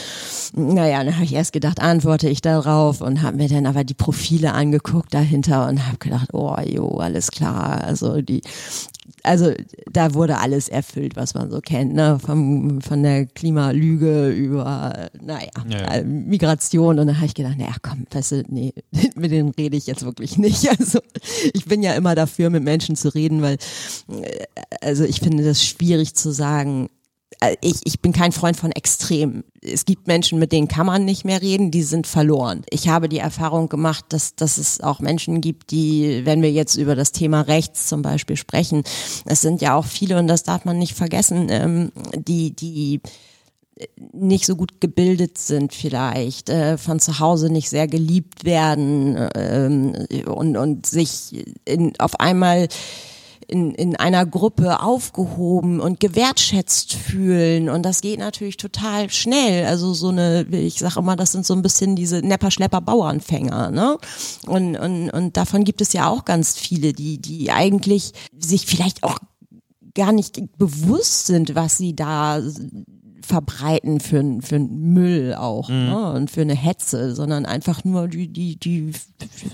naja, 0.53 1.03
dann 1.03 1.15
habe 1.15 1.23
ich 1.23 1.33
erst 1.33 1.53
gedacht, 1.53 1.79
antworte 1.79 2.27
ich 2.27 2.41
darauf 2.41 3.01
und 3.01 3.21
habe 3.21 3.37
mir 3.37 3.47
dann 3.47 3.65
aber 3.65 3.83
die 3.83 3.93
Profile 3.93 4.53
angeguckt 4.53 5.13
dahinter 5.13 5.67
und 5.67 5.85
habe 5.87 5.97
gedacht, 5.97 6.33
oh 6.33 6.55
jo, 6.65 6.97
alles 6.97 7.31
klar. 7.31 7.81
Also 7.83 8.21
die, 8.21 8.41
also 9.23 9.53
da 9.89 10.13
wurde 10.13 10.39
alles 10.39 10.67
erfüllt, 10.67 11.15
was 11.15 11.33
man 11.35 11.49
so 11.49 11.61
kennt, 11.61 11.93
ne? 11.93 12.19
Vom, 12.19 12.81
von 12.81 13.01
der 13.03 13.27
Klimalüge 13.27 14.29
über, 14.29 15.09
naja, 15.21 15.49
ja. 15.69 15.77
Äh, 15.95 16.03
Migration. 16.03 16.99
Und 16.99 17.07
dann 17.07 17.17
habe 17.17 17.27
ich 17.27 17.33
gedacht, 17.33 17.57
naja, 17.57 17.75
komm, 17.81 18.05
weißt 18.11 18.31
du, 18.33 18.43
nee, 18.49 18.73
mit 19.15 19.31
denen 19.31 19.49
rede 19.49 19.77
ich 19.77 19.87
jetzt 19.87 20.03
wirklich 20.03 20.37
nicht. 20.37 20.67
Also 20.81 20.99
ich 21.53 21.65
bin 21.65 21.83
ja 21.83 21.93
immer 21.93 22.15
dafür, 22.15 22.49
mit 22.49 22.63
Menschen 22.63 22.95
zu 22.95 23.13
reden, 23.13 23.41
weil, 23.41 23.57
äh, 24.09 24.45
also 24.81 25.03
ich 25.03 25.19
finde 25.19 25.43
das 25.43 25.63
schwierig 25.63 26.15
zu 26.15 26.31
sagen, 26.31 26.89
ich, 27.61 27.75
ich 27.83 28.01
bin 28.01 28.13
kein 28.13 28.31
Freund 28.31 28.57
von 28.57 28.71
Extremen. 28.71 29.43
Es 29.61 29.85
gibt 29.85 30.07
Menschen, 30.07 30.37
mit 30.37 30.51
denen 30.51 30.67
kann 30.67 30.85
man 30.85 31.05
nicht 31.05 31.25
mehr 31.25 31.41
reden, 31.41 31.71
die 31.71 31.83
sind 31.83 32.07
verloren. 32.07 32.63
Ich 32.69 32.87
habe 32.87 33.09
die 33.09 33.19
Erfahrung 33.19 33.69
gemacht, 33.69 34.05
dass, 34.09 34.35
dass 34.35 34.57
es 34.57 34.81
auch 34.81 34.99
Menschen 34.99 35.41
gibt, 35.41 35.71
die, 35.71 36.21
wenn 36.25 36.41
wir 36.41 36.51
jetzt 36.51 36.75
über 36.75 36.95
das 36.95 37.11
Thema 37.11 37.41
Rechts 37.41 37.87
zum 37.87 38.01
Beispiel 38.01 38.37
sprechen, 38.37 38.83
es 39.25 39.41
sind 39.41 39.61
ja 39.61 39.75
auch 39.75 39.85
viele, 39.85 40.17
und 40.17 40.27
das 40.27 40.43
darf 40.43 40.65
man 40.65 40.77
nicht 40.77 40.95
vergessen, 40.95 41.47
ähm, 41.49 41.91
die, 42.15 42.55
die 42.55 43.01
nicht 44.13 44.45
so 44.45 44.55
gut 44.55 44.81
gebildet 44.81 45.37
sind 45.37 45.73
vielleicht, 45.73 46.49
äh, 46.49 46.77
von 46.77 46.99
zu 46.99 47.19
Hause 47.19 47.51
nicht 47.51 47.69
sehr 47.69 47.87
geliebt 47.87 48.45
werden 48.45 49.15
äh, 49.15 50.23
und, 50.25 50.57
und 50.57 50.85
sich 50.85 51.45
in, 51.65 51.99
auf 51.99 52.19
einmal 52.19 52.67
in, 53.51 53.75
in 53.75 53.97
einer 53.97 54.25
Gruppe 54.25 54.81
aufgehoben 54.81 55.81
und 55.81 55.99
gewertschätzt 55.99 56.93
fühlen. 56.93 57.69
Und 57.69 57.83
das 57.83 57.99
geht 58.01 58.19
natürlich 58.19 58.55
total 58.55 59.09
schnell. 59.09 59.65
Also 59.65 59.93
so 59.93 60.07
eine, 60.07 60.43
ich 60.51 60.79
sage 60.79 60.99
immer, 60.99 61.17
das 61.17 61.33
sind 61.33 61.45
so 61.45 61.53
ein 61.53 61.61
bisschen 61.61 61.97
diese 61.97 62.21
Nepper-Schlepper-Bauernfänger. 62.21 63.71
Ne? 63.71 63.97
Und, 64.47 64.77
und, 64.77 65.09
und 65.09 65.37
davon 65.37 65.65
gibt 65.65 65.81
es 65.81 65.91
ja 65.91 66.07
auch 66.07 66.23
ganz 66.23 66.57
viele, 66.57 66.93
die, 66.93 67.17
die 67.17 67.51
eigentlich 67.51 68.13
sich 68.39 68.65
vielleicht 68.65 69.03
auch 69.03 69.19
gar 69.93 70.13
nicht 70.13 70.57
bewusst 70.57 71.27
sind, 71.27 71.53
was 71.53 71.77
sie 71.77 71.93
da 71.93 72.41
verbreiten 73.21 73.99
für, 73.99 74.37
für 74.41 74.59
Müll 74.59 75.35
auch 75.35 75.69
mhm. 75.69 75.75
ne? 75.75 76.11
und 76.13 76.31
für 76.31 76.41
eine 76.41 76.55
Hetze, 76.55 77.15
sondern 77.15 77.45
einfach 77.45 77.83
nur 77.83 78.07
die, 78.07 78.27
die, 78.27 78.57
die 78.57 78.91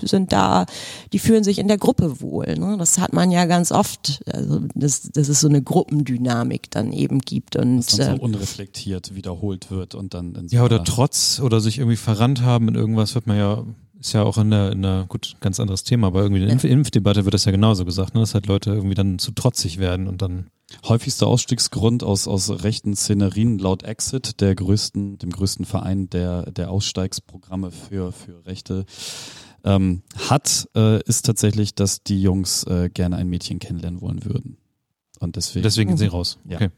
sind 0.02 0.32
da, 0.32 0.66
die 1.12 1.18
fühlen 1.18 1.44
sich 1.44 1.58
in 1.58 1.68
der 1.68 1.78
Gruppe 1.78 2.20
wohl. 2.20 2.56
Ne? 2.58 2.76
Das 2.78 2.98
hat 2.98 3.12
man 3.12 3.30
ja 3.30 3.46
ganz 3.46 3.72
oft, 3.72 4.22
also 4.32 4.60
dass, 4.74 5.02
dass 5.02 5.28
es 5.28 5.40
so 5.40 5.48
eine 5.48 5.62
Gruppendynamik 5.62 6.70
dann 6.70 6.92
eben 6.92 7.20
gibt 7.20 7.56
und 7.56 7.78
das 7.78 7.96
dann 7.96 8.16
so 8.16 8.22
äh, 8.22 8.24
unreflektiert 8.24 9.14
wiederholt 9.14 9.70
wird 9.70 9.94
und 9.94 10.14
dann 10.14 10.48
so 10.48 10.56
ja 10.56 10.64
oder 10.64 10.84
trotz 10.84 11.40
oder 11.40 11.60
sich 11.60 11.78
irgendwie 11.78 11.96
verrannt 11.96 12.42
haben 12.42 12.68
in 12.68 12.74
irgendwas 12.74 13.14
wird 13.14 13.26
man 13.26 13.36
ja 13.36 13.64
ist 14.00 14.12
ja 14.12 14.22
auch 14.22 14.38
in 14.38 14.50
der, 14.50 14.72
in 14.72 14.82
der 14.82 15.06
gut, 15.08 15.36
ganz 15.40 15.58
anderes 15.58 15.84
Thema, 15.84 16.08
aber 16.08 16.22
irgendwie 16.22 16.40
in 16.40 16.46
der 16.46 16.52
Impf 16.52 16.64
Impfdebatte 16.64 17.24
wird 17.24 17.34
das 17.34 17.44
ja 17.44 17.52
genauso 17.52 17.84
gesagt, 17.84 18.14
ne? 18.14 18.20
dass 18.20 18.34
halt 18.34 18.46
Leute 18.46 18.70
irgendwie 18.70 18.94
dann 18.94 19.18
zu 19.18 19.32
trotzig 19.32 19.78
werden 19.78 20.06
und 20.06 20.22
dann. 20.22 20.50
Häufigster 20.86 21.26
Ausstiegsgrund 21.26 22.04
aus, 22.04 22.28
aus 22.28 22.62
rechten 22.62 22.94
Szenerien 22.94 23.58
laut 23.58 23.84
Exit, 23.84 24.42
der 24.42 24.54
größten, 24.54 25.16
dem 25.16 25.30
größten 25.30 25.64
Verein 25.64 26.10
der, 26.10 26.50
der 26.50 26.70
Aussteigsprogramme 26.70 27.70
für, 27.70 28.12
für 28.12 28.44
Rechte, 28.44 28.84
ähm, 29.64 30.02
hat, 30.28 30.68
äh, 30.76 31.02
ist 31.04 31.24
tatsächlich, 31.24 31.74
dass 31.74 32.02
die 32.02 32.20
Jungs 32.20 32.64
äh, 32.64 32.90
gerne 32.92 33.16
ein 33.16 33.28
Mädchen 33.28 33.60
kennenlernen 33.60 34.02
wollen 34.02 34.26
würden. 34.26 34.58
Und 35.20 35.36
deswegen. 35.36 35.62
Deswegen 35.62 35.88
gehen 35.88 35.96
sie 35.96 36.06
raus. 36.06 36.38
Ja. 36.46 36.56
Okay. 36.56 36.68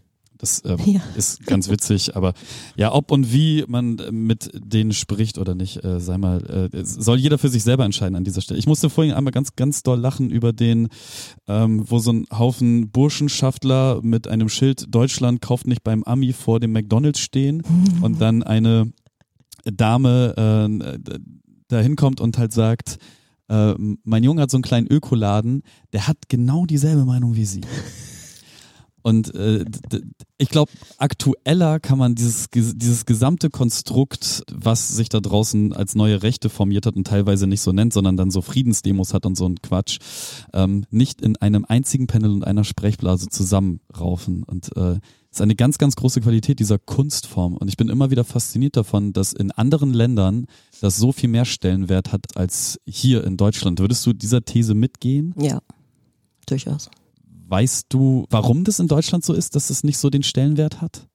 Das 0.41 0.63
ähm, 0.65 0.79
ja. 0.87 1.01
ist 1.17 1.45
ganz 1.45 1.69
witzig, 1.69 2.17
aber 2.17 2.33
ja, 2.75 2.93
ob 2.93 3.11
und 3.11 3.31
wie 3.33 3.65
man 3.69 4.01
mit 4.11 4.51
denen 4.55 4.93
spricht 4.93 5.37
oder 5.37 5.55
nicht, 5.55 5.85
äh, 5.85 6.01
sei 6.01 6.17
mal, 6.17 6.71
äh, 6.73 6.85
soll 6.85 7.19
jeder 7.19 7.37
für 7.37 7.51
sich 7.51 7.63
selber 7.63 7.85
entscheiden 7.85 8.17
an 8.17 8.25
dieser 8.25 8.41
Stelle. 8.41 8.59
Ich 8.59 8.67
musste 8.67 8.89
vorhin 8.89 9.13
einmal 9.13 9.33
ganz, 9.33 9.55
ganz 9.55 9.83
doll 9.83 10.01
lachen 10.01 10.31
über 10.31 10.55
den, 10.55 10.89
ähm, 11.47 11.85
wo 11.87 11.99
so 11.99 12.13
ein 12.13 12.27
Haufen 12.31 12.91
Burschenschaftler 12.91 14.01
mit 14.03 14.29
einem 14.29 14.49
Schild 14.49 14.87
Deutschland 14.89 15.43
kauft 15.43 15.67
nicht 15.67 15.85
beim 15.85 16.05
Ami 16.05 16.33
vor 16.33 16.59
dem 16.59 16.73
McDonalds 16.73 17.21
stehen 17.21 17.59
mhm. 17.59 17.99
und 18.03 18.21
dann 18.21 18.43
eine 18.43 18.93
Dame 19.65 20.35
äh, 20.71 21.19
da 21.69 21.81
hinkommt 21.81 22.21
und 22.21 22.39
halt 22.39 22.55
sagt, 22.55 22.99
äh, 23.49 23.75
mein 24.05 24.25
Junge 24.25 24.41
hat 24.41 24.51
so 24.51 24.57
einen 24.57 24.63
kleinen 24.63 24.87
Ökoladen, 24.87 25.63
der 25.93 26.09
hat 26.09 26.17
genau 26.29 26.65
dieselbe 26.65 27.05
Meinung 27.05 27.37
wie 27.37 27.45
sie. 27.45 27.61
Und 29.03 29.35
äh, 29.35 29.65
ich 30.39 30.49
glaube, 30.49 30.71
aktueller 30.99 31.81
kann 31.81 31.99
man 31.99 32.15
dieses, 32.15 32.49
dieses 32.51 33.07
gesamte 33.07 33.51
Konstrukt, 33.51 34.43
was 34.53 34.89
sich 34.89 35.09
da 35.09 35.21
draußen 35.21 35.73
als 35.73 35.95
neue 35.95 36.23
Rechte 36.23 36.49
formiert 36.49 36.87
hat 36.87 36.97
und 36.97 37.07
teilweise 37.07 37.47
nicht 37.47 37.61
so 37.61 37.73
nennt, 37.73 37.93
sondern 37.93 38.17
dann 38.17 38.31
so 38.31 38.43
Friedensdemos 38.43 39.15
hat 39.15 39.27
und 39.27 39.37
so 39.37 39.47
ein 39.47 39.57
Quatsch, 39.63 39.99
ähm, 40.53 40.85
nicht 40.91 41.21
in 41.21 41.37
einem 41.37 41.65
einzigen 41.65 42.07
Panel 42.07 42.31
und 42.31 42.45
einer 42.45 42.65
Sprechblase 42.65 43.29
zusammenraufen. 43.29 44.43
Und 44.45 44.77
äh, 44.77 44.99
ist 45.31 45.41
eine 45.41 45.55
ganz, 45.55 45.79
ganz 45.79 45.95
große 45.95 46.21
Qualität 46.21 46.59
dieser 46.59 46.79
Kunstform. 46.79 47.57
Und 47.57 47.69
ich 47.69 47.77
bin 47.77 47.89
immer 47.89 48.11
wieder 48.11 48.25
fasziniert 48.25 48.77
davon, 48.77 49.13
dass 49.13 49.33
in 49.33 49.53
anderen 49.53 49.93
Ländern 49.95 50.47
das 50.81 50.97
so 50.97 51.13
viel 51.13 51.29
mehr 51.29 51.45
Stellenwert 51.45 52.13
hat 52.13 52.37
als 52.37 52.81
hier 52.85 53.25
in 53.25 53.37
Deutschland. 53.37 53.79
Würdest 53.79 54.05
du 54.07 54.13
dieser 54.13 54.45
These 54.45 54.75
mitgehen? 54.75 55.35
Ja, 55.39 55.61
durchaus. 56.47 56.91
Weißt 57.51 57.87
du, 57.89 58.27
warum 58.31 58.63
das 58.63 58.79
in 58.79 58.87
Deutschland 58.87 59.25
so 59.25 59.33
ist, 59.33 59.57
dass 59.57 59.71
es 59.71 59.83
nicht 59.83 59.99
so 59.99 60.09
den 60.09 60.23
Stellenwert 60.23 60.81
hat? 60.81 61.09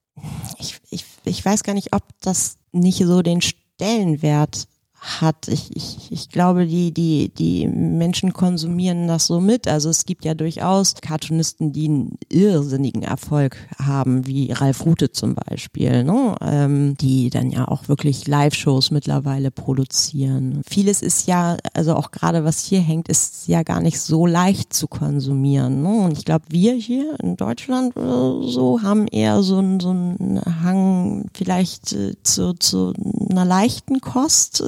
Ich, 0.59 0.77
ich, 0.89 1.05
ich 1.23 1.45
weiß 1.45 1.63
gar 1.63 1.73
nicht, 1.73 1.93
ob 1.95 2.03
das 2.19 2.57
nicht 2.73 2.97
so 2.97 3.21
den 3.21 3.39
Stellenwert 3.41 4.67
hat. 5.05 5.47
Ich, 5.47 5.75
ich, 5.75 6.11
ich 6.11 6.29
glaube, 6.29 6.65
die, 6.65 6.91
die, 6.91 7.29
die 7.29 7.67
Menschen 7.67 8.33
konsumieren 8.33 9.07
das 9.07 9.27
so 9.27 9.39
mit. 9.39 9.67
Also 9.67 9.89
es 9.89 10.05
gibt 10.05 10.25
ja 10.25 10.33
durchaus 10.33 10.95
Cartoonisten, 10.95 11.71
die 11.71 11.85
einen 11.87 12.17
irrsinnigen 12.29 13.03
Erfolg 13.03 13.57
haben, 13.77 14.25
wie 14.25 14.51
Ralf 14.51 14.85
Rute 14.85 15.11
zum 15.11 15.35
Beispiel, 15.35 16.03
ne? 16.03 16.35
ähm, 16.41 16.97
die 16.97 17.29
dann 17.29 17.51
ja 17.51 17.67
auch 17.67 17.87
wirklich 17.87 18.27
Live-Shows 18.27 18.91
mittlerweile 18.91 19.51
produzieren. 19.51 20.61
Vieles 20.67 21.01
ist 21.01 21.27
ja, 21.27 21.57
also 21.73 21.95
auch 21.95 22.11
gerade 22.11 22.43
was 22.43 22.63
hier 22.63 22.81
hängt, 22.81 23.07
ist 23.07 23.47
ja 23.47 23.63
gar 23.63 23.81
nicht 23.81 23.99
so 23.99 24.25
leicht 24.25 24.73
zu 24.73 24.87
konsumieren. 24.87 25.83
Ne? 25.83 26.05
Und 26.05 26.17
ich 26.17 26.25
glaube, 26.25 26.45
wir 26.49 26.73
hier 26.73 27.15
in 27.21 27.37
Deutschland 27.37 27.95
oder 27.95 28.41
so 28.47 28.81
haben 28.81 29.07
eher 29.07 29.43
so, 29.43 29.59
einen 29.59 29.79
so 29.79 29.89
einen 29.89 30.41
Hang 30.63 31.29
vielleicht 31.33 31.93
äh, 31.93 32.13
zu, 32.23 32.53
zu 32.53 32.93
einer 33.29 33.45
leichten 33.45 34.01
Kost 34.01 34.63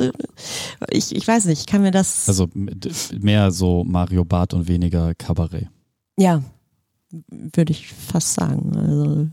ich, 0.89 1.15
ich 1.15 1.27
weiß 1.27 1.45
nicht, 1.45 1.61
ich 1.61 1.65
kann 1.65 1.81
mir 1.81 1.91
das. 1.91 2.27
Also 2.27 2.49
mehr 3.19 3.51
so 3.51 3.83
Mario 3.83 4.25
Bart 4.25 4.53
und 4.53 4.67
weniger 4.67 5.15
Kabarett. 5.15 5.67
Ja, 6.19 6.41
würde 7.29 7.71
ich 7.71 7.87
fast 7.87 8.33
sagen. 8.33 8.75
Also, 8.75 9.27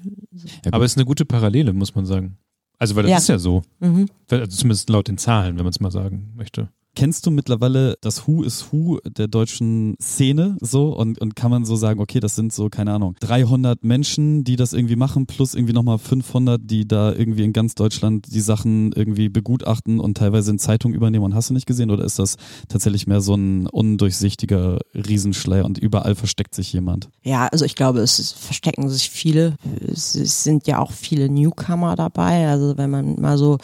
ja, 0.64 0.72
Aber 0.72 0.84
es 0.84 0.92
ist 0.92 0.99
eine 0.99 1.07
gute 1.07 1.24
Parallele, 1.24 1.72
muss 1.72 1.95
man 1.95 2.07
sagen. 2.07 2.36
Also, 2.78 2.97
weil 2.97 3.05
das 3.05 3.11
ja. 3.11 3.18
ist 3.18 3.28
ja 3.28 3.38
so. 3.38 3.62
Mhm. 3.80 4.07
Also 4.30 4.47
zumindest 4.47 4.90
laut 4.90 5.09
den 5.09 5.18
Zahlen, 5.18 5.57
wenn 5.57 5.64
man 5.64 5.70
es 5.70 5.80
mal 5.80 5.90
sagen 5.90 6.32
möchte. 6.36 6.68
Kennst 6.95 7.26
du 7.26 7.30
mittlerweile 7.30 7.97
das 8.01 8.26
Who 8.26 8.42
is 8.42 8.66
Who 8.70 9.01
der 9.05 9.28
deutschen 9.28 9.97
Szene 10.01 10.57
so 10.61 10.97
und, 10.97 11.20
und 11.20 11.36
kann 11.36 11.51
man 11.51 11.64
so 11.64 11.76
sagen, 11.76 12.01
okay, 12.01 12.20
das 12.20 12.34
sind 12.34 12.53
so, 12.53 12.68
keine 12.68 12.92
Ahnung, 12.92 13.16
300 13.20 13.82
Menschen, 13.82 14.45
die 14.45 14.57
das 14.57 14.72
irgendwie 14.72 14.97
machen, 14.97 15.26
plus 15.26 15.55
irgendwie 15.55 15.72
nochmal 15.72 15.99
500, 15.99 16.61
die 16.62 16.86
da 16.86 17.12
irgendwie 17.12 17.45
in 17.45 17.53
ganz 17.53 17.74
Deutschland 17.74 18.26
die 18.32 18.40
Sachen 18.40 18.92
irgendwie 18.92 19.28
begutachten 19.28 20.01
und 20.01 20.16
teilweise 20.16 20.51
in 20.51 20.59
Zeitungen 20.59 20.97
übernehmen 20.97 21.24
und 21.24 21.34
hast 21.34 21.51
du 21.51 21.55
nicht 21.55 21.66
gesehen 21.66 21.90
oder 21.90 22.05
ist 22.05 22.18
das 22.18 22.36
tatsächlich 22.68 23.07
mehr 23.07 23.20
so 23.20 23.34
ein 23.34 23.66
undurchsichtiger 23.66 24.78
Riesenschleier 24.95 25.64
und 25.64 25.78
überall 25.78 26.14
versteckt 26.14 26.55
sich 26.55 26.72
jemand? 26.72 27.09
Ja, 27.22 27.49
also 27.49 27.64
ich 27.64 27.74
glaube, 27.74 28.01
es 28.01 28.32
verstecken 28.32 28.88
sich 28.88 29.11
viele. 29.11 29.57
Es 29.80 30.12
sind 30.12 30.66
ja 30.66 30.78
auch 30.78 30.92
viele 30.92 31.28
Newcomer 31.28 31.97
dabei. 31.97 32.49
Also 32.49 32.76
wenn 32.76 32.90
man 32.90 33.20
mal 33.20 33.38
so 33.38 33.59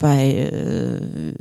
bei 0.00 0.32
äh, 0.32 0.96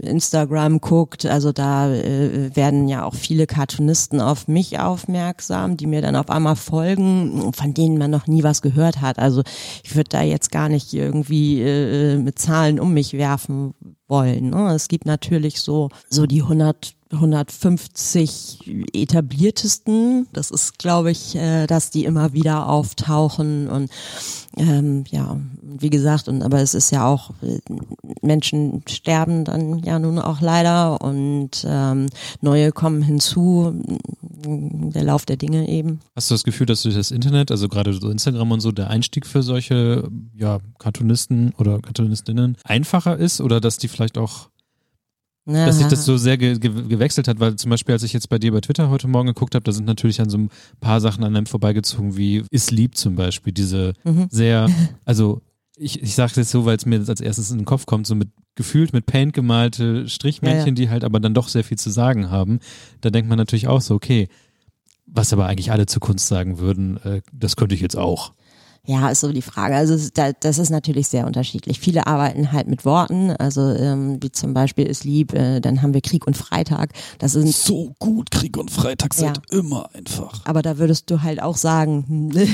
Instagram 0.06 0.82
guckt, 0.82 1.26
also 1.26 1.52
da 1.54 1.92
äh, 1.92 2.56
werden 2.56 2.90
ja 2.90 3.06
auch 3.06 3.16
viele 3.16 3.48
Cartoonisten 3.48 4.20
auf 4.20 4.48
mich 4.50 4.80
aufmerksam, 4.80 5.78
die 5.78 5.88
mir 5.88 6.02
dann 6.02 6.18
auf 6.18 6.30
einmal 6.30 6.58
folgen, 6.58 7.54
von 7.54 7.74
denen 7.74 7.98
man 7.98 8.12
noch 8.12 8.28
nie 8.28 8.44
was 8.44 8.62
gehört 8.62 9.00
hat. 9.02 9.18
Also 9.18 9.44
ich 9.84 9.96
würde 9.96 10.10
da 10.10 10.22
jetzt 10.22 10.52
gar 10.52 10.68
nicht 10.68 10.94
irgendwie 10.94 11.62
äh, 11.62 12.18
mit 12.18 12.38
Zahlen 12.38 12.82
um 12.82 12.94
mich 12.94 13.14
werfen 13.14 13.74
wollen. 14.10 14.50
Ne? 14.50 14.74
Es 14.76 14.90
gibt 14.90 15.06
natürlich 15.06 15.62
so 15.62 15.90
so 16.10 16.26
die 16.26 16.42
100 16.42 16.96
150 17.12 18.60
etabliertesten. 18.94 20.28
Das 20.32 20.52
ist, 20.52 20.78
glaube 20.78 21.10
ich, 21.10 21.36
äh, 21.36 21.66
dass 21.66 21.90
die 21.90 22.06
immer 22.06 22.34
wieder 22.34 22.70
auftauchen 22.70 23.68
und 23.68 23.90
ähm, 24.58 25.06
ja, 25.10 25.40
wie 25.78 25.90
gesagt, 25.90 26.28
und 26.28 26.42
aber 26.42 26.62
es 26.62 26.74
ist 26.74 26.92
ja 26.92 27.06
auch, 27.06 27.32
Menschen 28.22 28.84
sterben 28.88 29.46
dann 29.46 29.80
ja 29.80 30.00
nun 30.00 30.20
auch 30.20 30.42
leider 30.42 31.02
und 31.02 31.66
ähm, 31.68 32.08
neue 32.42 32.72
kommen 32.72 33.02
hinzu, 33.02 33.74
der 34.46 35.04
Lauf 35.04 35.26
der 35.26 35.38
Dinge 35.38 35.68
eben. 35.68 36.00
Hast 36.16 36.30
du 36.32 36.36
das 36.36 36.44
Gefühl, 36.44 36.66
dass 36.66 36.84
durch 36.84 36.96
das 36.96 37.12
Internet, 37.12 37.52
also 37.52 37.68
gerade 37.68 37.94
so 37.94 38.10
Instagram 38.10 38.52
und 38.52 38.60
so, 38.62 38.72
der 38.72 38.90
Einstieg 38.90 39.26
für 39.26 39.44
solche 39.44 40.10
ja, 40.36 40.60
Cartoonisten 40.78 41.54
oder 41.58 41.80
Cartoonistinnen 41.80 42.58
einfacher 42.64 43.18
ist 43.18 43.42
oder 43.42 43.60
dass 43.60 43.78
die 43.78 43.88
vielleicht 43.88 44.18
auch 44.18 44.50
Aha. 45.50 45.66
dass 45.66 45.78
sich 45.78 45.88
das 45.88 46.06
so 46.06 46.18
sehr 46.18 46.38
ge 46.38 46.60
ge 46.60 46.70
gewechselt 46.88 47.28
hat, 47.28 47.40
weil 47.40 47.56
zum 47.56 47.72
Beispiel, 47.72 47.94
als 47.94 48.04
ich 48.04 48.14
jetzt 48.14 48.30
bei 48.30 48.38
dir 48.38 48.52
bei 48.52 48.62
Twitter 48.62 48.90
heute 48.90 49.08
Morgen 49.08 49.28
geguckt 49.28 49.56
habe, 49.56 49.64
da 49.64 49.72
sind 49.72 49.86
natürlich 49.86 50.22
an 50.22 50.30
so 50.30 50.38
ein 50.38 50.50
paar 50.80 51.02
Sachen 51.02 51.24
an 51.24 51.36
einem 51.36 51.46
vorbeigezogen, 51.46 52.16
wie 52.18 52.44
ist 52.52 52.72
lieb 52.72 52.96
zum 52.96 53.16
Beispiel, 53.16 53.52
diese 53.52 53.94
mhm. 54.04 54.28
sehr, 54.30 54.70
also 55.06 55.42
ich, 55.80 56.02
ich 56.04 56.14
sage 56.14 56.34
das 56.36 56.52
so, 56.52 56.66
weil 56.66 56.78
es 56.78 56.86
mir 56.86 57.04
als 57.08 57.22
erstes 57.22 57.52
in 57.52 57.58
den 57.58 57.66
Kopf 57.66 57.86
kommt, 57.86 58.06
so 58.06 58.16
mit 58.16 58.30
gefühlt 58.56 58.92
mit 58.92 59.06
Paint 59.06 59.34
gemalte 59.34 60.08
Strichmännchen, 60.10 60.60
ja, 60.60 60.68
ja. 60.68 60.72
die 60.74 60.90
halt 60.90 61.04
aber 61.06 61.20
dann 61.22 61.34
doch 61.34 61.48
sehr 61.48 61.64
viel 61.64 61.78
zu 61.78 61.90
sagen 61.90 62.30
haben. 62.30 62.60
Da 63.00 63.10
denkt 63.10 63.30
man 63.30 63.38
natürlich 63.38 63.70
auch 63.70 63.80
so, 63.80 63.96
okay, 63.96 64.28
was 65.06 65.32
aber 65.32 65.48
eigentlich 65.48 65.72
alle 65.72 65.86
zur 65.86 66.02
Kunst 66.02 66.28
sagen 66.28 66.60
würden, 66.60 66.98
äh, 67.04 67.22
das 67.32 67.56
könnte 67.56 67.74
ich 67.74 67.82
jetzt 67.82 67.96
auch. 67.96 68.34
Ja, 68.86 69.10
ist 69.10 69.20
so 69.22 69.32
die 69.32 69.42
Frage. 69.44 69.76
Also 69.76 69.94
es- 69.94 70.14
da- 70.14 70.32
das 70.40 70.58
ist 70.58 70.70
natürlich 70.72 71.08
sehr 71.08 71.28
unterschiedlich. 71.28 71.80
Viele 71.80 72.08
arbeiten 72.08 72.52
halt 72.52 72.68
mit 72.68 72.86
Worten, 72.86 73.32
also 73.32 73.62
ähm, 73.76 74.18
wie 74.22 74.32
zum 74.32 74.54
Beispiel 74.56 74.86
ist 74.88 75.04
lieb, 75.04 75.34
äh, 75.34 75.60
dann 75.60 75.82
haben 75.84 75.94
wir 75.94 76.02
Krieg 76.02 76.26
und 76.26 76.36
Freitag. 76.38 76.92
Das 77.20 77.34
sind 77.34 77.54
So 77.54 77.94
gut, 78.00 78.32
Krieg 78.32 78.58
und 78.58 78.72
Freitag 78.72 79.14
sind 79.14 79.42
immer 79.52 79.90
einfach. 79.94 80.42
aber 80.46 80.62
da 80.64 80.78
würdest 80.80 81.12
du 81.12 81.22
halt 81.22 81.40
auch 81.42 81.58
sagen, 81.58 82.06
ne, 82.30 82.48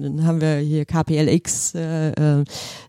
dann 0.00 0.26
haben 0.26 0.40
wir 0.42 0.56
hier 0.56 0.84
KPLX, 0.84 1.74
äh, 1.74 2.10
äh, 2.40 2.44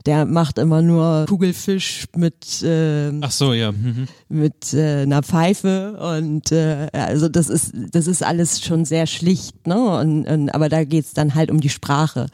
der 0.06 0.26
macht 0.26 0.58
immer 0.58 0.82
nur 0.82 1.26
Kugelfisch 1.30 2.06
mit 2.16 2.62
äh, 2.64 3.12
Ach 3.22 3.32
so, 3.32 3.54
ja. 3.54 3.72
Mhm. 3.72 4.08
mit 4.28 4.74
äh, 4.74 5.04
einer 5.04 5.24
Pfeife 5.24 5.98
und 6.18 6.52
äh, 6.52 6.88
also 6.94 7.30
das 7.30 7.48
ist 7.50 7.72
das 7.92 8.08
ist 8.08 8.24
alles 8.24 8.62
schon 8.62 8.84
sehr 8.86 9.08
schlicht, 9.08 9.66
ne? 9.68 9.80
Und, 10.00 10.26
und 10.28 10.50
aber 10.50 10.68
da 10.68 10.84
geht's 10.84 11.14
dann 11.14 11.36
halt 11.36 11.52
um 11.52 11.62
die 11.62 11.70
Sprache, 11.70 12.28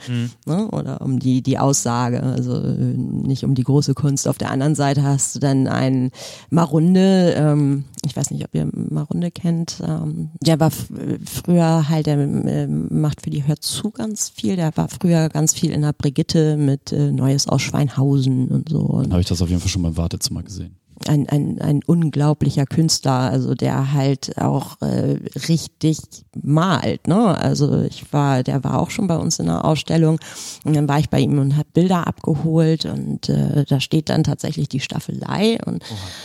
ne? 0.47 0.69
Oder 0.71 1.01
um 1.01 1.19
die 1.19 1.41
die 1.41 1.59
Aussage, 1.59 2.23
also 2.23 2.55
äh, 2.55 2.95
nicht 2.95 3.43
um 3.43 3.55
die 3.55 3.63
große 3.63 3.93
Kunst. 3.93 4.27
Auf 4.27 4.37
der 4.37 4.51
anderen 4.51 4.75
Seite 4.75 5.03
hast 5.03 5.35
du 5.35 5.39
dann 5.39 5.67
einen 5.67 6.11
Marunde, 6.49 7.33
ähm, 7.37 7.85
ich 8.05 8.15
weiß 8.15 8.31
nicht, 8.31 8.43
ob 8.43 8.55
ihr 8.55 8.67
Marunde 8.73 9.31
kennt, 9.31 9.81
ähm, 9.85 10.29
der 10.41 10.59
war 10.59 10.71
früher 10.71 11.89
halt, 11.89 12.07
der 12.07 12.17
äh, 12.19 12.67
macht 12.67 13.21
für 13.21 13.29
die 13.29 13.45
Hört 13.45 13.63
zu 13.63 13.91
ganz 13.91 14.29
viel, 14.29 14.55
der 14.55 14.75
war 14.75 14.87
früher 14.87 15.29
ganz 15.29 15.53
viel 15.53 15.71
in 15.71 15.81
der 15.81 15.93
Brigitte 15.93 16.57
mit 16.57 16.91
äh, 16.91 17.11
Neues 17.11 17.47
aus 17.47 17.61
Schweinhausen 17.61 18.47
und 18.47 18.69
so. 18.69 19.01
Dann 19.01 19.11
habe 19.11 19.21
ich 19.21 19.27
das 19.27 19.41
auf 19.41 19.49
jeden 19.49 19.61
Fall 19.61 19.69
schon 19.69 19.81
mal 19.81 19.89
im 19.89 19.97
Wartezimmer 19.97 20.43
gesehen. 20.43 20.76
Ein, 21.09 21.27
ein, 21.29 21.59
ein 21.61 21.81
unglaublicher 21.85 22.65
Künstler, 22.65 23.31
also 23.31 23.55
der 23.55 23.93
halt 23.93 24.37
auch 24.37 24.81
äh, 24.81 25.19
richtig 25.47 25.99
malt, 26.41 27.07
ne? 27.07 27.37
Also 27.37 27.81
ich 27.81 28.11
war, 28.13 28.43
der 28.43 28.63
war 28.63 28.79
auch 28.79 28.89
schon 28.89 29.07
bei 29.07 29.17
uns 29.17 29.39
in 29.39 29.47
der 29.47 29.65
Ausstellung 29.65 30.19
und 30.63 30.75
dann 30.75 30.87
war 30.87 30.99
ich 30.99 31.09
bei 31.09 31.19
ihm 31.19 31.39
und 31.39 31.55
habe 31.55 31.69
Bilder 31.73 32.07
abgeholt 32.07 32.85
und 32.85 33.29
äh, 33.29 33.65
da 33.65 33.79
steht 33.79 34.09
dann 34.09 34.23
tatsächlich 34.23 34.69
die 34.69 34.79
Staffelei 34.79 35.57
und 35.65 35.83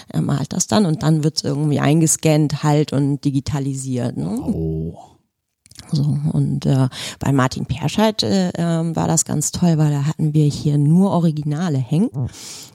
er 0.09 0.22
malt 0.22 0.53
das 0.53 0.66
dann 0.66 0.87
und 0.87 1.03
dann 1.03 1.24
wird's 1.24 1.45
irgendwie 1.45 1.80
eingescannt 1.80 2.62
halt 2.62 2.93
und 2.93 3.24
digitalisiert, 3.24 4.16
ne? 4.16 4.39
Oh. 4.41 4.99
So, 5.91 6.16
und 6.33 6.64
äh, 6.64 6.89
bei 7.18 7.33
Martin 7.33 7.66
Perscheid 7.66 8.22
äh, 8.22 8.51
ähm, 8.57 8.97
war 8.97 9.09
das 9.09 9.24
ganz 9.24 9.53
toll, 9.53 9.78
weil 9.78 9.91
da 9.91 10.07
hatten 10.07 10.33
wir 10.33 10.47
hier 10.47 10.78
nur 10.78 11.11
Originale 11.11 11.78
hängen, 11.78 12.11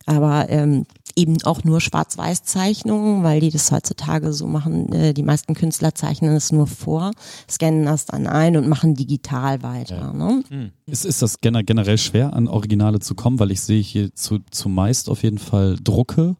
aber 0.05 0.49
ähm, 0.49 0.85
eben 1.17 1.37
auch 1.43 1.63
nur 1.63 1.81
Schwarz-Weiß-Zeichnungen, 1.81 3.23
weil 3.23 3.41
die 3.41 3.49
das 3.49 3.71
heutzutage 3.71 4.31
so 4.33 4.47
machen, 4.47 4.91
äh, 4.93 5.13
die 5.13 5.23
meisten 5.23 5.53
Künstler 5.55 5.95
zeichnen 5.95 6.35
es 6.35 6.51
nur 6.51 6.67
vor, 6.67 7.11
scannen 7.49 7.85
das 7.85 8.05
dann 8.05 8.27
ein 8.27 8.55
und 8.55 8.67
machen 8.67 8.93
digital 8.95 9.63
weiter. 9.63 10.13
Ne? 10.13 10.43
Ist, 10.85 11.05
ist 11.05 11.21
das 11.21 11.41
gener- 11.41 11.63
generell 11.63 11.97
schwer, 11.97 12.33
an 12.33 12.47
Originale 12.47 12.99
zu 12.99 13.15
kommen? 13.15 13.39
Weil 13.39 13.51
ich 13.51 13.61
sehe 13.61 13.81
hier 13.81 14.13
zu, 14.13 14.39
zumeist 14.51 15.09
auf 15.09 15.23
jeden 15.23 15.39
Fall 15.39 15.77
Drucke 15.83 16.35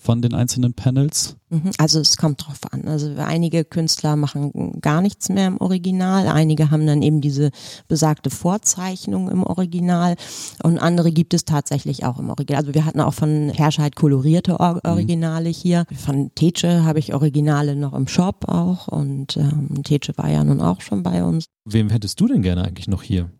von 0.00 0.22
den 0.22 0.32
einzelnen 0.32 0.72
Panels. 0.72 1.36
Mhm. 1.50 1.72
Also 1.76 2.00
es 2.00 2.16
kommt 2.16 2.46
drauf 2.46 2.60
an. 2.70 2.88
Also 2.88 3.14
einige 3.18 3.64
Künstler 3.64 4.16
machen 4.16 4.80
gar 4.80 5.02
nichts 5.02 5.28
mehr 5.28 5.46
im 5.46 5.60
Original, 5.60 6.26
einige 6.26 6.70
haben 6.70 6.86
dann 6.86 7.02
eben 7.02 7.20
diese 7.20 7.50
besagte 7.86 8.30
Vorzeichnung 8.30 9.30
im 9.30 9.42
Original 9.42 10.16
und 10.62 10.78
andere 10.78 11.12
gibt 11.12 11.34
es 11.34 11.44
tatsächlich 11.44 12.04
auch 12.04 12.18
im 12.18 12.30
Original. 12.30 12.62
Also 12.62 12.74
wir 12.74 12.86
hatten 12.86 13.00
auch 13.00 13.12
von 13.12 13.50
Herrscheid 13.50 13.94
kolorierte 13.94 14.58
Or 14.58 14.80
Originale 14.84 15.50
hier. 15.50 15.84
Von 15.94 16.34
Teche 16.34 16.82
habe 16.84 16.98
ich 16.98 17.12
Originale 17.12 17.76
noch 17.76 17.92
im 17.92 18.08
Shop 18.08 18.48
auch 18.48 18.88
und 18.88 19.36
ähm, 19.36 19.82
Teche 19.82 20.16
war 20.16 20.30
ja 20.30 20.42
nun 20.42 20.62
auch 20.62 20.80
schon 20.80 21.02
bei 21.02 21.22
uns. 21.22 21.44
Wem 21.66 21.90
hättest 21.90 22.18
du 22.20 22.26
denn 22.26 22.40
gerne 22.40 22.64
eigentlich 22.64 22.88
noch 22.88 23.02
hier? 23.02 23.30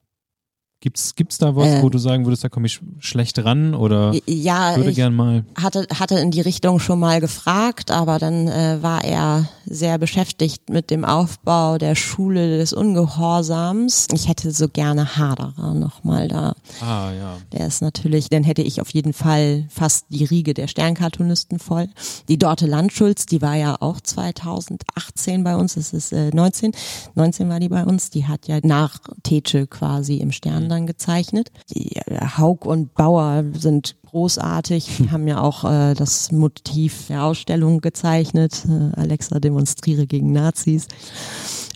Gibt's, 0.83 1.15
gibt's 1.15 1.37
da 1.37 1.55
was, 1.57 1.67
Äh. 1.69 1.83
wo 1.83 1.91
du 1.91 1.99
sagen 1.99 2.25
würdest, 2.25 2.43
da 2.43 2.49
komme 2.49 2.67
ich 2.67 2.73
sch- 2.77 2.81
schlecht 3.01 3.39
ran 3.45 3.75
oder 3.75 4.15
Ja, 4.27 4.77
würde 4.77 4.89
ich, 4.89 4.97
gern 4.97 5.15
mal. 5.15 5.45
hatte, 5.61 5.87
hatte 5.99 6.19
in 6.19 6.31
die 6.31 6.41
Richtung 6.41 6.79
schon 6.81 6.99
mal 6.99 7.21
gefragt, 7.21 7.91
aber 7.91 8.19
dann 8.19 8.49
äh, 8.49 8.79
war 8.83 9.05
er 9.05 9.47
sehr 9.67 9.99
beschäftigt 9.99 10.71
mit 10.71 10.91
dem 10.91 11.05
Aufbau 11.05 11.77
der 11.77 11.95
Schule 11.97 12.57
des 12.57 12.73
Ungehorsams. 12.73 14.09
Ich 14.13 14.27
hätte 14.29 14.53
so 14.53 14.69
gerne 14.69 15.17
Haderer 15.19 15.75
nochmal 15.75 16.29
da. 16.29 16.55
Ah, 16.81 17.13
ja. 17.13 17.37
Der 17.53 17.67
ist 17.67 17.83
natürlich, 17.83 18.31
dann 18.31 18.43
hätte 18.43 18.63
ich 18.63 18.81
auf 18.81 18.89
jeden 18.91 19.13
Fall 19.13 19.67
fast 19.69 20.07
die 20.09 20.25
Riege 20.25 20.55
der 20.55 20.67
Sternkartonisten 20.67 21.59
voll. 21.59 21.89
Die 22.29 22.39
Dorte 22.39 22.67
Landschulz, 22.67 23.27
die 23.27 23.43
war 23.43 23.55
ja 23.55 23.77
auch 23.81 24.01
2018 24.01 25.45
bei 25.45 25.57
uns, 25.57 25.75
das 25.75 25.93
ist 25.93 26.13
äh, 26.13 26.31
19, 26.35 26.73
19 27.17 27.49
war 27.51 27.61
die 27.61 27.69
bei 27.69 27.85
uns, 27.85 28.09
die 28.11 28.27
hat 28.27 28.49
ja 28.49 28.61
nach 28.63 28.99
Teche 29.23 29.67
quasi 29.67 30.17
im 30.17 30.33
Stern 30.33 30.69
dann 30.71 30.87
gezeichnet. 30.87 31.51
Die, 31.75 31.97
äh, 31.97 32.21
Haug 32.39 32.65
und 32.65 32.95
Bauer 32.95 33.45
sind 33.53 33.97
großartig, 34.07 34.89
die 34.99 35.11
haben 35.11 35.29
ja 35.29 35.41
auch 35.41 35.65
äh, 35.65 35.95
das 35.95 36.33
Motiv 36.33 37.09
der 37.09 37.25
Ausstellung 37.25 37.81
gezeichnet. 37.81 38.65
Äh, 38.69 38.99
Alexa 38.99 39.39
demonstriere 39.41 40.07
gegen 40.07 40.33
Nazis. 40.33 40.89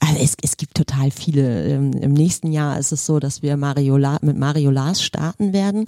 Also 0.01 0.17
es, 0.19 0.35
es 0.43 0.57
gibt 0.57 0.75
total 0.75 1.11
viele. 1.11 1.67
Ähm, 1.67 1.93
Im 1.93 2.13
nächsten 2.13 2.53
Jahr 2.53 2.79
ist 2.79 2.93
es 2.93 3.07
so, 3.07 3.21
dass 3.21 3.43
wir 3.43 3.57
Mario 3.57 3.97
La 3.97 4.19
mit 4.23 4.37
Mario 4.37 4.71
Lars 4.71 5.03
starten 5.03 5.53
werden. 5.53 5.87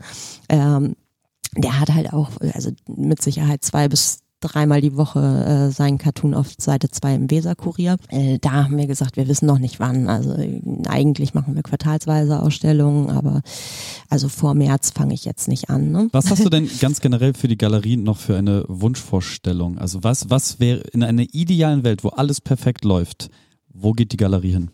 Ähm, 0.49 0.95
der 1.57 1.81
hat 1.81 1.93
halt 1.93 2.13
auch, 2.13 2.31
also 2.53 2.71
mit 2.87 3.23
Sicherheit 3.23 3.65
zwei 3.65 3.89
bis 3.89 4.19
dreimal 4.41 4.80
die 4.80 4.97
Woche 4.97 5.20
äh, 5.20 5.70
seinen 5.70 5.99
Cartoon 5.99 6.34
auf 6.34 6.49
Seite 6.59 6.91
2 6.91 7.14
im 7.14 7.30
Weserkurier. 7.30 7.97
Äh, 8.09 8.39
da 8.39 8.64
haben 8.64 8.76
wir 8.76 8.87
gesagt, 8.87 9.16
wir 9.16 9.28
wissen 9.28 9.47
noch 9.47 9.59
nicht 9.59 9.80
wann. 9.80 10.09
Also 10.09 10.32
äh, 10.34 10.61
eigentlich 10.89 11.34
machen 11.34 11.55
wir 11.55 11.62
quartalsweise 11.62 12.41
Ausstellungen, 12.41 13.11
aber 13.11 13.43
also 14.09 14.28
vor 14.28 14.55
März 14.55 14.91
fange 14.91 15.14
ich 15.14 15.24
jetzt 15.24 15.49
nicht 15.49 15.70
an. 15.70 15.91
Ne? 15.91 16.09
Was 16.12 16.30
hast 16.30 16.45
du 16.45 16.51
denn 16.51 16.68
ganz 16.80 17.01
generell 17.01 17.34
für 17.34 17.49
die 17.49 17.59
Galerie 17.59 17.97
noch 17.97 18.18
für 18.18 18.37
eine 18.37 18.64
Wunschvorstellung? 18.68 19.78
Also 19.78 20.05
was, 20.05 20.28
was 20.30 20.61
wäre 20.61 20.80
in 20.93 21.03
einer 21.03 21.24
idealen 21.32 21.84
Welt, 21.84 22.05
wo 22.05 22.09
alles 22.09 22.41
perfekt 22.41 22.84
läuft, 22.84 23.30
wo 23.72 23.93
geht 23.93 24.12
die 24.12 24.16
Galerie 24.16 24.53
hin? 24.53 24.70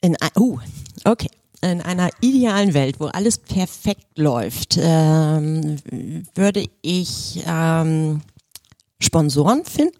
In, 0.00 0.16
uh, 0.38 0.58
okay. 1.04 1.28
In 1.64 1.80
einer 1.80 2.10
idealen 2.20 2.74
Welt, 2.74 3.00
wo 3.00 3.06
alles 3.06 3.38
perfekt 3.38 4.18
läuft, 4.18 4.78
ähm, 4.78 5.78
würde 6.34 6.66
ich 6.82 7.42
ähm, 7.46 8.20
Sponsoren 9.00 9.64
finden, 9.64 9.94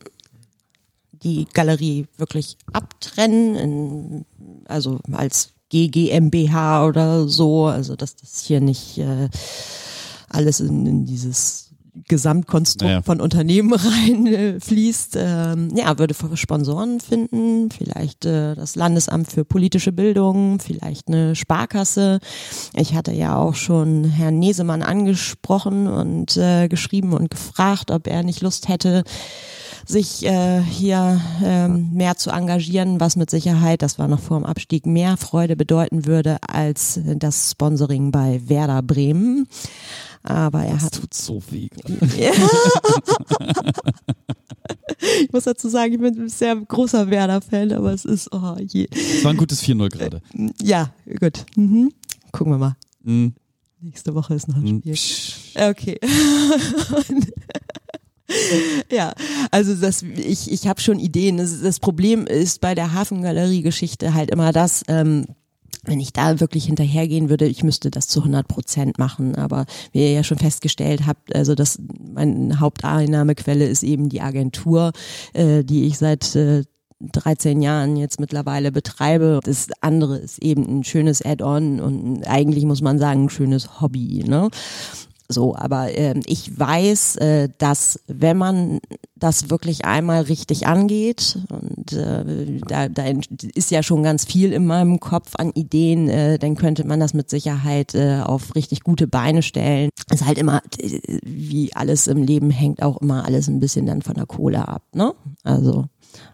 die 1.13 1.47
Galerie 1.51 2.07
wirklich 2.19 2.59
abtrennen, 2.71 3.55
in, 3.55 4.25
also 4.67 4.99
als 5.13 5.55
GGMBH 5.71 6.87
oder 6.87 7.29
so, 7.29 7.65
also 7.65 7.97
dass 7.97 8.15
das 8.17 8.43
hier 8.43 8.61
nicht 8.61 8.99
äh, 8.99 9.31
alles 10.29 10.61
in, 10.61 10.85
in 10.85 11.07
dieses 11.07 11.71
Gesamtkonstrukt 12.09 12.91
Naja. 12.91 13.03
von 13.03 13.21
Unternehmen 13.21 13.73
rein 13.75 14.61
äh. 14.61 15.17
Ähm, 15.17 15.71
ja, 15.75 15.99
würde 15.99 16.15
Sponsoren 16.37 17.01
finden, 17.01 17.71
vielleicht 17.71 18.25
äh, 18.25 18.55
das 18.55 18.77
Landesamt 18.77 19.31
für 19.31 19.45
politische 19.45 19.93
Bildung, 19.93 20.59
vielleicht 20.61 21.09
eine 21.09 21.37
Sparkasse. 21.37 22.19
Ich 22.75 22.95
hatte 22.95 23.13
ja 23.13 23.37
auch 23.37 23.55
schon 23.55 24.05
Herrn 24.05 24.39
Nesemann 24.39 24.83
angesprochen 24.83 25.87
und 25.87 26.37
äh, 26.37 26.69
geschrieben 26.69 27.13
und 27.13 27.31
gefragt, 27.31 27.91
ob 27.91 28.07
er 28.07 28.23
nicht 28.23 28.41
Lust 28.41 28.69
hätte, 28.69 29.05
sich 29.87 30.25
äh, 30.25 30.63
hier 30.63 31.21
ähm, 31.45 31.91
mehr 31.93 32.17
zu 32.17 32.31
engagieren, 32.31 33.01
was 33.01 33.17
mit 33.17 33.31
Sicherheit, 33.31 33.83
das 33.83 33.99
war 33.99 34.09
noch 34.09 34.21
vor 34.21 34.39
dem 34.39 34.47
Abstieg, 34.47 34.87
mehr 34.87 35.17
Freude 35.17 35.57
bedeuten 35.57 36.07
würde 36.07 36.39
als 36.47 37.01
das 37.05 37.51
Sponsoring 37.51 38.11
bei 38.11 38.41
Werder 38.47 38.83
Bremen. 38.83 39.47
Aber 40.25 40.65
er 40.65 40.75
Das 40.75 40.85
hat 40.85 40.95
tut 40.95 41.15
so 41.15 41.41
weh. 41.51 41.69
ja. 42.19 42.33
ich 45.21 45.31
muss 45.33 45.45
dazu 45.45 45.69
sagen, 45.69 45.93
ich 45.93 46.01
bin 46.01 46.19
ein 46.19 46.29
sehr 46.29 46.57
großer 46.57 47.11
Werder-Fan, 47.11 47.73
aber 47.73 47.93
es 47.93 48.05
ist, 48.07 48.33
oh 48.33 48.57
je. 48.59 48.89
Es 48.91 49.23
war 49.23 49.33
ein 49.33 49.37
gutes 49.37 49.63
4-0 49.63 49.89
gerade. 49.91 50.23
Ja, 50.63 50.93
gut. 51.21 51.45
Mhm. 51.57 51.93
Gucken 52.33 52.53
wir 52.55 52.59
mal. 52.59 52.77
Mhm. 53.03 53.35
Nächste 53.81 54.15
Woche 54.15 54.35
ist 54.35 54.49
noch 54.49 54.57
ein 54.57 54.63
Mhm. 54.63 54.79
Spiel. 54.81 54.95
Psch. 54.95 55.35
Okay. 55.57 56.01
ja, 58.91 59.13
also 59.51 59.75
das, 59.75 60.03
ich, 60.03 60.51
ich 60.51 60.67
habe 60.67 60.81
schon 60.81 60.99
Ideen. 60.99 61.37
Das, 61.37 61.61
das 61.61 61.81
Problem 61.81 62.27
ist 62.27 62.63
bei 62.63 62.75
der 62.75 62.95
Hafengalerie-Geschichte 62.95 64.15
halt 64.15 64.31
immer 64.31 64.53
das, 64.53 64.85
ähm, 64.89 65.27
wenn 65.85 66.01
ich 66.01 66.13
da 66.13 66.41
wirklich 66.41 66.67
hinterhergehen 66.67 67.29
würde, 67.29 67.47
ich 67.47 67.63
müsste 67.63 67.91
das 67.91 68.09
zu 68.09 68.21
100 68.21 68.47
Prozent 68.49 68.99
machen. 68.99 69.35
Aber 69.37 69.67
wie 69.93 70.01
ihr 70.01 70.13
ja 70.13 70.25
schon 70.25 70.39
festgestellt 70.39 71.07
habt, 71.07 71.35
also 71.35 71.55
das, 71.55 71.79
meine 72.15 72.61
Haupteinnahmequelle 72.61 73.67
ist 73.67 73.83
eben 73.83 74.09
die 74.09 74.21
Agentur, 74.21 74.93
äh, 75.33 75.65
die 75.65 75.87
ich 75.87 75.99
seit 75.99 76.35
äh, 76.37 76.65
13 77.01 77.63
Jahren 77.63 77.97
jetzt 77.97 78.21
mittlerweile 78.21 78.73
betreibe. 78.73 79.41
Das 79.43 79.69
andere 79.81 80.19
ist 80.19 80.43
eben 80.43 80.79
ein 80.79 80.85
schönes 80.85 81.25
Add-on 81.25 81.81
und 81.81 82.27
eigentlich 82.27 82.65
muss 82.65 82.83
man 82.83 82.99
sagen, 82.99 83.25
ein 83.25 83.31
schönes 83.31 83.81
Hobby. 83.81 84.25
Ne? 84.27 84.49
So, 85.29 85.57
aber 85.57 85.97
äh, 85.97 86.21
ich 86.27 86.59
weiß, 86.59 87.17
äh, 87.17 87.49
dass 87.59 87.99
wenn 88.07 88.37
man 88.37 88.81
das 89.17 89.49
wirklich 89.49 89.87
einmal 89.87 90.23
richtig 90.23 90.67
angeht 90.67 91.39
und 91.49 91.93
äh, 91.95 92.61
da, 92.69 92.89
da 92.89 93.05
ist 93.55 93.71
ja 93.71 93.83
schon 93.83 94.03
ganz 94.03 94.27
viel 94.27 94.53
in 94.53 94.67
meinem 94.67 95.01
Kopf 95.01 95.33
an 95.39 95.51
Ideen, 95.55 96.11
äh, 96.11 96.39
dann 96.39 96.57
könnte 96.57 96.87
man 96.87 97.01
das 97.01 97.15
mit 97.15 97.31
Sicherheit 97.31 97.95
äh, 97.95 98.21
auf 98.23 98.55
richtig 98.55 98.83
gute 98.83 99.07
Beine 99.07 99.43
stellen. 99.43 99.89
Es 100.11 100.21
ist 100.21 100.27
halt 100.27 100.37
immer, 100.37 100.61
äh, 100.79 101.01
wie 101.23 101.75
alles 101.75 102.07
im 102.07 102.23
Leben 102.23 102.51
hängt 102.51 102.83
auch 102.83 103.01
immer 103.01 103.25
alles 103.25 103.49
ein 103.49 103.61
bisschen 103.61 103.87
dann 103.87 104.03
von 104.03 104.15
der 104.15 104.27
Kohle 104.27 104.69
ab, 104.69 104.83
ne? 104.93 105.15
Also 105.43 105.87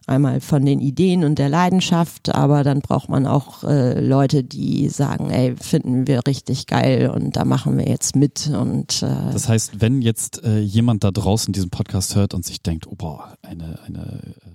einmal 0.07 0.41
von 0.41 0.64
den 0.64 0.81
Ideen 0.81 1.24
und 1.24 1.39
der 1.39 1.49
Leidenschaft, 1.49 2.35
aber 2.35 2.64
dann 2.64 2.81
braucht 2.81 3.09
man 3.09 3.26
auch 3.26 3.64
äh, 3.64 4.01
Leute, 4.01 4.45
die 4.45 4.89
sagen, 4.89 5.31
ey, 5.31 5.55
finden 5.57 6.07
wir 6.07 6.26
richtig 6.26 6.66
geil 6.66 7.11
und 7.11 7.37
da 7.37 7.45
machen 7.45 7.78
wir 7.78 7.89
jetzt 7.89 8.16
mit 8.16 8.49
und 8.49 9.03
äh, 9.03 9.33
Das 9.33 9.49
heißt, 9.49 9.81
wenn 9.81 10.03
jetzt 10.03 10.43
äh, 10.45 10.61
jemand 10.61 11.05
da 11.05 11.11
draußen 11.11 11.53
diesen 11.53 11.70
Podcast 11.70 12.16
hört 12.16 12.35
und 12.35 12.45
sich 12.45 12.62
denkt, 12.62 12.87
oh 12.87 12.95
boah, 12.97 13.35
eine, 13.43 13.78
eine 13.87 14.20
äh, 14.22 14.51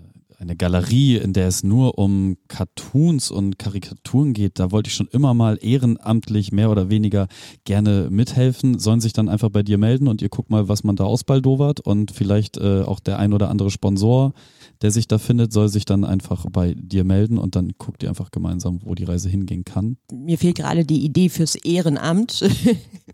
eine 0.46 0.56
Galerie, 0.56 1.18
in 1.18 1.34
der 1.34 1.48
es 1.48 1.64
nur 1.64 1.98
um 1.98 2.38
Cartoons 2.48 3.32
und 3.32 3.58
Karikaturen 3.58 4.34
geht, 4.34 4.60
da 4.60 4.72
wollte 4.72 4.90
ich 4.90 4.96
schon 4.96 5.08
immer 5.12 5.34
mal 5.34 5.58
ehrenamtlich 5.62 6.52
mehr 6.52 6.70
oder 6.70 6.90
weniger 6.90 7.28
gerne 7.64 8.10
mithelfen, 8.10 8.80
sollen 8.80 9.02
sich 9.02 9.14
dann 9.14 9.30
einfach 9.30 9.50
bei 9.50 9.64
dir 9.64 9.78
melden 9.78 10.08
und 10.08 10.22
ihr 10.22 10.30
guckt 10.30 10.50
mal, 10.50 10.68
was 10.68 10.84
man 10.84 10.96
da 10.96 11.04
ausbaldowert 11.04 11.80
und 11.80 12.12
vielleicht 12.12 12.58
äh, 12.58 12.82
auch 12.82 13.00
der 13.00 13.20
ein 13.20 13.34
oder 13.34 13.50
andere 13.50 13.72
Sponsor 13.72 14.34
der 14.82 14.92
sich 14.92 15.08
da 15.08 15.18
findet, 15.18 15.54
soll 15.54 15.70
sich 15.70 15.86
dann 15.86 16.04
einfach 16.04 16.46
bei 16.52 16.74
dir 16.74 17.04
melden 17.04 17.38
und 17.38 17.56
dann 17.56 17.74
guckt 17.78 18.04
ihr 18.04 18.10
einfach 18.10 18.32
gemeinsam, 18.32 18.80
wo 18.84 18.96
die 18.96 19.04
Reise 19.04 19.30
hingehen 19.30 19.64
kann. 19.66 19.98
Mir 20.12 20.38
fehlt 20.38 20.58
gerade 20.58 20.86
die 20.86 21.04
Idee 21.04 21.30
fürs 21.30 21.56
Ehrenamt. 21.56 22.44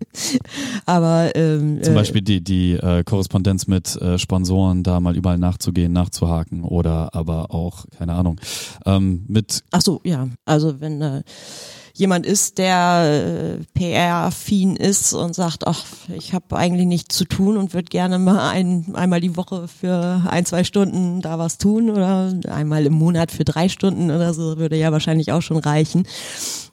Aber 0.85 1.31
ähm, 1.35 1.81
zum 1.81 1.93
äh, 1.93 1.95
Beispiel 1.95 2.21
die, 2.21 2.43
die 2.43 2.73
äh, 2.73 3.03
Korrespondenz 3.03 3.67
mit 3.67 3.95
äh, 3.97 4.17
Sponsoren, 4.17 4.83
da 4.83 4.99
mal 4.99 5.15
überall 5.15 5.37
nachzugehen, 5.37 5.93
nachzuhaken 5.93 6.63
oder 6.63 7.13
aber 7.13 7.53
auch, 7.53 7.85
keine 7.97 8.13
Ahnung, 8.13 8.39
ähm, 8.85 9.25
mit. 9.27 9.63
Ach 9.71 9.81
so, 9.81 10.01
ja. 10.03 10.27
Also 10.45 10.79
wenn 10.79 11.01
äh, 11.01 11.23
jemand 12.01 12.25
ist, 12.25 12.57
der 12.57 13.59
äh, 13.59 13.79
PR-affin 13.79 14.75
ist 14.75 15.13
und 15.13 15.35
sagt, 15.35 15.67
ach, 15.67 15.85
ich 16.11 16.33
habe 16.33 16.57
eigentlich 16.57 16.87
nichts 16.87 17.15
zu 17.15 17.25
tun 17.25 17.57
und 17.57 17.75
würde 17.75 17.89
gerne 17.89 18.17
mal 18.17 18.49
ein, 18.49 18.95
einmal 18.95 19.21
die 19.21 19.37
Woche 19.37 19.67
für 19.67 20.23
ein, 20.27 20.47
zwei 20.47 20.63
Stunden 20.63 21.21
da 21.21 21.37
was 21.37 21.59
tun 21.59 21.91
oder 21.91 22.33
einmal 22.49 22.87
im 22.87 22.93
Monat 22.93 23.29
für 23.31 23.45
drei 23.45 23.69
Stunden 23.69 24.09
oder 24.09 24.33
so, 24.33 24.57
würde 24.57 24.77
ja 24.77 24.91
wahrscheinlich 24.91 25.31
auch 25.31 25.43
schon 25.43 25.57
reichen. 25.57 26.07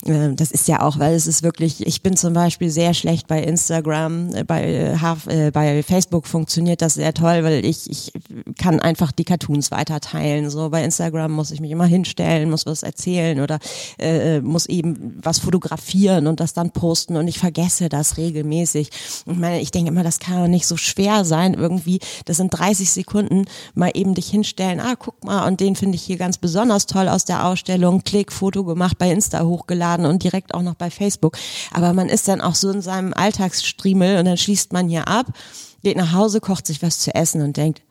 Äh, 0.06 0.32
das 0.34 0.50
ist 0.50 0.66
ja 0.66 0.80
auch, 0.80 0.98
weil 0.98 1.14
es 1.14 1.26
ist 1.26 1.42
wirklich, 1.42 1.86
ich 1.86 2.02
bin 2.02 2.16
zum 2.16 2.32
Beispiel 2.32 2.70
sehr 2.70 2.94
schlecht 2.94 3.26
bei 3.26 3.42
Instagram, 3.42 4.34
äh, 4.34 4.44
bei, 4.44 4.96
äh, 5.26 5.50
bei 5.52 5.82
Facebook 5.82 6.26
funktioniert 6.26 6.80
das 6.80 6.94
sehr 6.94 7.12
toll, 7.12 7.44
weil 7.44 7.66
ich, 7.66 7.90
ich 7.90 8.12
kann 8.56 8.80
einfach 8.80 9.12
die 9.12 9.24
Cartoons 9.24 9.70
weiter 9.70 10.00
teilen. 10.00 10.48
So 10.48 10.70
bei 10.70 10.82
Instagram 10.82 11.32
muss 11.32 11.50
ich 11.50 11.60
mich 11.60 11.70
immer 11.70 11.86
hinstellen, 11.86 12.48
muss 12.48 12.64
was 12.64 12.82
erzählen 12.82 13.40
oder 13.40 13.58
äh, 13.98 14.40
muss 14.40 14.64
eben 14.64 15.17
was 15.22 15.38
fotografieren 15.40 16.26
und 16.26 16.40
das 16.40 16.52
dann 16.52 16.70
posten 16.70 17.16
und 17.16 17.28
ich 17.28 17.38
vergesse 17.38 17.88
das 17.88 18.16
regelmäßig. 18.16 18.90
Ich 19.26 19.36
meine, 19.36 19.60
ich 19.60 19.70
denke 19.70 19.90
immer, 19.90 20.02
das 20.02 20.18
kann 20.18 20.40
doch 20.40 20.48
nicht 20.48 20.66
so 20.66 20.76
schwer 20.76 21.24
sein, 21.24 21.54
irgendwie, 21.54 22.00
das 22.24 22.36
sind 22.36 22.50
30 22.50 22.90
Sekunden, 22.90 23.44
mal 23.74 23.90
eben 23.94 24.14
dich 24.14 24.30
hinstellen, 24.30 24.80
ah, 24.80 24.94
guck 24.96 25.24
mal, 25.24 25.46
und 25.46 25.60
den 25.60 25.76
finde 25.76 25.96
ich 25.96 26.02
hier 26.02 26.16
ganz 26.16 26.38
besonders 26.38 26.86
toll 26.86 27.08
aus 27.08 27.24
der 27.24 27.46
Ausstellung, 27.46 28.04
Klick, 28.04 28.32
Foto 28.32 28.64
gemacht, 28.64 28.98
bei 28.98 29.10
Insta 29.10 29.44
hochgeladen 29.44 30.06
und 30.06 30.22
direkt 30.22 30.54
auch 30.54 30.62
noch 30.62 30.74
bei 30.74 30.90
Facebook. 30.90 31.36
Aber 31.72 31.92
man 31.92 32.08
ist 32.08 32.28
dann 32.28 32.40
auch 32.40 32.54
so 32.54 32.70
in 32.70 32.82
seinem 32.82 33.12
Alltagsstriemel 33.12 34.18
und 34.18 34.24
dann 34.24 34.36
schließt 34.36 34.72
man 34.72 34.88
hier 34.88 35.08
ab, 35.08 35.26
geht 35.82 35.96
nach 35.96 36.12
Hause, 36.12 36.40
kocht 36.40 36.66
sich 36.66 36.82
was 36.82 36.98
zu 36.98 37.14
essen 37.14 37.42
und 37.42 37.56
denkt, 37.56 37.82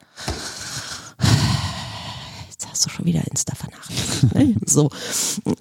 jetzt 2.49 2.67
hast 2.69 2.85
du 2.85 2.89
schon 2.89 3.05
wieder 3.05 3.21
Insta 3.29 3.55
vernachlässigt. 3.55 4.35
Ne? 4.35 4.55
So. 4.65 4.89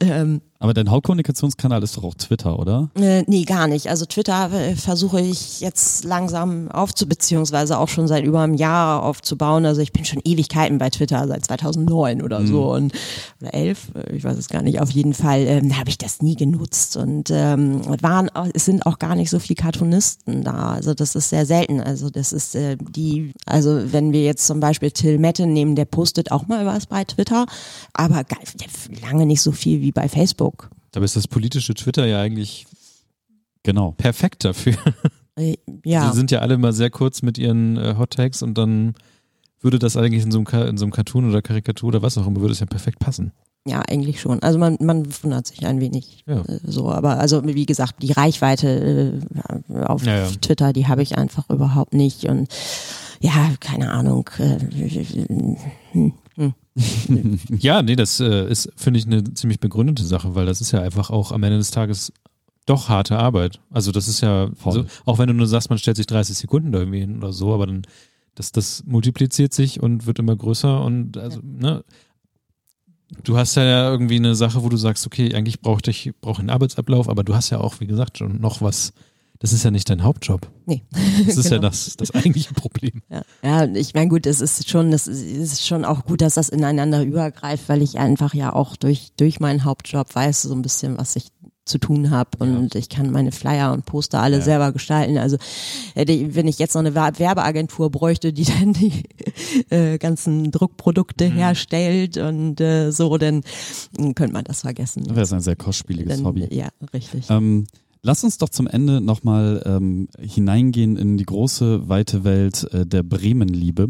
Ähm, 0.00 0.40
aber 0.58 0.74
dein 0.74 0.90
Hauptkommunikationskanal 0.90 1.82
ist 1.82 1.96
doch 1.96 2.04
auch 2.04 2.14
Twitter, 2.14 2.58
oder? 2.58 2.88
Äh, 2.94 3.24
nee, 3.26 3.44
gar 3.44 3.68
nicht. 3.68 3.88
Also 3.88 4.06
Twitter 4.06 4.50
äh, 4.52 4.74
versuche 4.74 5.20
ich 5.20 5.60
jetzt 5.60 6.04
langsam 6.04 6.70
aufzu, 6.70 7.06
beziehungsweise 7.06 7.78
auch 7.78 7.88
schon 7.88 8.08
seit 8.08 8.24
über 8.24 8.40
einem 8.40 8.54
Jahr 8.54 9.02
aufzubauen. 9.02 9.66
Also 9.66 9.80
ich 9.82 9.92
bin 9.92 10.04
schon 10.04 10.20
Ewigkeiten 10.24 10.78
bei 10.78 10.90
Twitter, 10.90 11.26
seit 11.28 11.44
2009 11.44 12.22
oder 12.22 12.40
mhm. 12.40 12.46
so 12.46 12.72
und 12.72 12.92
oder 13.40 13.52
elf, 13.54 13.88
äh, 13.94 14.16
ich 14.16 14.24
weiß 14.24 14.36
es 14.38 14.48
gar 14.48 14.62
nicht. 14.62 14.80
Auf 14.80 14.90
jeden 14.90 15.14
Fall 15.14 15.40
ähm, 15.40 15.78
habe 15.78 15.90
ich 15.90 15.98
das 15.98 16.22
nie 16.22 16.36
genutzt 16.36 16.96
und 16.96 17.30
ähm, 17.30 17.82
waren, 18.02 18.30
es 18.54 18.64
sind 18.64 18.86
auch 18.86 18.98
gar 18.98 19.14
nicht 19.14 19.30
so 19.30 19.38
viele 19.38 19.56
Cartoonisten 19.56 20.42
da. 20.42 20.70
Also 20.72 20.94
das 20.94 21.14
ist 21.14 21.30
sehr 21.30 21.44
selten. 21.44 21.80
Also 21.80 22.08
das 22.10 22.32
ist 22.32 22.54
äh, 22.54 22.76
die, 22.78 23.32
also 23.44 23.92
wenn 23.92 24.12
wir 24.12 24.22
jetzt 24.22 24.46
zum 24.46 24.60
Beispiel 24.60 24.90
Till 24.90 25.18
Mette 25.18 25.46
nehmen, 25.46 25.76
der 25.76 25.84
postet 25.84 26.32
auch 26.32 26.46
mal 26.46 26.64
was 26.64 26.86
bei 26.86 27.04
Twitter, 27.04 27.46
aber 27.92 28.22
lange 29.02 29.26
nicht 29.26 29.42
so 29.42 29.52
viel 29.52 29.80
wie 29.80 29.92
bei 29.92 30.08
Facebook. 30.08 30.45
Facebook. 30.46 30.70
Dabei 30.92 31.04
ist 31.04 31.16
das 31.16 31.28
politische 31.28 31.74
Twitter 31.74 32.06
ja 32.06 32.20
eigentlich 32.20 32.66
genau 33.62 33.92
perfekt 33.92 34.44
dafür. 34.44 34.76
Äh, 35.38 35.58
ja. 35.84 36.10
Sie 36.10 36.16
sind 36.16 36.30
ja 36.30 36.38
alle 36.38 36.54
immer 36.54 36.72
sehr 36.72 36.88
kurz 36.88 37.20
mit 37.20 37.36
ihren 37.36 37.76
äh, 37.76 37.96
Hot 37.98 38.12
Tags 38.12 38.42
und 38.42 38.56
dann 38.56 38.94
würde 39.60 39.78
das 39.78 39.94
eigentlich 39.94 40.22
in 40.22 40.30
so, 40.30 40.38
einem, 40.38 40.68
in 40.68 40.78
so 40.78 40.86
einem 40.86 40.92
Cartoon 40.92 41.28
oder 41.28 41.42
Karikatur 41.42 41.88
oder 41.88 42.00
was 42.00 42.16
auch 42.16 42.26
immer, 42.26 42.40
würde 42.40 42.52
es 42.52 42.60
ja 42.60 42.64
perfekt 42.64 43.00
passen. 43.00 43.32
Ja, 43.66 43.82
eigentlich 43.82 44.18
schon. 44.18 44.42
Also 44.42 44.58
man, 44.58 44.78
man 44.80 45.06
wundert 45.22 45.46
sich 45.46 45.66
ein 45.66 45.78
wenig 45.78 46.24
ja. 46.26 46.40
äh, 46.40 46.60
so, 46.64 46.90
aber 46.90 47.18
also 47.18 47.44
wie 47.44 47.66
gesagt, 47.66 48.02
die 48.02 48.12
Reichweite 48.12 49.20
äh, 49.68 49.74
auf 49.82 50.06
ja, 50.06 50.20
ja. 50.20 50.26
Twitter, 50.40 50.72
die 50.72 50.86
habe 50.86 51.02
ich 51.02 51.18
einfach 51.18 51.50
überhaupt 51.50 51.92
nicht 51.92 52.24
und 52.30 52.48
ja, 53.20 53.50
keine 53.60 53.90
Ahnung. 53.90 54.30
Äh, 54.38 54.58
hm. 55.92 56.14
Ja, 57.58 57.82
nee, 57.82 57.96
das 57.96 58.20
äh, 58.20 58.48
ist, 58.50 58.70
finde 58.76 58.98
ich, 58.98 59.06
eine 59.06 59.24
ziemlich 59.34 59.60
begründete 59.60 60.04
Sache, 60.04 60.34
weil 60.34 60.46
das 60.46 60.60
ist 60.60 60.72
ja 60.72 60.82
einfach 60.82 61.10
auch 61.10 61.32
am 61.32 61.42
Ende 61.42 61.58
des 61.58 61.70
Tages 61.70 62.12
doch 62.66 62.88
harte 62.88 63.18
Arbeit. 63.18 63.60
Also 63.70 63.92
das 63.92 64.08
ist 64.08 64.20
ja, 64.20 64.50
so, 64.62 64.84
auch 65.04 65.18
wenn 65.18 65.28
du 65.28 65.34
nur 65.34 65.46
sagst, 65.46 65.70
man 65.70 65.78
stellt 65.78 65.96
sich 65.96 66.06
30 66.06 66.36
Sekunden 66.36 66.72
da 66.72 66.80
irgendwie 66.80 67.00
hin 67.00 67.18
oder 67.18 67.32
so, 67.32 67.54
aber 67.54 67.66
dann, 67.66 67.82
das, 68.34 68.52
das 68.52 68.84
multipliziert 68.84 69.54
sich 69.54 69.80
und 69.82 70.06
wird 70.06 70.18
immer 70.18 70.36
größer 70.36 70.82
und 70.82 71.16
also, 71.16 71.40
ja. 71.40 71.44
ne, 71.46 71.84
du 73.22 73.38
hast 73.38 73.54
ja 73.54 73.90
irgendwie 73.90 74.16
eine 74.16 74.34
Sache, 74.34 74.62
wo 74.62 74.68
du 74.68 74.76
sagst, 74.76 75.06
okay, 75.06 75.34
eigentlich 75.34 75.60
brauche 75.60 75.80
ich 75.88 76.12
brauche 76.20 76.40
einen 76.40 76.50
Arbeitsablauf, 76.50 77.08
aber 77.08 77.24
du 77.24 77.34
hast 77.34 77.50
ja 77.50 77.60
auch, 77.60 77.80
wie 77.80 77.86
gesagt, 77.86 78.18
schon 78.18 78.40
noch 78.40 78.60
was 78.60 78.92
das 79.38 79.52
ist 79.52 79.64
ja 79.64 79.70
nicht 79.70 79.88
dein 79.90 80.02
Hauptjob. 80.02 80.50
Nee. 80.66 80.82
Das 81.26 81.36
ist 81.36 81.44
genau. 81.44 81.56
ja 81.56 81.58
das, 81.60 81.96
das 81.96 82.10
eigentliche 82.12 82.54
Problem. 82.54 83.02
Ja, 83.08 83.22
ja 83.42 83.64
ich 83.74 83.94
meine, 83.94 84.08
gut, 84.08 84.26
es 84.26 84.40
ist 84.40 84.68
schon, 84.68 84.90
das 84.90 85.06
ist 85.06 85.66
schon 85.66 85.84
auch 85.84 86.04
gut, 86.04 86.20
dass 86.20 86.34
das 86.34 86.48
ineinander 86.48 87.02
übergreift, 87.02 87.68
weil 87.68 87.82
ich 87.82 87.98
einfach 87.98 88.34
ja 88.34 88.52
auch 88.52 88.76
durch, 88.76 89.12
durch 89.16 89.40
meinen 89.40 89.64
Hauptjob 89.64 90.14
weiß 90.14 90.42
so 90.42 90.54
ein 90.54 90.62
bisschen, 90.62 90.98
was 90.98 91.16
ich 91.16 91.28
zu 91.66 91.78
tun 91.78 92.10
habe 92.10 92.30
und 92.38 92.74
ja. 92.74 92.80
ich 92.80 92.88
kann 92.88 93.10
meine 93.10 93.32
Flyer 93.32 93.72
und 93.72 93.84
Poster 93.86 94.20
alle 94.20 94.38
ja. 94.38 94.42
selber 94.42 94.72
gestalten. 94.72 95.18
Also 95.18 95.36
äh, 95.96 96.06
wenn 96.30 96.46
ich 96.46 96.60
jetzt 96.60 96.74
noch 96.74 96.80
eine 96.80 96.94
Werbeagentur 96.94 97.90
bräuchte, 97.90 98.32
die 98.32 98.44
dann 98.60 98.72
die 98.72 99.02
äh, 99.70 99.98
ganzen 99.98 100.52
Druckprodukte 100.52 101.28
mhm. 101.28 101.32
herstellt 101.32 102.18
und 102.18 102.60
äh, 102.60 102.92
so, 102.92 103.18
dann 103.18 103.42
könnte 103.96 104.32
man 104.32 104.44
das 104.44 104.60
vergessen. 104.60 105.04
Das 105.08 105.16
wäre 105.16 105.34
ein 105.34 105.42
sehr 105.42 105.56
kostspieliges 105.56 106.16
dann, 106.16 106.24
Hobby. 106.24 106.46
Ja, 106.54 106.68
richtig. 106.94 107.28
Ähm, 107.30 107.66
Lass 108.06 108.22
uns 108.22 108.38
doch 108.38 108.50
zum 108.50 108.68
Ende 108.68 109.00
nochmal 109.00 109.60
ähm, 109.66 110.06
hineingehen 110.16 110.96
in 110.96 111.16
die 111.16 111.24
große, 111.24 111.88
weite 111.88 112.22
Welt 112.22 112.62
äh, 112.72 112.86
der 112.86 113.02
Bremenliebe. 113.02 113.88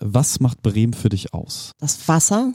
Was 0.00 0.40
macht 0.40 0.62
Bremen 0.62 0.94
für 0.94 1.10
dich 1.10 1.34
aus? 1.34 1.72
Das 1.78 2.08
Wasser, 2.08 2.54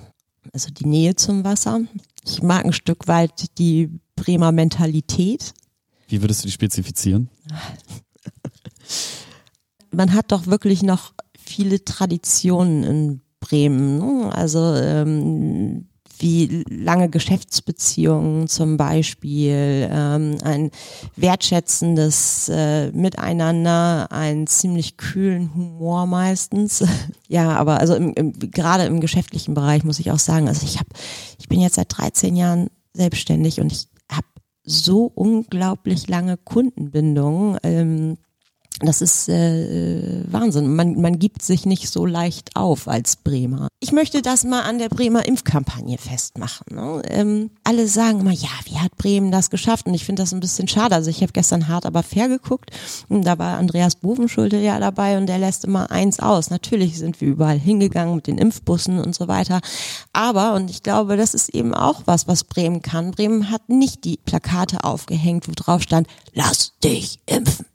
also 0.53 0.71
die 0.71 0.87
Nähe 0.87 1.15
zum 1.15 1.43
Wasser. 1.43 1.81
Ich 2.25 2.41
mag 2.41 2.65
ein 2.65 2.73
Stück 2.73 3.07
weit 3.07 3.59
die 3.59 3.91
Bremer 4.15 4.51
Mentalität. 4.51 5.53
Wie 6.07 6.19
würdest 6.23 6.41
du 6.43 6.47
die 6.47 6.51
spezifizieren? 6.51 7.29
Man 9.91 10.13
hat 10.13 10.31
doch 10.31 10.47
wirklich 10.47 10.81
noch 10.81 11.13
viele 11.37 11.85
Traditionen 11.85 12.83
in 12.83 13.21
Bremen. 13.39 13.99
Ne? 13.99 14.31
Also 14.33 14.73
ähm, 14.77 15.89
wie 16.19 16.63
lange 16.69 17.09
Geschäftsbeziehungen 17.09 18.47
zum 18.47 18.77
Beispiel, 18.77 19.89
ähm, 19.91 20.37
ein 20.43 20.71
wertschätzendes 21.15 22.49
äh, 22.49 22.91
Miteinander, 22.91 24.11
einen 24.11 24.47
ziemlich 24.47 24.97
kühlen 24.97 25.53
Humor 25.53 26.05
meistens. 26.05 26.83
ja, 27.27 27.51
aber 27.51 27.79
also 27.79 27.95
im, 27.95 28.13
im, 28.13 28.33
gerade 28.33 28.85
im 28.85 28.99
geschäftlichen 28.99 29.53
Bereich 29.53 29.83
muss 29.83 29.99
ich 29.99 30.11
auch 30.11 30.19
sagen, 30.19 30.47
also 30.47 30.65
ich 30.65 30.79
habe, 30.79 30.89
ich 31.39 31.49
bin 31.49 31.61
jetzt 31.61 31.75
seit 31.75 31.97
13 31.97 32.35
Jahren 32.35 32.69
selbstständig 32.93 33.59
und 33.59 33.71
ich 33.71 33.87
habe 34.11 34.27
so 34.63 35.05
unglaublich 35.05 36.07
lange 36.07 36.37
Kundenbindungen. 36.37 37.57
Ähm, 37.63 38.17
Das 38.79 39.01
ist 39.01 39.29
äh, 39.29 40.23
Wahnsinn. 40.31 40.75
Man, 40.75 40.99
man 40.99 41.19
gibt 41.19 41.43
sich 41.43 41.65
nicht 41.65 41.89
so 41.89 42.05
leicht 42.05 42.55
auf 42.55 42.87
als 42.87 43.15
Bremer. 43.15 43.67
Ich 43.79 43.91
möchte 43.91 44.21
das 44.21 44.43
mal 44.43 44.61
an 44.61 44.79
der 44.79 44.89
Bremer 44.89 45.25
Impfkampagne 45.25 45.97
festmachen. 45.97 46.75
Ne? 46.75 47.01
Ähm, 47.07 47.51
alle 47.63 47.87
sagen 47.87 48.21
immer, 48.21 48.31
ja, 48.31 48.49
wie 48.65 48.79
hat 48.79 48.95
Bremen 48.97 49.31
das 49.31 49.49
geschafft? 49.49 49.85
Und 49.85 49.93
ich 49.93 50.05
finde 50.05 50.23
das 50.23 50.33
ein 50.33 50.39
bisschen 50.39 50.67
schade. 50.67 50.95
Also 50.95 51.09
ich 51.09 51.21
habe 51.21 51.33
gestern 51.33 51.67
hart 51.67 51.85
aber 51.85 52.01
fair 52.01 52.27
geguckt 52.27 52.71
und 53.09 53.23
da 53.23 53.37
war 53.37 53.57
Andreas 53.57 53.95
Bovenschulte 53.95 54.57
ja 54.57 54.79
dabei 54.79 55.17
und 55.17 55.27
der 55.27 55.37
lässt 55.37 55.65
immer 55.65 55.91
eins 55.91 56.19
aus. 56.19 56.49
Natürlich 56.49 56.97
sind 56.97 57.21
wir 57.21 57.27
überall 57.27 57.59
hingegangen 57.59 58.15
mit 58.15 58.27
den 58.27 58.37
Impfbussen 58.37 58.99
und 58.99 59.13
so 59.13 59.27
weiter. 59.27 59.61
Aber, 60.13 60.55
und 60.55 60.69
ich 60.69 60.81
glaube, 60.81 61.15
das 61.15 61.33
ist 61.33 61.49
eben 61.49 61.73
auch 61.73 62.01
was, 62.05 62.27
was 62.27 62.43
Bremen 62.43 62.81
kann. 62.81 63.11
Bremen 63.11 63.51
hat 63.51 63.69
nicht 63.69 64.03
die 64.03 64.17
Plakate 64.17 64.83
aufgehängt, 64.83 65.47
wo 65.47 65.51
drauf 65.55 65.83
stand, 65.83 66.07
lass 66.33 66.73
dich 66.83 67.19
impfen. 67.27 67.65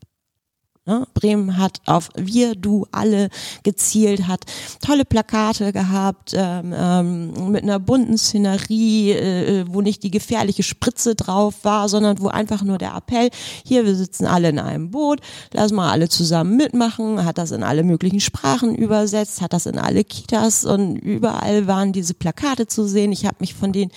Ne? 0.89 1.07
Bremen 1.13 1.59
hat 1.59 1.83
auf 1.85 2.09
wir, 2.17 2.55
du, 2.55 2.87
alle 2.93 3.29
gezielt, 3.63 4.27
hat 4.27 4.47
tolle 4.81 5.05
Plakate 5.05 5.71
gehabt 5.71 6.33
ähm, 6.35 6.73
ähm, 6.75 7.51
mit 7.51 7.63
einer 7.63 7.79
bunten 7.79 8.17
Szenerie, 8.17 9.13
äh, 9.13 9.65
wo 9.69 9.83
nicht 9.83 10.03
die 10.03 10.11
gefährliche 10.11 10.63
Spritze 10.63 11.15
drauf 11.15 11.57
war, 11.63 11.91
sondern 11.91 12.21
wo 12.21 12.29
einfach 12.29 12.63
nur 12.63 12.79
der 12.79 12.97
Appell, 12.97 13.29
hier, 13.67 13.85
wir 13.85 13.95
sitzen 13.95 14.25
alle 14.25 14.49
in 14.49 14.59
einem 14.59 14.91
Boot, 14.91 15.21
lass 15.53 15.73
mal 15.73 15.91
alle 15.91 16.09
zusammen 16.09 16.57
mitmachen, 16.57 17.23
hat 17.23 17.37
das 17.37 17.51
in 17.51 17.63
alle 17.63 17.83
möglichen 17.83 18.21
Sprachen 18.21 18.75
übersetzt, 18.75 19.43
hat 19.43 19.53
das 19.53 19.67
in 19.67 19.79
alle 19.79 20.05
Kitas 20.05 20.65
und 20.65 20.97
überall 20.97 21.67
waren 21.67 21.93
diese 21.93 22.15
Plakate 22.15 22.67
zu 22.67 22.89
sehen. 22.89 23.13
Ich 23.13 23.27
habe 23.27 23.37
mich 23.41 23.53
von 23.53 23.73
denen 23.73 23.91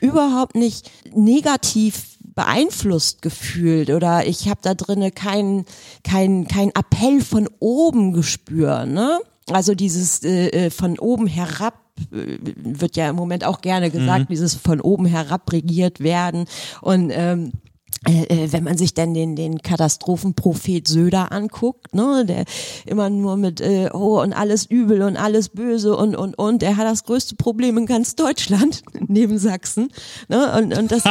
überhaupt 0.00 0.54
nicht 0.54 0.90
negativ 1.14 2.18
beeinflusst 2.34 3.22
gefühlt 3.22 3.90
oder 3.90 4.26
ich 4.26 4.48
habe 4.48 4.60
da 4.62 4.74
drinne 4.74 5.10
keinen 5.10 5.64
kein, 6.04 6.46
kein 6.48 6.70
Appell 6.70 7.20
von 7.20 7.48
oben 7.58 8.12
gespürt. 8.12 8.88
Ne? 8.88 9.18
Also 9.50 9.74
dieses 9.74 10.22
äh, 10.22 10.48
äh 10.48 10.70
von 10.70 10.98
oben 10.98 11.26
herab 11.26 11.74
äh, 12.12 12.38
wird 12.40 12.96
ja 12.96 13.10
im 13.10 13.16
Moment 13.16 13.44
auch 13.44 13.60
gerne 13.60 13.90
gesagt, 13.90 14.28
mhm. 14.28 14.32
dieses 14.32 14.54
von 14.54 14.80
oben 14.80 15.06
herab 15.06 15.50
regiert 15.52 16.00
werden 16.00 16.46
und 16.80 17.10
ähm, 17.12 17.46
äh, 17.46 17.48
äh, 17.48 17.69
wenn 18.06 18.64
man 18.64 18.78
sich 18.78 18.94
dann 18.94 19.12
den, 19.12 19.36
den 19.36 19.60
Katastrophenprophet 19.60 20.88
Söder 20.88 21.32
anguckt, 21.32 21.94
ne, 21.94 22.24
der 22.26 22.44
immer 22.86 23.10
nur 23.10 23.36
mit 23.36 23.60
äh, 23.60 23.90
oh 23.92 24.22
und 24.22 24.32
alles 24.32 24.64
übel 24.64 25.02
und 25.02 25.18
alles 25.18 25.50
böse 25.50 25.94
und 25.94 26.16
und 26.16 26.38
und, 26.38 26.62
der 26.62 26.78
hat 26.78 26.86
das 26.86 27.04
größte 27.04 27.36
Problem 27.36 27.76
in 27.76 27.84
ganz 27.84 28.14
Deutschland 28.16 28.82
neben 29.06 29.38
Sachsen, 29.38 29.92
ne, 30.28 30.56
und 30.58 30.76
und 30.76 30.90
das 30.90 31.04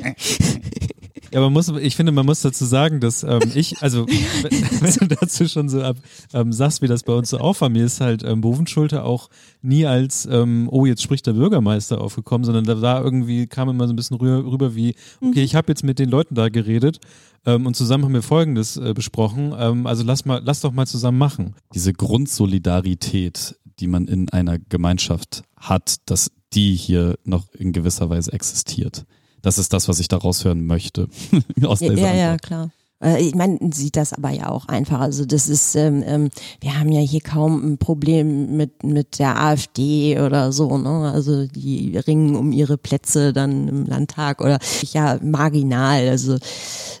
Ja, 1.32 1.40
man 1.40 1.52
muss, 1.52 1.68
ich 1.68 1.94
finde, 1.94 2.12
man 2.12 2.26
muss 2.26 2.40
dazu 2.40 2.64
sagen, 2.64 3.00
dass 3.00 3.22
ähm, 3.22 3.40
ich, 3.54 3.80
also 3.82 4.06
wenn, 4.80 4.92
du 4.94 5.14
dazu 5.14 5.46
schon 5.48 5.68
so 5.68 5.82
ab, 5.82 5.96
ähm, 6.32 6.52
sagst, 6.52 6.82
wie 6.82 6.88
das 6.88 7.04
bei 7.04 7.12
uns 7.12 7.30
so 7.30 7.38
war, 7.38 7.68
mir 7.68 7.84
ist 7.84 8.00
halt 8.00 8.24
ähm, 8.24 8.40
Bovenschulte 8.40 9.04
auch 9.04 9.30
nie 9.62 9.86
als, 9.86 10.26
ähm, 10.30 10.68
oh, 10.70 10.86
jetzt 10.86 11.02
spricht 11.02 11.26
der 11.26 11.34
Bürgermeister 11.34 12.00
aufgekommen, 12.00 12.44
sondern 12.44 12.64
da 12.64 12.80
war 12.80 13.04
irgendwie, 13.04 13.46
kam 13.46 13.68
immer 13.68 13.86
so 13.86 13.92
ein 13.92 13.96
bisschen 13.96 14.16
rüber, 14.16 14.50
rüber 14.50 14.74
wie, 14.74 14.94
okay, 15.20 15.42
ich 15.42 15.54
habe 15.54 15.70
jetzt 15.70 15.84
mit 15.84 15.98
den 15.98 16.08
Leuten 16.08 16.34
da 16.34 16.48
geredet 16.48 16.98
ähm, 17.46 17.66
und 17.66 17.76
zusammen 17.76 18.04
haben 18.04 18.14
wir 18.14 18.22
Folgendes 18.22 18.76
äh, 18.76 18.92
besprochen, 18.92 19.54
ähm, 19.56 19.86
also 19.86 20.02
lass 20.02 20.24
mal, 20.24 20.40
lass 20.44 20.60
doch 20.60 20.72
mal 20.72 20.86
zusammen 20.86 21.18
machen. 21.18 21.54
Diese 21.74 21.92
Grundsolidarität, 21.92 23.56
die 23.78 23.86
man 23.86 24.08
in 24.08 24.28
einer 24.30 24.58
Gemeinschaft 24.58 25.42
hat, 25.56 25.96
dass 26.06 26.32
die 26.52 26.74
hier 26.74 27.16
noch 27.24 27.52
in 27.54 27.72
gewisser 27.72 28.10
Weise 28.10 28.32
existiert. 28.32 29.06
Das 29.42 29.58
ist 29.58 29.72
das, 29.72 29.88
was 29.88 30.00
ich 30.00 30.08
daraus 30.08 30.44
hören 30.44 30.66
möchte. 30.66 31.08
aus 31.64 31.80
ja, 31.80 31.92
ja, 31.92 32.14
ja, 32.14 32.36
klar. 32.36 32.70
Äh, 33.02 33.22
ich 33.22 33.34
meine, 33.34 33.58
sieht 33.72 33.96
das 33.96 34.12
aber 34.12 34.30
ja 34.30 34.48
auch 34.48 34.66
einfach. 34.66 35.00
Also 35.00 35.24
das 35.24 35.48
ist, 35.48 35.74
ähm, 35.74 36.02
ähm, 36.06 36.30
wir 36.60 36.78
haben 36.78 36.92
ja 36.92 37.00
hier 37.00 37.20
kaum 37.20 37.72
ein 37.72 37.78
Problem 37.78 38.56
mit 38.56 38.84
mit 38.84 39.18
der 39.18 39.40
AfD 39.40 40.20
oder 40.20 40.52
so. 40.52 40.76
Ne? 40.76 41.10
Also 41.12 41.46
die 41.46 41.96
ringen 41.96 42.36
um 42.36 42.52
ihre 42.52 42.76
Plätze 42.78 43.32
dann 43.32 43.68
im 43.68 43.86
Landtag 43.86 44.40
oder 44.40 44.58
ja 44.92 45.18
marginal, 45.22 46.08
also 46.08 46.38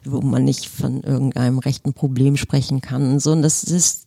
wo 0.04 0.20
man 0.20 0.44
nicht 0.44 0.66
von 0.66 1.02
irgendeinem 1.02 1.58
rechten 1.58 1.92
Problem 1.92 2.36
sprechen 2.36 2.80
kann. 2.80 3.20
So 3.20 3.32
und 3.32 3.42
das 3.42 3.62
ist 3.64 4.06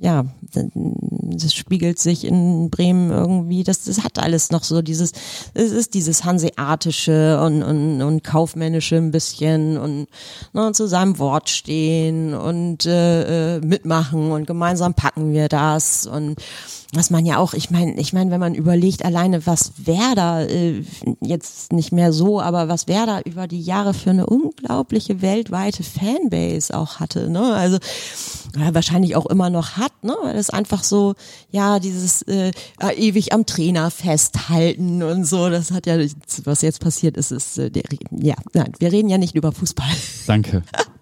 ja, 0.00 0.24
das 0.52 1.52
spiegelt 1.52 1.98
sich 1.98 2.24
in 2.24 2.70
Bremen 2.70 3.10
irgendwie, 3.10 3.64
das, 3.64 3.84
das 3.84 4.04
hat 4.04 4.18
alles 4.18 4.50
noch 4.50 4.62
so 4.62 4.82
dieses, 4.82 5.12
es 5.54 5.72
ist 5.72 5.94
dieses 5.94 6.24
Hanseatische 6.24 7.40
und, 7.40 7.64
und, 7.64 8.02
und 8.02 8.22
kaufmännische 8.22 8.96
ein 8.96 9.10
bisschen 9.10 9.76
und 9.76 10.06
ne, 10.52 10.70
zu 10.72 10.86
seinem 10.86 11.18
Wort 11.18 11.50
stehen 11.50 12.34
und 12.34 12.86
äh, 12.86 13.56
äh 13.56 13.60
mitmachen 13.60 14.30
und 14.30 14.46
gemeinsam 14.46 14.94
packen 14.94 15.32
wir 15.32 15.48
das 15.48 16.06
und 16.06 16.36
was 16.92 17.10
man 17.10 17.26
ja 17.26 17.36
auch, 17.36 17.52
ich 17.52 17.70
meine, 17.70 18.00
ich 18.00 18.14
meine, 18.14 18.30
wenn 18.30 18.40
man 18.40 18.54
überlegt, 18.54 19.04
alleine 19.04 19.46
was 19.46 19.72
Werder 19.76 20.48
äh, 20.48 20.82
jetzt 21.20 21.70
nicht 21.72 21.92
mehr 21.92 22.14
so, 22.14 22.40
aber 22.40 22.68
was 22.68 22.88
Werder 22.88 23.26
über 23.26 23.46
die 23.46 23.60
Jahre 23.60 23.92
für 23.92 24.10
eine 24.10 24.24
unglaubliche 24.24 25.20
weltweite 25.20 25.82
Fanbase 25.82 26.74
auch 26.74 26.98
hatte, 26.98 27.28
ne? 27.28 27.54
Also 27.54 27.78
ja, 28.58 28.74
wahrscheinlich 28.74 29.16
auch 29.16 29.26
immer 29.26 29.50
noch 29.50 29.76
hat, 29.76 29.92
ne? 30.02 30.16
Weil 30.22 30.36
es 30.36 30.48
einfach 30.48 30.82
so, 30.82 31.14
ja, 31.50 31.78
dieses 31.78 32.22
äh, 32.22 32.52
ewig 32.96 33.34
am 33.34 33.44
Trainer 33.44 33.90
festhalten 33.90 35.02
und 35.02 35.26
so, 35.26 35.50
das 35.50 35.70
hat 35.72 35.86
ja, 35.86 35.98
was 36.44 36.62
jetzt 36.62 36.80
passiert 36.80 37.18
ist, 37.18 37.32
ist 37.32 37.58
äh, 37.58 37.70
der, 37.70 37.82
ja, 38.10 38.34
nein, 38.54 38.72
wir 38.78 38.92
reden 38.92 39.10
ja 39.10 39.18
nicht 39.18 39.34
über 39.34 39.52
Fußball. 39.52 39.90
Danke. 40.26 40.62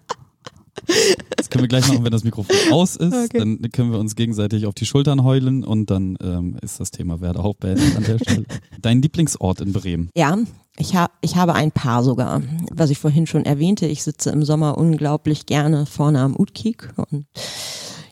Das 1.35 1.49
können 1.49 1.63
wir 1.63 1.67
gleich 1.67 1.87
machen, 1.87 2.03
wenn 2.03 2.11
das 2.11 2.23
Mikrofon 2.23 2.55
aus 2.71 2.95
ist. 2.95 3.13
Okay. 3.13 3.39
Dann 3.39 3.61
können 3.71 3.91
wir 3.91 3.99
uns 3.99 4.15
gegenseitig 4.15 4.65
auf 4.65 4.73
die 4.73 4.85
Schultern 4.85 5.23
heulen 5.23 5.63
und 5.63 5.89
dann 5.89 6.17
ähm, 6.21 6.57
ist 6.61 6.79
das 6.79 6.91
Thema 6.91 7.21
Werder 7.21 7.43
auch 7.43 7.55
beendet 7.55 7.95
an 7.95 8.03
der 8.03 8.19
Stelle. 8.19 8.45
Dein 8.81 9.01
Lieblingsort 9.01 9.61
in 9.61 9.73
Bremen? 9.73 10.09
Ja, 10.15 10.37
ich, 10.77 10.95
hab, 10.95 11.11
ich 11.21 11.35
habe 11.35 11.53
ein 11.53 11.71
paar 11.71 12.03
sogar. 12.03 12.41
Was 12.71 12.89
ich 12.89 12.99
vorhin 12.99 13.27
schon 13.27 13.45
erwähnte, 13.45 13.85
ich 13.85 14.03
sitze 14.03 14.29
im 14.29 14.43
Sommer 14.43 14.77
unglaublich 14.77 15.45
gerne 15.45 15.85
vorne 15.85 16.21
am 16.21 16.35
Utkik 16.37 16.93
und 16.95 17.25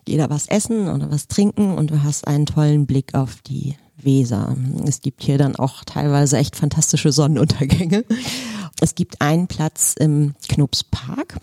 gehe 0.06 0.18
da 0.18 0.30
was 0.30 0.48
essen 0.48 0.90
oder 0.90 1.12
was 1.12 1.28
trinken 1.28 1.74
und 1.74 1.92
du 1.92 2.04
hast 2.04 2.28
einen 2.28 2.46
tollen 2.46 2.86
Blick 2.86 3.16
auf 3.16 3.42
die 3.42 3.76
Weser. 3.98 4.56
Es 4.86 5.02
gibt 5.02 5.24
hier 5.24 5.38
dann 5.38 5.56
auch 5.56 5.84
teilweise 5.84 6.38
echt 6.38 6.56
fantastische 6.56 7.12
Sonnenuntergänge. 7.12 8.06
Es 8.82 8.96
gibt 8.96 9.22
einen 9.22 9.48
Platz 9.48 9.96
im 9.98 10.36
Knupspark. 10.48 11.38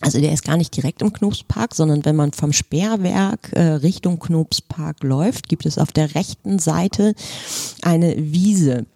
Also 0.00 0.20
der 0.20 0.32
ist 0.32 0.44
gar 0.44 0.56
nicht 0.56 0.76
direkt 0.76 1.02
im 1.02 1.12
Knopspark, 1.12 1.74
sondern 1.74 2.04
wenn 2.04 2.16
man 2.16 2.32
vom 2.32 2.52
Sperrwerk 2.52 3.52
äh, 3.52 3.62
Richtung 3.62 4.18
Knopspark 4.18 5.02
läuft, 5.02 5.48
gibt 5.48 5.66
es 5.66 5.78
auf 5.78 5.92
der 5.92 6.14
rechten 6.14 6.58
Seite 6.58 7.14
eine 7.82 8.14
Wiese. 8.16 8.86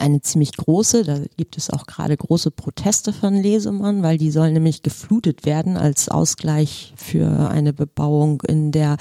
Eine 0.00 0.20
ziemlich 0.20 0.56
große, 0.56 1.04
da 1.04 1.20
gibt 1.36 1.56
es 1.56 1.70
auch 1.70 1.86
gerade 1.86 2.16
große 2.16 2.50
Proteste 2.50 3.12
von 3.12 3.34
Lesemann, 3.34 4.02
weil 4.02 4.18
die 4.18 4.32
soll 4.32 4.50
nämlich 4.50 4.82
geflutet 4.82 5.46
werden 5.46 5.76
als 5.76 6.08
Ausgleich 6.08 6.92
für 6.96 7.50
eine 7.50 7.72
Bebauung 7.72 8.42
in 8.48 8.72
der 8.72 8.96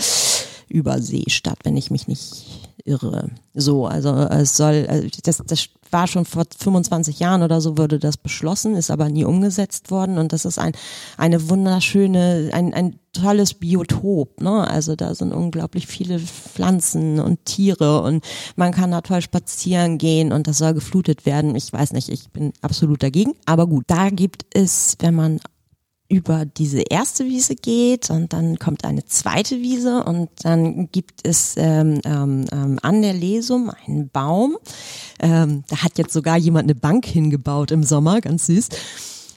Überseestadt, 0.67 1.59
wenn 1.63 1.77
ich 1.77 1.91
mich 1.91 2.07
nicht 2.07 2.65
irre. 2.85 3.31
So, 3.53 3.87
also 3.87 4.09
es 4.13 4.55
soll, 4.55 4.85
also 4.87 5.07
das, 5.23 5.41
das 5.45 5.69
war 5.89 6.07
schon 6.07 6.25
vor 6.25 6.43
25 6.57 7.19
Jahren 7.19 7.41
oder 7.41 7.59
so 7.61 7.77
wurde 7.77 7.99
das 7.99 8.17
beschlossen, 8.17 8.75
ist 8.75 8.91
aber 8.91 9.09
nie 9.09 9.25
umgesetzt 9.25 9.91
worden 9.91 10.17
und 10.17 10.33
das 10.33 10.45
ist 10.45 10.59
ein 10.59 10.73
eine 11.17 11.49
wunderschöne, 11.49 12.51
ein, 12.53 12.73
ein 12.73 12.99
tolles 13.13 13.53
Biotop, 13.53 14.41
ne? 14.41 14.67
Also 14.67 14.95
da 14.95 15.15
sind 15.15 15.33
unglaublich 15.33 15.87
viele 15.87 16.19
Pflanzen 16.19 17.19
und 17.19 17.45
Tiere 17.45 18.01
und 18.01 18.23
man 18.55 18.71
kann 18.71 18.91
da 18.91 19.01
toll 19.01 19.21
spazieren 19.21 19.97
gehen 19.97 20.31
und 20.31 20.47
das 20.47 20.57
soll 20.57 20.73
geflutet 20.73 21.25
werden. 21.25 21.55
Ich 21.55 21.71
weiß 21.71 21.93
nicht, 21.93 22.09
ich 22.09 22.29
bin 22.29 22.53
absolut 22.61 23.01
dagegen, 23.01 23.33
aber 23.45 23.67
gut, 23.67 23.85
da 23.87 24.09
gibt 24.09 24.45
es, 24.53 24.97
wenn 24.99 25.15
man 25.15 25.39
über 26.07 26.45
diese 26.45 26.81
erste 26.81 27.25
Wiese 27.25 27.55
geht 27.55 28.09
und 28.11 28.31
dann 28.33 28.59
kommt 28.59 28.85
eine 28.85 29.05
zweite 29.05 29.57
Wiese 29.59 30.03
und 30.03 30.29
dann 30.43 30.91
gibt 30.91 31.27
es 31.27 31.55
ähm, 31.57 31.99
ähm, 32.05 32.45
ähm, 32.51 32.79
an 32.83 33.01
der 33.01 33.13
Lesum 33.13 33.71
einen 33.85 34.09
Baum. 34.09 34.57
Ähm, 35.19 35.63
da 35.67 35.77
hat 35.77 35.97
jetzt 35.97 36.13
sogar 36.13 36.37
jemand 36.37 36.65
eine 36.65 36.75
Bank 36.75 37.05
hingebaut 37.05 37.71
im 37.71 37.83
Sommer, 37.83 38.21
ganz 38.21 38.45
süß. 38.45 38.69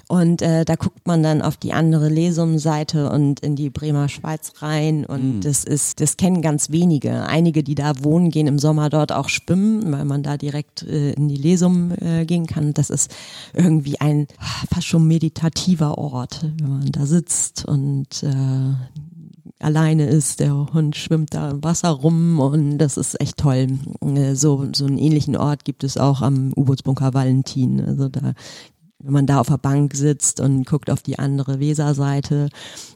Und 0.08 0.40
äh, 0.40 0.64
da 0.64 0.76
guckt 0.76 1.06
man 1.06 1.22
dann 1.22 1.42
auf 1.42 1.58
die 1.58 1.74
andere 1.74 2.08
Lesum-Seite 2.08 3.10
und 3.10 3.40
in 3.40 3.56
die 3.56 3.68
Bremer 3.68 4.08
Schweiz 4.08 4.54
rein. 4.62 5.04
Und 5.04 5.36
mhm. 5.36 5.40
das 5.42 5.64
ist, 5.64 6.00
das 6.00 6.16
kennen 6.16 6.40
ganz 6.40 6.70
wenige. 6.70 7.26
Einige, 7.26 7.62
die 7.62 7.74
da 7.74 7.92
wohnen, 8.02 8.30
gehen 8.30 8.46
im 8.46 8.58
Sommer 8.58 8.88
dort 8.88 9.12
auch 9.12 9.28
schwimmen, 9.28 9.92
weil 9.92 10.06
man 10.06 10.22
da 10.22 10.38
direkt 10.38 10.82
äh, 10.82 11.12
in 11.12 11.28
die 11.28 11.36
Lesum 11.36 11.92
äh, 12.00 12.24
gehen 12.24 12.46
kann. 12.46 12.72
Das 12.72 12.88
ist 12.88 13.14
irgendwie 13.52 14.00
ein 14.00 14.28
fast 14.72 14.86
schon 14.86 15.06
meditativer 15.06 15.98
Ort, 15.98 16.46
wenn 16.58 16.70
man 16.70 16.90
da 16.90 17.04
sitzt 17.04 17.66
und 17.66 18.22
äh, 18.22 18.74
alleine 19.60 20.06
ist, 20.06 20.40
der 20.40 20.54
Hund 20.72 20.96
schwimmt 20.96 21.34
da 21.34 21.50
im 21.50 21.64
Wasser 21.64 21.90
rum 21.90 22.40
und 22.40 22.78
das 22.78 22.96
ist 22.96 23.20
echt 23.20 23.36
toll. 23.36 23.78
Äh, 24.00 24.34
so, 24.34 24.66
so 24.74 24.86
einen 24.86 24.98
ähnlichen 24.98 25.36
Ort 25.36 25.64
gibt 25.64 25.84
es 25.84 25.98
auch 25.98 26.22
am 26.22 26.52
U-Bootsbunker 26.56 27.12
Valentin. 27.14 27.84
Also 27.84 28.08
da 28.08 28.32
wenn 29.00 29.12
man 29.12 29.26
da 29.26 29.40
auf 29.40 29.46
der 29.46 29.58
Bank 29.58 29.94
sitzt 29.94 30.40
und 30.40 30.66
guckt 30.66 30.90
auf 30.90 31.02
die 31.02 31.18
andere 31.18 31.60
Weserseite, 31.60 32.48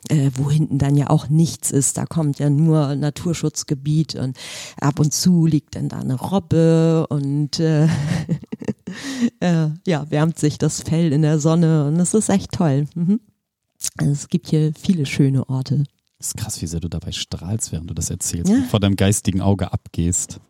äh, 0.09 0.31
wo 0.35 0.51
hinten 0.51 0.79
dann 0.79 0.97
ja 0.97 1.11
auch 1.11 1.29
nichts 1.29 1.71
ist, 1.71 1.97
da 1.97 2.07
kommt 2.07 2.39
ja 2.39 2.51
nur 2.51 2.97
Naturschutzgebiet 2.97 4.17
und 4.17 4.37
ab 4.81 4.99
und 4.99 5.15
zu 5.15 5.47
liegt 5.47 5.77
dann 5.77 5.89
da 5.89 6.01
eine 6.01 6.15
Robbe 6.15 7.07
und 7.09 7.61
äh, 7.61 7.87
äh, 9.41 9.69
ja, 9.87 10.11
wärmt 10.11 10.39
sich 10.39 10.59
das 10.59 10.83
Fell 10.83 11.13
in 11.13 11.23
der 11.23 11.39
Sonne 11.39 11.87
und 11.87 12.01
es 12.01 12.15
ist 12.15 12.29
echt 12.29 12.53
toll. 12.53 12.87
Mhm. 12.95 13.21
Also 13.97 14.13
es 14.13 14.29
gibt 14.29 14.49
hier 14.49 14.73
viele 14.75 15.07
schöne 15.07 15.49
Orte. 15.49 15.85
Das 16.19 16.29
ist 16.29 16.37
krass, 16.37 16.63
wie 16.63 16.67
sehr 16.67 16.81
du 16.81 16.89
dabei 16.89 17.13
strahlst, 17.13 17.73
während 17.73 17.91
du 17.91 17.95
das 17.95 18.11
erzählst 18.11 18.51
ja. 18.51 18.57
und 18.57 18.67
vor 18.67 18.81
deinem 18.81 18.97
geistigen 18.97 19.41
Auge 19.41 19.73
abgehst. 19.73 20.41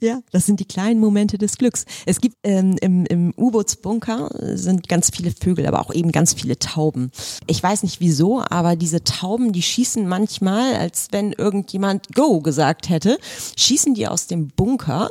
Ja, 0.00 0.20
das 0.32 0.46
sind 0.46 0.60
die 0.60 0.64
kleinen 0.64 1.00
Momente 1.00 1.38
des 1.38 1.58
Glücks. 1.58 1.84
Es 2.06 2.20
gibt 2.20 2.36
ähm, 2.42 2.76
im, 2.80 3.04
im 3.06 3.34
U-Bootsbunker 3.36 4.30
sind 4.56 4.88
ganz 4.88 5.10
viele 5.14 5.30
Vögel, 5.30 5.66
aber 5.66 5.80
auch 5.80 5.92
eben 5.92 6.12
ganz 6.12 6.34
viele 6.34 6.58
Tauben. 6.58 7.10
Ich 7.46 7.62
weiß 7.62 7.82
nicht 7.82 8.00
wieso, 8.00 8.42
aber 8.42 8.76
diese 8.76 9.04
Tauben, 9.04 9.52
die 9.52 9.62
schießen 9.62 10.08
manchmal, 10.08 10.74
als 10.74 11.08
wenn 11.10 11.32
irgendjemand 11.32 12.14
Go 12.14 12.40
gesagt 12.40 12.88
hätte, 12.88 13.18
schießen 13.56 13.94
die 13.94 14.08
aus 14.08 14.26
dem 14.26 14.48
Bunker 14.48 15.10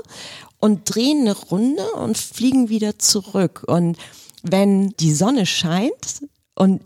und 0.60 0.94
drehen 0.94 1.22
eine 1.22 1.38
Runde 1.38 1.84
und 1.94 2.18
fliegen 2.18 2.70
wieder 2.70 3.00
zurück. 3.00 3.64
Und 3.68 3.98
wenn 4.44 4.90
die 5.00 5.14
Sonne 5.14 5.46
scheint 5.46 6.24
und 6.56 6.82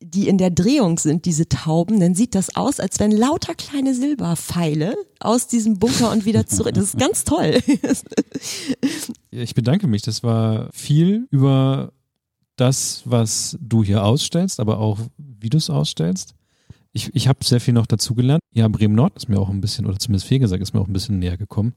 die 0.00 0.28
in 0.28 0.38
der 0.38 0.50
Drehung 0.50 0.98
sind, 0.98 1.24
diese 1.24 1.48
Tauben, 1.48 2.00
dann 2.00 2.14
sieht 2.14 2.34
das 2.34 2.54
aus, 2.54 2.78
als 2.78 3.00
wenn 3.00 3.10
lauter 3.10 3.54
kleine 3.54 3.94
Silberpfeile 3.94 4.96
aus 5.18 5.48
diesem 5.48 5.78
Bunker 5.78 6.12
und 6.12 6.24
wieder 6.24 6.46
zurück. 6.46 6.74
Das 6.74 6.84
ist 6.84 6.98
ganz 6.98 7.24
toll. 7.24 7.58
ich 9.30 9.54
bedanke 9.54 9.86
mich. 9.88 10.02
Das 10.02 10.22
war 10.22 10.68
viel 10.72 11.26
über 11.30 11.92
das, 12.56 13.02
was 13.04 13.56
du 13.60 13.82
hier 13.82 14.04
ausstellst, 14.04 14.60
aber 14.60 14.78
auch 14.78 14.98
wie 15.16 15.50
du 15.50 15.58
es 15.58 15.70
ausstellst. 15.70 16.34
Ich, 16.92 17.14
ich 17.14 17.28
habe 17.28 17.44
sehr 17.44 17.60
viel 17.60 17.74
noch 17.74 17.86
dazugelernt. 17.86 18.40
Ja, 18.52 18.68
Bremen 18.68 18.94
Nord 18.94 19.16
ist 19.16 19.28
mir 19.28 19.38
auch 19.38 19.50
ein 19.50 19.60
bisschen, 19.60 19.86
oder 19.86 19.98
zumindest 19.98 20.26
Fehlgesagt, 20.26 20.62
ist 20.62 20.74
mir 20.74 20.80
auch 20.80 20.88
ein 20.88 20.92
bisschen 20.92 21.18
näher 21.18 21.36
gekommen. 21.36 21.74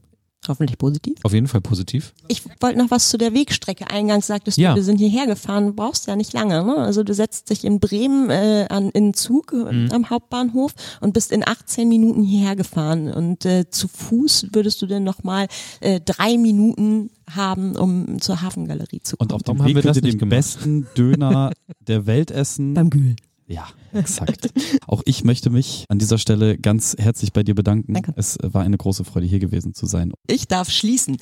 Hoffentlich 0.47 0.79
positiv. 0.79 1.19
Auf 1.21 1.33
jeden 1.33 1.47
Fall 1.47 1.61
positiv. 1.61 2.13
Ich 2.27 2.41
wollte 2.59 2.79
noch 2.79 2.89
was 2.89 3.09
zu 3.09 3.19
der 3.19 3.33
Wegstrecke. 3.33 3.91
Eingangs 3.91 4.25
sagtest 4.25 4.57
du, 4.57 4.61
ja. 4.61 4.75
wir 4.75 4.81
sind 4.81 4.97
hierher 4.97 5.27
gefahren. 5.27 5.67
Du 5.67 5.73
brauchst 5.73 6.07
ja 6.07 6.15
nicht 6.15 6.33
lange. 6.33 6.63
Ne? 6.63 6.77
Also 6.77 7.03
du 7.03 7.13
setzt 7.13 7.51
dich 7.51 7.63
in 7.63 7.79
Bremen 7.79 8.31
äh, 8.31 8.65
an, 8.69 8.89
in 8.89 9.09
den 9.09 9.13
Zug 9.13 9.53
äh, 9.53 9.71
mhm. 9.71 9.91
am 9.91 10.09
Hauptbahnhof 10.09 10.73
und 10.99 11.13
bist 11.13 11.31
in 11.31 11.47
18 11.47 11.87
Minuten 11.87 12.23
hierher 12.23 12.55
gefahren. 12.55 13.13
Und 13.13 13.45
äh, 13.45 13.69
zu 13.69 13.87
Fuß 13.87 14.47
würdest 14.51 14.81
du 14.81 14.87
denn 14.87 15.03
noch 15.03 15.23
mal 15.23 15.47
äh, 15.79 15.99
drei 16.03 16.37
Minuten 16.37 17.11
haben, 17.29 17.75
um 17.75 18.19
zur 18.19 18.41
Hafengalerie 18.41 19.01
zu 19.03 19.17
kommen. 19.17 19.29
Und 19.29 19.35
auf 19.35 19.43
dem 19.43 19.63
Weg 19.63 19.79
könnt 19.83 19.95
ihr 19.95 20.01
den 20.01 20.29
besten 20.29 20.87
Döner 20.97 21.51
der 21.87 22.07
Welt 22.07 22.31
essen. 22.31 22.73
Beim 22.73 22.89
Gül. 22.89 23.15
Ja, 23.51 23.67
exakt. 23.91 24.49
Auch 24.87 25.01
ich 25.05 25.25
möchte 25.25 25.49
mich 25.49 25.85
an 25.89 25.99
dieser 25.99 26.17
Stelle 26.17 26.57
ganz 26.57 26.95
herzlich 26.97 27.33
bei 27.33 27.43
dir 27.43 27.53
bedanken. 27.53 27.93
Danke. 27.93 28.13
Es 28.15 28.37
war 28.41 28.63
eine 28.63 28.77
große 28.77 29.03
Freude, 29.03 29.25
hier 29.27 29.39
gewesen 29.39 29.73
zu 29.73 29.85
sein. 29.85 30.13
Ich 30.27 30.47
darf 30.47 30.69
schließen. 30.69 31.17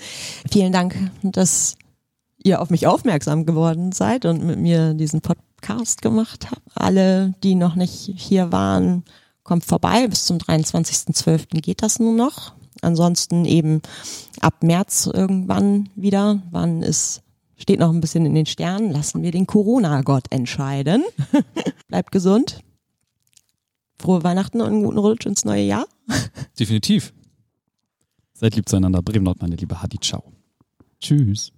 Vielen 0.52 0.72
Dank, 0.72 0.96
dass 1.24 1.76
ihr 2.44 2.62
auf 2.62 2.70
mich 2.70 2.86
aufmerksam 2.86 3.48
geworden 3.48 3.92
seid 3.92 4.26
und 4.26 4.44
mit 4.44 4.60
mir 4.60 4.94
diesen 4.94 5.22
Podcast 5.22 6.04
gemacht 6.04 6.52
habt. 6.52 6.62
Alle, 6.76 7.34
die 7.44 7.56
noch 7.56 7.76
nicht 7.76 8.12
hier 8.16 8.52
waren, 8.52 9.04
kommt 9.44 9.66
vorbei. 9.66 10.08
Bis 10.08 10.26
zum 10.26 10.38
23.12. 10.38 11.62
geht 11.62 11.82
das 11.82 11.98
nur 11.98 12.14
noch. 12.14 12.54
Ansonsten 12.82 13.46
eben 13.46 13.82
ab 14.40 14.62
März 14.62 15.10
irgendwann 15.12 15.90
wieder. 15.96 16.44
Wann 16.52 16.84
ist 16.84 17.24
Steht 17.60 17.80
noch 17.80 17.92
ein 17.92 18.02
bisschen 18.02 18.26
in 18.26 18.34
den 18.34 18.46
Sternen. 18.46 18.92
Lassen 18.92 19.22
wir 19.22 19.32
den 19.32 19.46
Corona-Gott 19.46 20.28
entscheiden. 20.32 21.04
Bleibt 21.88 22.12
gesund. 22.12 22.62
Frohe 24.00 24.24
Weihnachten 24.24 24.62
und 24.62 24.68
einen 24.68 24.84
guten 24.84 24.98
Rutsch 24.98 25.26
ins 25.26 25.44
neue 25.44 25.64
Jahr. 25.64 25.86
Definitiv. 26.58 27.14
Seid 28.34 28.56
lieb 28.56 28.70
zueinander. 28.70 29.02
Bremen 29.02 29.26
Nord, 29.26 29.42
meine 29.42 29.58
liebe 29.58 29.82
Hadi. 29.82 30.00
Ciao. 30.00 30.32
Tschüss. 31.02 31.52